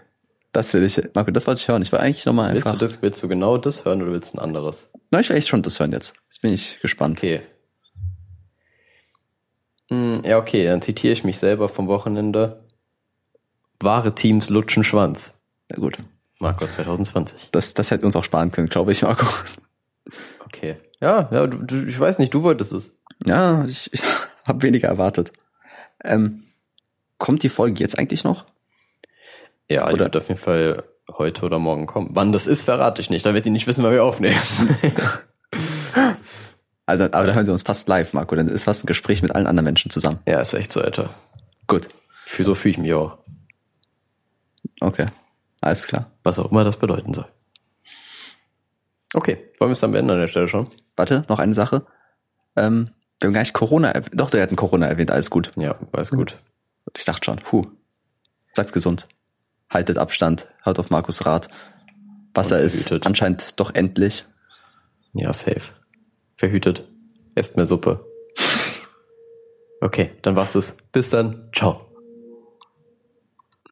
Das 0.56 0.72
will 0.74 0.82
ich, 0.84 1.00
Marco, 1.14 1.30
das 1.30 1.46
wollte 1.46 1.60
ich 1.60 1.68
hören. 1.68 1.82
Ich 1.82 1.92
will 1.92 1.98
eigentlich 2.00 2.24
noch 2.26 2.32
mal 2.32 2.52
Willst 2.54 2.66
einfach. 2.66 2.78
du 2.78 2.84
das, 2.84 3.02
willst 3.02 3.22
du 3.22 3.28
genau 3.28 3.58
das 3.58 3.84
hören 3.84 4.02
oder 4.02 4.12
willst 4.12 4.34
du 4.34 4.38
ein 4.38 4.42
anderes? 4.44 4.88
Na, 5.10 5.20
ich 5.20 5.28
will 5.28 5.36
eigentlich 5.36 5.46
schon 5.48 5.62
das 5.62 5.78
hören 5.78 5.92
jetzt. 5.92 6.14
Jetzt 6.28 6.40
bin 6.40 6.52
ich 6.52 6.78
gespannt. 6.80 7.18
Okay. 7.18 7.42
Hm, 9.90 10.22
Ja, 10.24 10.38
okay, 10.38 10.64
dann 10.66 10.82
zitiere 10.82 11.12
ich 11.12 11.24
mich 11.24 11.38
selber 11.38 11.68
vom 11.68 11.88
Wochenende. 11.88 12.64
Wahre 13.80 14.14
Teams 14.14 14.48
lutschen 14.48 14.84
Schwanz. 14.84 15.34
Ja, 15.70 15.78
gut. 15.78 15.98
Marco 16.38 16.66
2020. 16.66 17.50
Das, 17.52 17.74
das 17.74 17.90
hätte 17.90 18.04
uns 18.06 18.16
auch 18.16 18.24
sparen 18.24 18.50
können, 18.50 18.68
glaube 18.68 18.92
ich, 18.92 19.02
Marco. 19.02 19.26
Okay. 20.44 20.76
Ja, 21.00 21.28
ja, 21.30 21.46
du, 21.46 21.58
du, 21.58 21.86
ich 21.86 21.98
weiß 22.00 22.18
nicht, 22.18 22.32
du 22.32 22.42
wolltest 22.42 22.72
es. 22.72 22.96
Ja, 23.26 23.64
ich, 23.66 23.92
ich 23.92 24.02
habe 24.46 24.62
weniger 24.62 24.88
erwartet. 24.88 25.32
Ähm, 26.02 26.44
kommt 27.18 27.42
die 27.42 27.48
Folge 27.48 27.80
jetzt 27.80 27.98
eigentlich 27.98 28.24
noch? 28.24 28.44
Ja, 29.68 29.86
die 29.88 29.94
Oder- 29.94 30.04
wird 30.06 30.16
auf 30.16 30.28
jeden 30.28 30.40
Fall 30.40 30.84
heute 31.18 31.44
oder 31.46 31.58
morgen 31.58 31.86
kommen. 31.86 32.08
Wann 32.12 32.32
das 32.32 32.46
ist, 32.46 32.62
verrate 32.62 33.00
ich 33.00 33.10
nicht. 33.10 33.24
Da 33.24 33.32
wird 33.34 33.44
die 33.46 33.50
nicht 33.50 33.66
wissen, 33.66 33.84
wann 33.84 33.92
wir 33.92 34.04
aufnehmen. 34.04 34.36
Also, 36.88 37.02
aber 37.04 37.26
da 37.26 37.32
hören 37.32 37.44
sie 37.44 37.50
uns 37.50 37.64
fast 37.64 37.88
live, 37.88 38.12
Marco. 38.12 38.36
Dann 38.36 38.46
ist 38.46 38.62
fast 38.62 38.84
ein 38.84 38.86
Gespräch 38.86 39.20
mit 39.20 39.34
allen 39.34 39.48
anderen 39.48 39.64
Menschen 39.64 39.90
zusammen. 39.90 40.20
ja, 40.24 40.38
ist 40.38 40.54
echt 40.54 40.70
so, 40.70 40.80
Alter. 40.80 41.10
Gut. 41.66 41.88
Für 42.24 42.44
so 42.44 42.54
fühle 42.54 42.72
ich 42.72 42.78
mich 42.78 42.94
auch. 42.94 43.18
Okay. 44.80 45.08
Alles 45.60 45.84
klar. 45.88 46.12
Was 46.22 46.38
auch 46.38 46.48
immer 46.52 46.62
das 46.62 46.76
bedeuten 46.76 47.12
soll. 47.12 47.26
Okay, 49.14 49.38
wollen 49.58 49.70
wir 49.70 49.72
es 49.72 49.80
dann 49.80 49.90
beenden 49.90 50.12
an 50.12 50.20
der 50.20 50.28
Stelle 50.28 50.46
schon? 50.46 50.68
Warte, 50.94 51.24
noch 51.28 51.40
eine 51.40 51.54
Sache. 51.54 51.84
Ähm, 52.54 52.90
wir 53.18 53.26
haben 53.28 53.34
gar 53.34 53.40
nicht 53.40 53.52
Corona 53.52 53.90
erwähnt. 53.90 54.12
Doch, 54.20 54.30
der 54.30 54.42
hat 54.42 54.50
einen 54.50 54.56
Corona 54.56 54.86
erwähnt. 54.86 55.10
Alles 55.10 55.28
gut. 55.30 55.50
Ja, 55.56 55.74
alles 55.90 56.10
gut. 56.12 56.38
Ich 56.96 57.04
dachte 57.04 57.24
schon. 57.24 57.40
Huh. 57.50 57.62
Bleibt 58.54 58.72
gesund. 58.72 59.08
Haltet 59.70 59.98
Abstand. 59.98 60.48
Hört 60.62 60.78
auf 60.78 60.90
Markus 60.90 61.26
Rat. 61.26 61.48
Wasser 62.34 62.60
ist 62.60 62.92
anscheinend 63.04 63.58
doch 63.58 63.74
endlich. 63.74 64.24
Ja, 65.14 65.32
safe. 65.32 65.72
Verhütet. 66.36 66.86
Esst 67.34 67.56
mehr 67.56 67.66
Suppe. 67.66 68.04
Okay, 69.80 70.10
dann 70.22 70.36
war's 70.36 70.54
es. 70.54 70.76
Bis 70.92 71.10
dann. 71.10 71.50
Ciao. 71.54 71.85